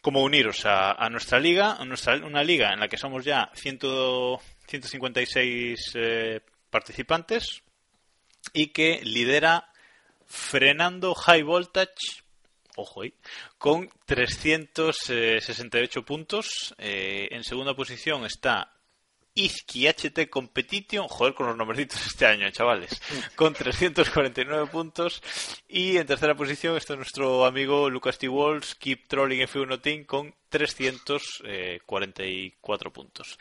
cómo 0.00 0.22
uniros 0.22 0.62
a, 0.64 1.08
nuestra 1.10 1.38
liga, 1.40 1.72
a 1.72 1.84
nuestra, 1.84 2.16
una 2.16 2.42
liga 2.42 2.72
en 2.72 2.80
la 2.80 2.88
que 2.88 2.96
somos 2.96 3.24
ya 3.24 3.50
100, 3.54 3.78
156 4.66 5.92
eh, 5.94 6.40
participantes 6.70 7.62
y 8.52 8.68
que 8.68 9.00
lidera 9.02 9.70
Frenando 10.26 11.14
High 11.14 11.42
Voltage 11.42 12.22
ojo 12.78 13.02
ahí, 13.02 13.12
con 13.58 13.90
368 14.06 16.04
puntos. 16.04 16.74
Eh, 16.78 17.28
en 17.30 17.44
segunda 17.44 17.74
posición 17.74 18.24
está 18.24 18.72
HT 19.46 20.28
Competition, 20.28 21.06
joder 21.06 21.34
con 21.34 21.46
los 21.46 21.56
nombrecitos 21.56 22.04
este 22.06 22.26
año, 22.26 22.50
chavales, 22.50 23.00
con 23.36 23.54
349 23.54 24.66
puntos. 24.66 25.22
Y 25.68 25.96
en 25.96 26.04
tercera 26.06 26.34
posición 26.34 26.76
está 26.76 26.96
nuestro 26.96 27.44
amigo 27.44 27.88
Lucas 27.90 28.18
T. 28.18 28.28
Walls, 28.28 28.74
Keep 28.74 29.06
Trolling 29.06 29.42
F1 29.42 29.80
Team, 29.80 30.02
con 30.04 30.34
344 30.48 32.92
puntos. 32.92 33.38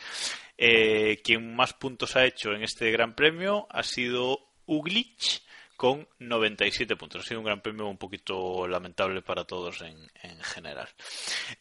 Eh, 0.58 1.20
quien 1.24 1.56
más 1.56 1.74
puntos 1.74 2.16
ha 2.16 2.26
hecho 2.26 2.54
en 2.54 2.62
este 2.64 2.92
gran 2.92 3.16
premio 3.16 3.66
ha 3.70 3.82
sido 3.84 4.50
Uglich 4.66 5.42
con 5.78 6.08
97 6.20 6.96
puntos. 6.96 7.22
Ha 7.22 7.28
sido 7.28 7.40
un 7.40 7.46
gran 7.46 7.62
premio 7.62 7.88
un 7.88 7.98
poquito 7.98 8.68
lamentable 8.68 9.22
para 9.22 9.46
todos 9.46 9.82
en, 9.82 9.96
en 10.24 10.44
general. 10.44 10.90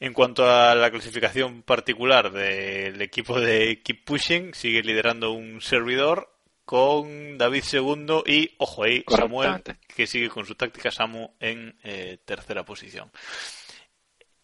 En 0.01 0.13
cuanto 0.13 0.51
a 0.51 0.75
la 0.75 0.91
clasificación 0.91 1.63
particular 1.63 2.33
del 2.33 3.01
equipo 3.01 3.39
de 3.39 3.83
Keep 3.83 4.05
Pushing, 4.05 4.55
sigue 4.55 4.83
liderando 4.83 5.33
un 5.33 5.61
servidor 5.61 6.37
con 6.67 7.39
David 7.39 7.63
segundo 7.63 8.25
y, 8.27 8.55
ojo 8.59 8.83
ahí, 8.83 9.05
Samuel, 9.09 9.63
que 9.95 10.07
sigue 10.07 10.29
con 10.29 10.45
su 10.45 10.57
táctica 10.57 10.91
Samu 10.91 11.31
en 11.39 11.79
eh, 11.85 12.19
tercera 12.25 12.65
posición. 12.65 13.11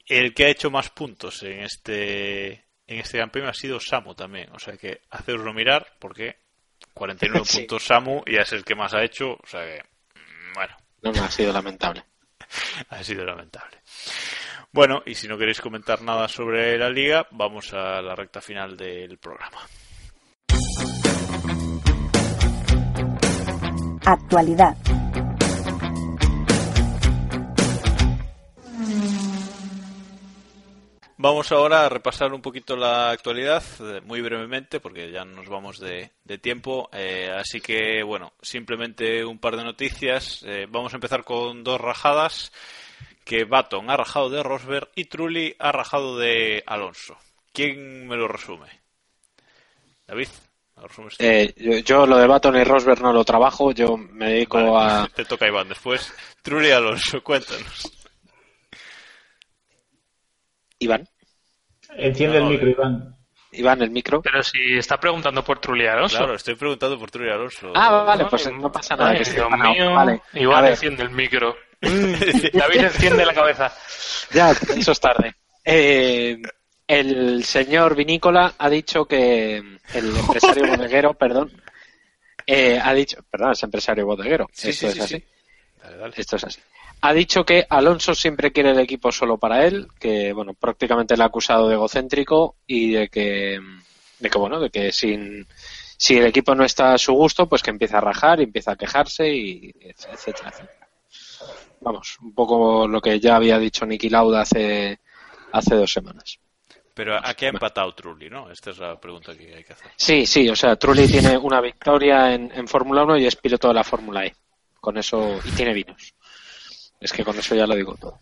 El 0.06 0.32
que 0.32 0.44
ha 0.44 0.48
hecho 0.48 0.70
más 0.70 0.90
puntos 0.90 1.42
en 1.42 1.60
este 1.60 2.64
en 2.86 2.98
este 2.98 3.18
Gran 3.18 3.30
Premio 3.30 3.50
ha 3.50 3.54
sido 3.54 3.80
Samu 3.80 4.14
también. 4.14 4.50
O 4.52 4.58
sea 4.60 4.76
que 4.76 5.00
haceroslo 5.10 5.52
mirar 5.52 5.96
porque 5.98 6.36
49 6.94 7.46
puntos 7.52 7.84
Samu 7.84 8.22
y 8.26 8.36
es 8.36 8.52
el 8.52 8.64
que 8.64 8.74
más 8.74 8.94
ha 8.94 9.02
hecho. 9.02 9.32
O 9.32 9.46
sea 9.46 9.60
que, 9.60 9.82
mm, 9.82 10.54
bueno. 10.54 10.76
No, 11.02 11.12
no, 11.12 11.24
ha 11.24 11.30
sido 11.30 11.52
lamentable. 11.52 12.04
ha 12.88 13.02
sido 13.02 13.24
lamentable. 13.24 13.78
Bueno, 14.72 15.02
y 15.04 15.14
si 15.14 15.28
no 15.28 15.36
queréis 15.36 15.60
comentar 15.60 16.00
nada 16.00 16.28
sobre 16.28 16.78
la 16.78 16.88
liga, 16.88 17.26
vamos 17.32 17.74
a 17.74 18.00
la 18.00 18.14
recta 18.14 18.40
final 18.40 18.76
del 18.76 19.18
programa. 19.18 19.58
Actualidad. 24.04 24.76
Vamos 31.22 31.52
ahora 31.52 31.86
a 31.86 31.88
repasar 31.88 32.32
un 32.34 32.42
poquito 32.42 32.74
la 32.74 33.10
actualidad, 33.10 33.62
eh, 33.78 34.00
muy 34.00 34.20
brevemente, 34.22 34.80
porque 34.80 35.12
ya 35.12 35.24
nos 35.24 35.48
vamos 35.48 35.78
de, 35.78 36.10
tiempo. 36.40 36.90
Eh, 36.92 37.30
así 37.32 37.60
que, 37.60 38.02
bueno, 38.02 38.32
simplemente 38.42 39.24
un 39.24 39.38
par 39.38 39.56
de 39.56 39.62
noticias. 39.62 40.42
Eh, 40.44 40.66
vamos 40.68 40.92
a 40.92 40.96
empezar 40.96 41.22
con 41.22 41.62
dos 41.62 41.80
rajadas, 41.80 42.50
que 43.24 43.44
Baton 43.44 43.88
ha 43.88 43.96
rajado 43.96 44.30
de 44.30 44.42
Rosberg 44.42 44.90
y 44.96 45.04
Trulli 45.04 45.54
ha 45.60 45.70
rajado 45.70 46.18
de 46.18 46.64
Alonso. 46.66 47.16
¿Quién 47.52 48.08
me 48.08 48.16
lo 48.16 48.26
resume? 48.26 48.66
David. 50.08 50.26
yo, 51.84 52.04
lo 52.04 52.16
de 52.16 52.26
Baton 52.26 52.56
y 52.56 52.64
Rosberg 52.64 53.00
no 53.00 53.12
lo 53.12 53.24
trabajo, 53.24 53.70
yo 53.70 53.96
me 53.96 54.30
dedico 54.30 54.76
a... 54.76 55.06
Te 55.14 55.24
toca 55.24 55.46
Iván 55.46 55.68
después. 55.68 56.12
Trulli 56.42 56.72
Alonso, 56.72 57.22
cuéntanos. 57.22 57.92
Iván. 60.80 61.11
Enciende 61.96 62.38
el 62.38 62.44
micro, 62.44 62.68
Iván. 62.68 63.16
Iván, 63.52 63.82
el 63.82 63.90
micro. 63.90 64.22
Pero 64.22 64.42
si 64.42 64.78
está 64.78 64.98
preguntando 64.98 65.44
por 65.44 65.58
Trulli 65.58 65.86
Alonso. 65.86 66.18
Claro, 66.18 66.34
estoy 66.34 66.54
preguntando 66.54 66.98
por 66.98 67.10
Trulli 67.10 67.30
Alonso. 67.30 67.72
Ah, 67.74 68.02
vale, 68.02 68.24
pues 68.26 68.50
no 68.50 68.72
pasa 68.72 68.96
nada. 68.96 69.14
que 69.14 69.24
Dios 69.24 69.50
mío, 69.50 69.92
vale. 69.92 70.22
Iván 70.34 70.66
enciende 70.66 71.02
el 71.02 71.10
micro. 71.10 71.54
David 71.80 72.84
enciende 72.84 73.26
la 73.26 73.34
cabeza. 73.34 73.72
Ya, 74.32 74.50
eso 74.52 74.92
es 74.92 75.00
tarde. 75.00 75.34
Eh, 75.64 76.40
el 76.86 77.44
señor 77.44 77.94
Vinícola 77.94 78.54
ha 78.58 78.70
dicho 78.70 79.04
que 79.04 79.56
el 79.56 80.16
empresario 80.16 80.66
bodeguero, 80.76 81.14
perdón, 81.14 81.52
eh, 82.46 82.80
ha 82.82 82.92
dicho, 82.94 83.18
perdón, 83.30 83.52
es 83.52 83.62
empresario 83.62 84.06
bodeguero. 84.06 84.48
Esto 84.52 84.88
es 84.88 85.00
así. 85.00 85.24
Esto 86.16 86.36
es 86.36 86.44
así. 86.44 86.60
Ha 87.04 87.12
dicho 87.12 87.44
que 87.44 87.66
Alonso 87.68 88.14
siempre 88.14 88.52
quiere 88.52 88.70
el 88.70 88.78
equipo 88.78 89.10
solo 89.10 89.36
para 89.36 89.66
él, 89.66 89.88
que 89.98 90.32
bueno, 90.32 90.54
prácticamente 90.54 91.16
le 91.16 91.24
ha 91.24 91.26
acusado 91.26 91.68
de 91.68 91.74
egocéntrico 91.74 92.54
y 92.64 92.92
de 92.92 93.08
que, 93.08 93.58
de 94.20 94.30
que 94.30 94.38
bueno, 94.38 94.60
de 94.60 94.70
que 94.70 94.92
sin, 94.92 95.48
si 95.96 96.16
el 96.16 96.26
equipo 96.26 96.54
no 96.54 96.64
está 96.64 96.94
a 96.94 96.98
su 96.98 97.12
gusto, 97.12 97.48
pues 97.48 97.60
que 97.60 97.70
empieza 97.70 97.98
a 97.98 98.02
rajar 98.02 98.38
y 98.38 98.44
empieza 98.44 98.72
a 98.72 98.76
quejarse 98.76 99.28
y 99.28 99.74
etcétera, 99.80 100.50
etcétera. 100.50 100.88
Vamos, 101.80 102.18
un 102.22 102.32
poco 102.32 102.86
lo 102.86 103.00
que 103.00 103.18
ya 103.18 103.34
había 103.34 103.58
dicho 103.58 103.84
Niki 103.84 104.08
Lauda 104.08 104.42
hace, 104.42 105.00
hace 105.50 105.74
dos 105.74 105.92
semanas. 105.92 106.38
Pero 106.94 107.16
¿a 107.16 107.34
qué 107.34 107.46
ha 107.46 107.48
empatado 107.50 107.92
Trulli, 107.96 108.30
no? 108.30 108.48
Esta 108.48 108.70
es 108.70 108.78
la 108.78 109.00
pregunta 109.00 109.36
que 109.36 109.54
hay 109.56 109.64
que 109.64 109.72
hacer. 109.72 109.90
Sí, 109.96 110.24
sí, 110.24 110.48
o 110.48 110.54
sea, 110.54 110.76
Trulli 110.76 111.08
tiene 111.08 111.36
una 111.36 111.60
victoria 111.60 112.32
en, 112.32 112.52
en 112.54 112.68
Fórmula 112.68 113.02
1 113.02 113.18
y 113.18 113.26
es 113.26 113.34
piloto 113.34 113.66
de 113.66 113.74
la 113.74 113.82
Fórmula 113.82 114.24
E. 114.24 114.36
Con 114.78 114.98
eso, 114.98 115.40
y 115.44 115.50
tiene 115.50 115.72
vinos. 115.72 116.14
Es 117.02 117.12
que 117.12 117.24
con 117.24 117.36
eso 117.36 117.54
ya 117.56 117.66
lo 117.66 117.74
digo 117.74 117.96
todo. 117.96 118.18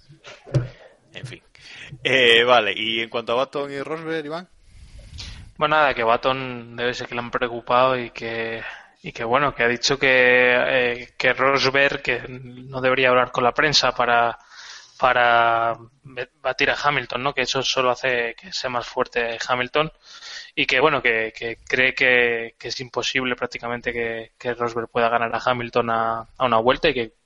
En 1.13 1.27
fin. 1.27 1.43
Eh, 2.03 2.45
vale, 2.45 2.73
y 2.75 3.01
en 3.01 3.11
cuanto 3.11 3.33
a 3.33 3.37
Baton 3.37 3.71
y 3.71 3.81
Rosberg, 3.83 4.25
Iván. 4.25 4.49
Bueno, 5.59 5.77
nada, 5.77 5.93
que 5.93 6.03
Baton 6.03 6.75
debe 6.77 6.95
ser 6.95 7.07
que 7.07 7.15
le 7.15 7.21
han 7.21 7.31
preocupado 7.31 7.99
y 7.99 8.11
que, 8.11 8.63
y 9.03 9.13
que 9.13 9.25
bueno, 9.25 9.55
que 9.55 9.65
ha 9.65 9.69
dicho 9.69 9.99
que, 9.99 10.09
eh, 10.09 11.11
que 11.19 11.35
Rosberg 11.35 12.01
que 12.01 12.23
no 12.29 12.81
debería 12.81 13.11
hablar 13.11 13.31
con 13.31 13.45
la 13.45 13.53
prensa 13.53 13.93
para, 13.93 14.39
para 14.99 15.77
batir 16.41 16.71
a 16.71 16.79
Hamilton, 16.83 17.23
¿no? 17.23 17.35
Que 17.35 17.43
eso 17.43 17.63
solo 17.63 17.91
hace 17.91 18.35
que 18.35 18.51
sea 18.53 18.71
más 18.71 18.87
fuerte 18.87 19.37
Hamilton 19.47 19.93
y 20.55 20.65
que 20.65 20.81
bueno, 20.81 21.03
que, 21.03 21.35
que 21.37 21.59
cree 21.69 21.95
que, 21.95 22.55
que, 22.59 22.69
es 22.69 22.81
imposible 22.81 23.37
prácticamente 23.37 23.93
que, 23.93 24.33
que 24.39 24.55
Rosberg 24.55 24.89
pueda 24.89 25.11
ganar 25.11 25.35
a 25.35 25.43
Hamilton 25.45 25.91
a, 25.91 26.29
a 26.39 26.47
una 26.47 26.59
vuelta 26.59 26.89
y 26.89 26.95
que 26.95 27.20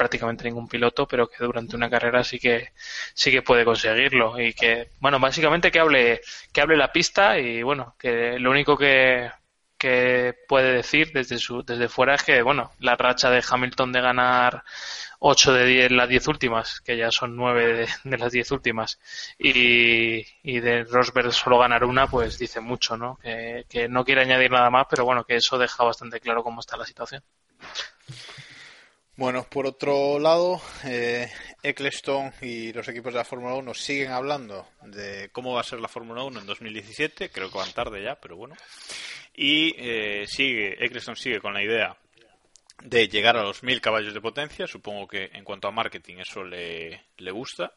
prácticamente 0.00 0.44
ningún 0.44 0.66
piloto, 0.66 1.06
pero 1.06 1.28
que 1.28 1.44
durante 1.44 1.76
una 1.76 1.90
carrera 1.90 2.24
sí 2.24 2.38
que 2.38 2.70
sí 3.12 3.30
que 3.30 3.42
puede 3.42 3.66
conseguirlo 3.66 4.40
y 4.40 4.54
que 4.54 4.92
bueno, 4.98 5.20
básicamente 5.20 5.70
que 5.70 5.78
hable 5.78 6.22
que 6.52 6.62
hable 6.62 6.78
la 6.78 6.90
pista 6.90 7.38
y 7.38 7.62
bueno, 7.62 7.96
que 7.98 8.38
lo 8.38 8.50
único 8.50 8.78
que 8.78 9.30
que 9.76 10.34
puede 10.48 10.72
decir 10.72 11.12
desde 11.12 11.36
su 11.36 11.62
desde 11.64 11.90
fuera 11.90 12.14
es 12.14 12.22
que 12.22 12.40
bueno, 12.40 12.72
la 12.78 12.96
racha 12.96 13.28
de 13.28 13.44
Hamilton 13.46 13.92
de 13.92 14.00
ganar 14.00 14.64
8 15.18 15.52
de 15.52 15.66
10 15.66 15.90
las 15.92 16.08
10 16.08 16.28
últimas, 16.28 16.80
que 16.80 16.96
ya 16.96 17.10
son 17.10 17.36
9 17.36 17.86
de, 18.04 18.18
las 18.18 18.32
10 18.32 18.50
últimas, 18.52 18.98
y, 19.38 20.24
y, 20.42 20.60
de 20.60 20.84
Rosberg 20.84 21.30
solo 21.32 21.58
ganar 21.58 21.84
una, 21.84 22.06
pues 22.06 22.38
dice 22.38 22.60
mucho, 22.60 22.96
¿no? 22.96 23.18
Que, 23.22 23.66
que 23.68 23.86
no 23.88 24.04
quiere 24.04 24.22
añadir 24.22 24.50
nada 24.50 24.70
más, 24.70 24.86
pero 24.88 25.04
bueno, 25.04 25.24
que 25.24 25.36
eso 25.36 25.58
deja 25.58 25.84
bastante 25.84 26.20
claro 26.20 26.42
cómo 26.42 26.60
está 26.60 26.78
la 26.78 26.86
situación. 26.86 27.22
Bueno, 29.20 29.44
por 29.50 29.66
otro 29.66 30.18
lado, 30.18 30.62
eh, 30.82 31.30
Eccleston 31.62 32.32
y 32.40 32.72
los 32.72 32.88
equipos 32.88 33.12
de 33.12 33.18
la 33.18 33.24
Fórmula 33.26 33.54
1 33.54 33.74
siguen 33.74 34.12
hablando 34.12 34.66
de 34.80 35.28
cómo 35.30 35.52
va 35.52 35.60
a 35.60 35.64
ser 35.64 35.78
la 35.78 35.88
Fórmula 35.88 36.22
1 36.22 36.40
en 36.40 36.46
2017. 36.46 37.28
Creo 37.28 37.50
que 37.50 37.58
van 37.58 37.70
tarde 37.74 38.02
ya, 38.02 38.14
pero 38.18 38.38
bueno. 38.38 38.54
Y 39.34 39.74
eh, 39.76 40.24
sigue, 40.26 40.82
Eccleston 40.82 41.16
sigue 41.16 41.38
con 41.38 41.52
la 41.52 41.62
idea 41.62 41.94
de 42.82 43.08
llegar 43.08 43.36
a 43.36 43.42
los 43.42 43.62
1000 43.62 43.82
caballos 43.82 44.14
de 44.14 44.22
potencia. 44.22 44.66
Supongo 44.66 45.06
que 45.06 45.28
en 45.34 45.44
cuanto 45.44 45.68
a 45.68 45.70
marketing 45.70 46.16
eso 46.20 46.42
le, 46.42 47.02
le 47.18 47.30
gusta. 47.30 47.74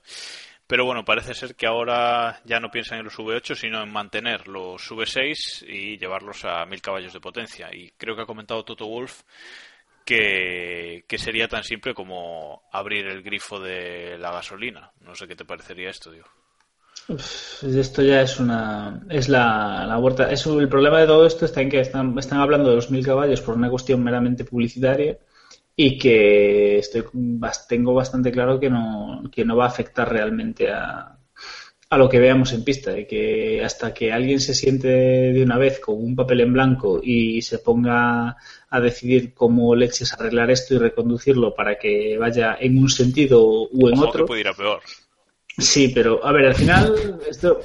Pero 0.65 0.85
bueno, 0.85 1.03
parece 1.03 1.33
ser 1.33 1.55
que 1.55 1.67
ahora 1.67 2.39
ya 2.45 2.61
no 2.61 2.71
piensan 2.71 2.99
en 2.99 3.03
los 3.03 3.17
V8, 3.17 3.53
sino 3.53 3.83
en 3.83 3.91
mantener 3.91 4.47
los 4.47 4.89
V6 4.89 5.67
y 5.67 5.97
llevarlos 5.97 6.45
a 6.45 6.65
1000 6.65 6.81
caballos 6.81 7.11
de 7.11 7.19
potencia. 7.19 7.67
Y 7.73 7.91
creo 7.97 8.15
que 8.15 8.21
ha 8.21 8.25
comentado 8.25 8.63
Toto 8.63 8.87
Wolf 8.87 9.23
que, 10.05 11.05
sería 11.17 11.47
tan 11.47 11.63
simple 11.63 11.93
como 11.93 12.63
abrir 12.71 13.05
el 13.07 13.23
grifo 13.23 13.59
de 13.59 14.17
la 14.17 14.31
gasolina. 14.31 14.91
No 15.01 15.15
sé 15.15 15.27
qué 15.27 15.35
te 15.35 15.45
parecería 15.45 15.89
esto, 15.89 16.11
digo. 16.11 16.25
esto 17.61 18.01
ya 18.01 18.21
es 18.21 18.39
una 18.39 19.01
es 19.09 19.27
la, 19.27 19.85
la 19.85 19.97
huerta 19.99 20.31
es 20.31 20.45
el 20.45 20.69
problema 20.69 21.01
de 21.01 21.07
todo 21.07 21.25
esto 21.25 21.43
está 21.43 21.59
en 21.61 21.69
que 21.69 21.81
están, 21.81 22.17
están 22.17 22.39
hablando 22.39 22.69
de 22.69 22.77
los 22.77 22.91
mil 22.91 23.03
caballos 23.03 23.41
por 23.41 23.55
una 23.57 23.69
cuestión 23.69 24.01
meramente 24.01 24.45
publicitaria 24.45 25.17
y 25.75 25.97
que 25.97 26.77
estoy 26.77 27.03
tengo 27.67 27.93
bastante 27.93 28.31
claro 28.31 28.57
que 28.59 28.69
no 28.69 29.23
que 29.31 29.43
no 29.43 29.57
va 29.57 29.65
a 29.65 29.69
afectar 29.69 30.09
realmente 30.09 30.71
a, 30.71 31.17
a 31.93 31.97
lo 31.97 32.09
que 32.09 32.19
veamos 32.19 32.53
en 32.53 32.63
pista, 32.63 32.91
de 32.91 33.05
que 33.05 33.63
hasta 33.63 33.93
que 33.93 34.11
alguien 34.11 34.39
se 34.39 34.53
siente 34.53 34.87
de 34.87 35.43
una 35.43 35.57
vez 35.57 35.79
con 35.79 35.95
un 35.95 36.15
papel 36.15 36.41
en 36.41 36.53
blanco 36.53 36.99
y 37.03 37.41
se 37.41 37.59
ponga 37.59 38.35
a 38.69 38.79
decidir 38.81 39.33
cómo 39.33 39.75
leches 39.75 40.13
arreglar 40.13 40.49
esto 40.49 40.73
y 40.73 40.79
reconducirlo 40.79 41.53
para 41.53 41.77
que 41.77 42.17
vaya 42.17 42.57
en 42.59 42.77
un 42.79 42.89
sentido 42.89 43.67
u 43.71 43.87
en 43.89 43.99
otro. 43.99 44.25
Que 44.25 44.27
puede 44.27 44.41
ir 44.41 44.47
a 44.47 44.53
peor. 44.53 44.81
Sí, 45.57 45.91
pero 45.93 46.25
a 46.25 46.31
ver, 46.31 46.47
al 46.47 46.55
final 46.55 47.19
esto 47.29 47.59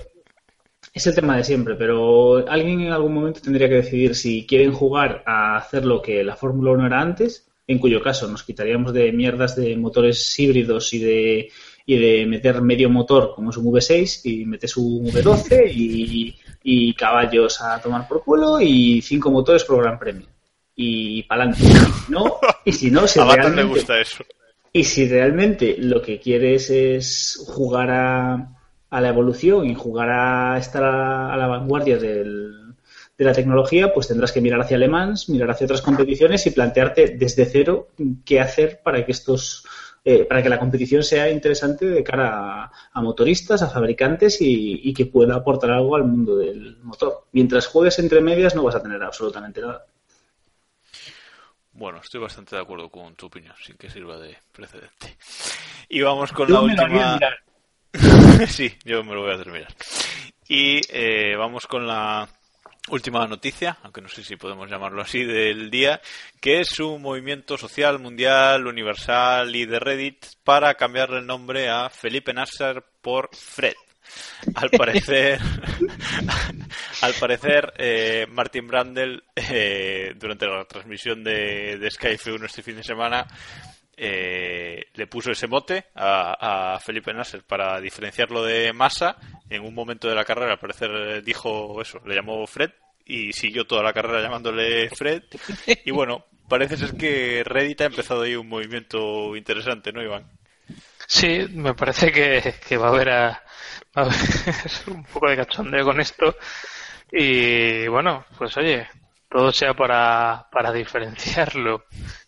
es 0.92 1.06
el 1.06 1.14
tema 1.14 1.36
de 1.36 1.44
siempre, 1.44 1.74
pero 1.74 2.46
alguien 2.48 2.80
en 2.80 2.92
algún 2.92 3.14
momento 3.14 3.40
tendría 3.40 3.68
que 3.68 3.76
decidir 3.76 4.14
si 4.14 4.46
quieren 4.46 4.72
jugar 4.72 5.22
a 5.26 5.56
hacer 5.56 5.86
lo 5.86 6.02
que 6.02 6.22
la 6.22 6.36
Fórmula 6.36 6.72
1 6.72 6.86
era 6.86 7.00
antes, 7.00 7.48
en 7.66 7.78
cuyo 7.78 8.02
caso 8.02 8.28
nos 8.28 8.42
quitaríamos 8.42 8.92
de 8.92 9.12
mierdas 9.12 9.56
de 9.56 9.76
motores 9.76 10.38
híbridos 10.38 10.92
y 10.92 10.98
de 10.98 11.50
y 11.90 11.96
de 11.96 12.26
meter 12.26 12.60
medio 12.60 12.90
motor 12.90 13.32
como 13.34 13.48
es 13.48 13.56
un 13.56 13.64
V6 13.64 14.20
y 14.24 14.44
metes 14.44 14.76
un 14.76 15.06
V12 15.06 15.72
y, 15.74 16.36
y 16.62 16.92
caballos 16.92 17.62
a 17.62 17.80
tomar 17.80 18.06
por 18.06 18.22
culo 18.22 18.60
y 18.60 19.00
cinco 19.00 19.30
motores 19.30 19.64
por 19.64 19.82
Gran 19.82 19.98
Premio. 19.98 20.26
Y 20.76 21.22
para 21.22 21.44
adelante. 21.44 21.64
No, 22.10 22.36
y 22.66 22.72
si 22.74 22.90
no, 22.90 23.08
si 23.08 23.18
realmente, 23.34 23.62
gusta 23.64 23.98
eso. 24.02 24.22
Y 24.70 24.84
si 24.84 25.08
realmente 25.08 25.76
lo 25.78 26.02
que 26.02 26.20
quieres 26.20 26.68
es 26.68 27.42
jugar 27.48 27.90
a, 27.90 28.34
a 28.90 29.00
la 29.00 29.08
evolución 29.08 29.64
y 29.64 29.74
jugar 29.74 30.10
a 30.10 30.58
estar 30.58 30.84
a, 30.84 31.34
la 31.38 31.46
vanguardia 31.46 31.96
del, 31.96 32.74
de 33.16 33.24
la 33.24 33.32
tecnología, 33.32 33.94
pues 33.94 34.08
tendrás 34.08 34.32
que 34.32 34.42
mirar 34.42 34.60
hacia 34.60 34.76
Le 34.76 34.88
Mans, 34.88 35.30
mirar 35.30 35.52
hacia 35.52 35.64
otras 35.64 35.80
competiciones 35.80 36.46
y 36.46 36.50
plantearte 36.50 37.16
desde 37.16 37.46
cero 37.46 37.88
qué 38.26 38.40
hacer 38.40 38.82
para 38.84 39.06
que 39.06 39.12
estos 39.12 39.64
eh, 40.04 40.24
para 40.24 40.42
que 40.42 40.48
la 40.48 40.58
competición 40.58 41.02
sea 41.02 41.30
interesante 41.30 41.86
de 41.86 42.02
cara 42.02 42.70
a, 42.92 43.02
motoristas, 43.02 43.62
a 43.62 43.70
fabricantes 43.70 44.38
y, 44.40 44.92
que 44.94 45.06
pueda 45.06 45.36
aportar 45.36 45.70
algo 45.70 45.96
al 45.96 46.04
mundo 46.04 46.36
del 46.36 46.78
motor. 46.78 47.26
Mientras 47.32 47.66
juegues 47.66 47.98
entre 47.98 48.20
medias 48.20 48.54
no 48.54 48.62
vas 48.62 48.74
a 48.74 48.82
tener 48.82 49.02
absolutamente 49.02 49.60
nada. 49.60 49.84
Bueno, 51.72 52.00
estoy 52.02 52.20
bastante 52.20 52.56
de 52.56 52.62
acuerdo 52.62 52.88
con 52.88 53.14
tu 53.14 53.26
opinión, 53.26 53.54
sin 53.62 53.76
que 53.76 53.88
sirva 53.88 54.18
de 54.18 54.36
precedente. 54.52 55.16
Y 55.88 56.00
vamos 56.00 56.32
con 56.32 56.52
la 56.52 56.60
última. 56.60 57.18
sí, 58.48 58.72
yo 58.84 59.04
me 59.04 59.14
lo 59.14 59.22
voy 59.22 59.32
a 59.32 59.38
terminar. 59.38 59.72
Y 60.48 60.80
eh, 60.90 61.36
vamos 61.36 61.66
con 61.66 61.86
la 61.86 62.28
última 62.90 63.26
noticia, 63.26 63.78
aunque 63.82 64.00
no 64.00 64.08
sé 64.08 64.22
si 64.22 64.36
podemos 64.36 64.70
llamarlo 64.70 65.02
así, 65.02 65.24
del 65.24 65.70
día, 65.70 66.00
que 66.40 66.60
es 66.60 66.78
un 66.80 67.02
movimiento 67.02 67.56
social 67.56 67.98
mundial, 67.98 68.66
universal 68.66 69.54
y 69.54 69.66
de 69.66 69.78
Reddit 69.78 70.26
para 70.44 70.74
cambiarle 70.74 71.18
el 71.18 71.26
nombre 71.26 71.68
a 71.68 71.90
Felipe 71.90 72.32
Nasser 72.32 72.84
por 73.02 73.30
Fred. 73.34 73.74
Al 74.54 74.70
parecer, 74.70 75.38
al 77.02 77.12
parecer, 77.14 77.74
eh, 77.76 78.26
Martin 78.30 78.66
Brandel, 78.66 79.22
eh, 79.36 80.14
durante 80.16 80.46
la 80.46 80.64
transmisión 80.64 81.22
de, 81.22 81.78
de 81.78 81.90
Sky 81.90 82.16
1 82.26 82.46
este 82.46 82.62
fin 82.62 82.76
de 82.76 82.84
semana, 82.84 83.26
eh, 84.00 84.86
le 84.94 85.06
puso 85.08 85.32
ese 85.32 85.48
mote 85.48 85.86
a, 85.96 86.78
Felipe 86.80 87.12
Nasser 87.12 87.42
para 87.42 87.80
diferenciarlo 87.80 88.44
de 88.44 88.72
Massa. 88.72 89.16
En 89.50 89.64
un 89.64 89.74
momento 89.74 90.08
de 90.08 90.14
la 90.14 90.24
carrera, 90.24 90.52
al 90.52 90.60
parecer, 90.60 91.22
dijo 91.24 91.82
eso, 91.82 92.00
le 92.06 92.14
llamó 92.14 92.46
Fred 92.46 92.70
y 93.04 93.32
siguió 93.32 93.66
toda 93.66 93.82
la 93.82 93.92
carrera 93.92 94.22
llamándole 94.22 94.88
Fred. 94.90 95.24
Y 95.84 95.90
bueno, 95.90 96.26
parece 96.48 96.76
ser 96.76 96.96
que 96.96 97.42
Reddit 97.44 97.80
ha 97.80 97.86
empezado 97.86 98.22
ahí 98.22 98.36
un 98.36 98.48
movimiento 98.48 99.34
interesante, 99.34 99.92
¿no, 99.92 100.02
Iván? 100.02 100.30
Sí, 101.06 101.46
me 101.50 101.74
parece 101.74 102.12
que, 102.12 102.76
va 102.76 102.86
a 102.86 102.90
haber, 102.90 103.10
a, 103.10 103.42
va 103.96 104.02
a 104.02 104.04
haber 104.04 104.16
un 104.86 105.04
poco 105.04 105.28
de 105.28 105.36
cachondeo 105.36 105.84
con 105.84 106.00
esto. 106.00 106.36
Y 107.10 107.88
bueno, 107.88 108.26
pues 108.36 108.56
oye, 108.58 108.86
todo 109.28 109.50
sea 109.50 109.74
para, 109.74 110.46
para 110.52 110.70
diferenciarlo. 110.72 111.86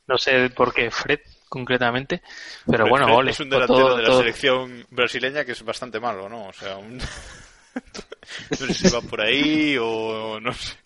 No 0.08 0.18
sé 0.18 0.50
por 0.50 0.74
qué 0.74 0.90
Fred 0.90 1.20
concretamente. 1.50 2.22
Pero 2.66 2.88
bueno, 2.88 3.20
Es 3.28 3.40
un 3.40 3.50
delantero 3.50 3.96
de 3.96 4.04
la 4.04 4.16
selección 4.16 4.86
brasileña 4.90 5.44
que 5.44 5.52
es 5.52 5.62
bastante 5.62 6.00
malo, 6.00 6.30
¿no? 6.30 6.46
O 6.46 6.52
sea, 6.54 6.78
un... 6.78 6.96
no 8.50 8.56
sé 8.56 8.72
si 8.72 8.88
va 8.88 9.02
por 9.02 9.20
ahí 9.20 9.76
o 9.78 10.40
no 10.40 10.54
sé. 10.54 10.76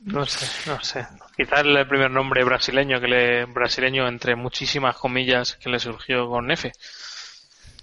No 0.00 0.26
sé, 0.26 0.68
no 0.68 0.82
sé. 0.82 1.06
Quizás 1.36 1.60
el 1.60 1.86
primer 1.86 2.10
nombre 2.10 2.42
brasileño 2.42 3.00
que 3.00 3.06
le 3.06 3.44
brasileño 3.44 4.08
entre 4.08 4.34
muchísimas 4.34 4.96
comillas 4.96 5.56
que 5.62 5.70
le 5.70 5.78
surgió 5.78 6.28
con 6.28 6.50
F. 6.50 6.72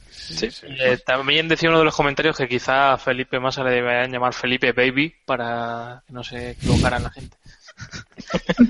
Sí, 0.10 0.50
eh, 0.64 0.98
también 1.04 1.48
decía 1.48 1.70
uno 1.70 1.80
de 1.80 1.86
los 1.86 1.96
comentarios 1.96 2.38
que 2.38 2.48
quizá 2.48 2.92
a 2.92 2.98
Felipe 2.98 3.40
Massa 3.40 3.64
le 3.64 3.72
deberían 3.72 4.12
llamar 4.12 4.34
Felipe 4.34 4.74
Baby 4.74 5.16
para 5.26 6.04
que 6.06 6.14
no 6.14 6.24
se 6.24 6.52
equivocaran 6.52 7.04
la 7.04 7.10
gente. 7.10 7.38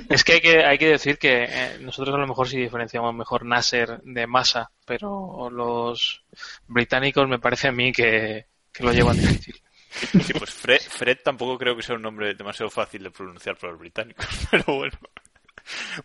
Es 0.10 0.24
que 0.24 0.34
hay, 0.34 0.41
que 0.41 0.64
hay 0.64 0.78
que 0.78 0.88
decir 0.88 1.18
que 1.18 1.43
eh, 1.43 1.78
nosotros 1.80 2.16
a 2.16 2.20
lo 2.20 2.28
mejor 2.28 2.47
sí 2.47 2.57
diferenciamos 2.57 3.14
mejor 3.14 3.45
Nasser 3.45 4.01
de 4.03 4.28
Massa, 4.28 4.72
pero 4.86 5.49
los 5.49 6.24
británicos 6.68 7.28
me 7.28 7.39
parece 7.39 7.68
a 7.68 7.72
mí 7.72 7.91
que, 7.91 8.45
lo 8.80 8.93
llevan 8.93 9.18
difícil. 9.20 9.62
Sí, 9.91 10.34
pues 10.34 10.51
Fred, 10.51 11.18
tampoco 11.24 11.57
creo 11.57 11.76
que 11.76 11.84
sea 11.84 11.95
un 11.95 12.03
nombre 12.03 12.34
demasiado 12.36 12.70
fácil 12.70 13.03
de 13.03 13.12
pronunciar 13.12 13.57
para 13.57 13.72
los 13.72 13.80
británicos, 13.80 14.28
pero 14.51 14.64
bueno. 14.76 14.97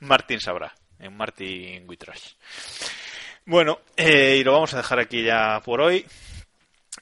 Martin 0.00 0.40
sabrá, 0.40 0.74
en 0.98 1.16
Martin 1.16 1.88
Witrash. 1.88 2.32
Bueno, 3.46 3.80
eh, 3.96 4.38
y 4.40 4.44
lo 4.44 4.52
vamos 4.52 4.72
a 4.74 4.78
dejar 4.78 4.98
aquí 4.98 5.22
ya 5.22 5.61
por 5.64 5.80
hoy. 5.80 6.05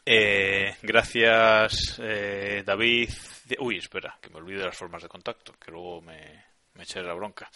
Eh, 0.05 0.74
gracias, 0.82 1.98
David, 1.98 3.11
Uy, 3.59 3.78
espera, 3.78 4.18
que 4.20 4.30
me 4.30 4.38
olvide 4.38 4.64
las 4.64 4.76
formas 4.76 5.03
de 5.03 5.09
contacto, 5.09 5.55
que 5.59 5.70
luego 5.70 6.00
me, 6.00 6.44
me 6.74 6.84
la 7.03 7.14
bronca. 7.14 7.50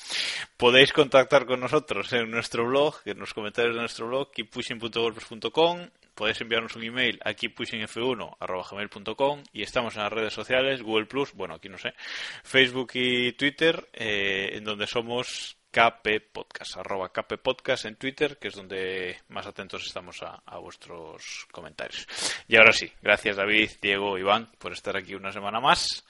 Podéis 0.57 0.93
contactar 0.93 1.47
con 1.47 1.59
nosotros 1.61 2.13
en 2.13 2.31
nuestro 2.31 2.67
blog, 2.67 2.97
en 3.05 3.19
los 3.19 3.35
comentarios 3.35 3.75
de 3.75 3.81
nuestro 3.81 4.07
blog, 4.09 4.31
keeppushing.wordpress.com. 4.33 5.89
Podéis 6.15 6.41
enviarnos 6.41 6.77
un 6.77 6.85
email 6.85 7.19
a 7.25 7.35
keeppushingf1.gmail.com 7.35 9.43
y 9.53 9.63
estamos 9.63 9.97
en 9.97 10.03
las 10.03 10.13
redes 10.13 10.33
sociales, 10.33 10.83
Google 10.83 11.07
Plus, 11.07 11.33
bueno, 11.35 11.55
aquí 11.55 11.69
no 11.69 11.79
sé, 11.79 11.95
Facebook 12.43 12.93
y 12.95 13.33
Twitter, 13.33 13.89
eh, 13.93 14.51
en 14.55 14.65
donde 14.65 14.87
somos 14.87 15.59
KP 15.77 16.33
Podcast, 16.33 16.79
arroba 16.79 17.11
KP 17.11 17.37
Podcast 17.37 17.85
en 17.85 17.97
Twitter, 17.97 18.39
que 18.39 18.49
es 18.49 18.55
donde 18.55 19.19
más 19.29 19.47
atentos 19.47 19.85
estamos 19.85 20.23
a, 20.23 20.59
vuestros 20.59 21.47
comentarios. 21.53 22.07
Y 22.49 22.57
ahora 22.57 22.73
sí, 22.73 22.91
gracias 23.03 23.37
David, 23.37 23.73
Diego, 23.83 24.17
Iván, 24.17 24.49
por 24.59 24.73
estar 24.73 24.97
aquí 24.97 25.15
una 25.15 25.33
semana 25.33 25.61
más. 25.61 26.03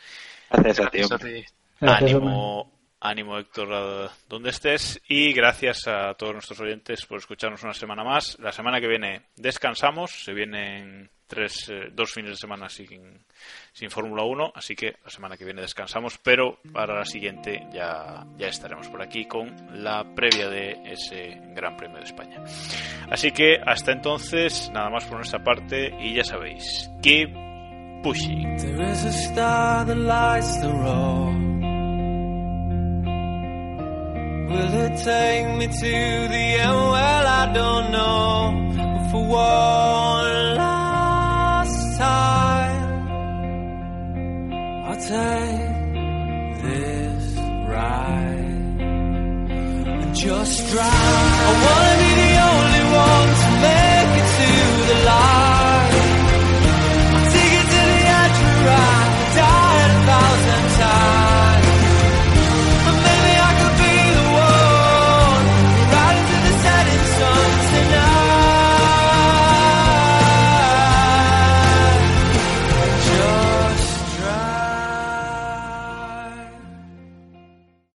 Gracias, 0.52 1.10
a 1.10 1.18
ti. 1.18 1.44
Ánimo, 1.80 2.70
ánimo 3.00 3.38
Héctor, 3.38 4.08
donde 4.28 4.50
estés. 4.50 5.02
Y 5.08 5.32
gracias 5.32 5.88
a 5.88 6.14
todos 6.14 6.34
nuestros 6.34 6.60
oyentes 6.60 7.04
por 7.04 7.18
escucharnos 7.18 7.64
una 7.64 7.74
semana 7.74 8.04
más. 8.04 8.38
La 8.38 8.52
semana 8.52 8.80
que 8.80 8.86
viene 8.86 9.22
descansamos, 9.34 10.12
se 10.12 10.32
vienen 10.32 11.10
tres, 11.26 11.68
eh, 11.68 11.88
dos 11.92 12.12
fines 12.12 12.30
de 12.32 12.36
semana 12.36 12.68
sin, 12.68 13.24
sin 13.72 13.90
Fórmula 13.90 14.24
1, 14.24 14.52
así 14.54 14.74
que 14.74 14.96
la 15.04 15.10
semana 15.10 15.36
que 15.36 15.44
viene 15.44 15.62
descansamos, 15.62 16.18
pero 16.18 16.58
para 16.72 16.94
la 16.94 17.04
siguiente 17.04 17.66
ya, 17.72 18.24
ya 18.36 18.48
estaremos 18.48 18.88
por 18.88 19.02
aquí 19.02 19.26
con 19.26 19.54
la 19.82 20.04
previa 20.14 20.48
de 20.48 20.80
ese 20.84 21.40
Gran 21.54 21.76
Premio 21.76 21.98
de 21.98 22.04
España. 22.04 22.42
Así 23.10 23.32
que 23.32 23.56
hasta 23.64 23.92
entonces, 23.92 24.70
nada 24.72 24.90
más 24.90 25.04
por 25.04 25.16
nuestra 25.16 25.42
parte 25.42 25.94
y 26.00 26.14
ya 26.14 26.24
sabéis, 26.24 26.90
keep 27.02 27.30
pushing. 28.02 28.56
I'll 44.96 45.02
take 45.02 46.62
this 46.62 47.36
ride 47.68 48.80
and 48.80 50.14
just 50.16 50.72
drive. 50.72 52.05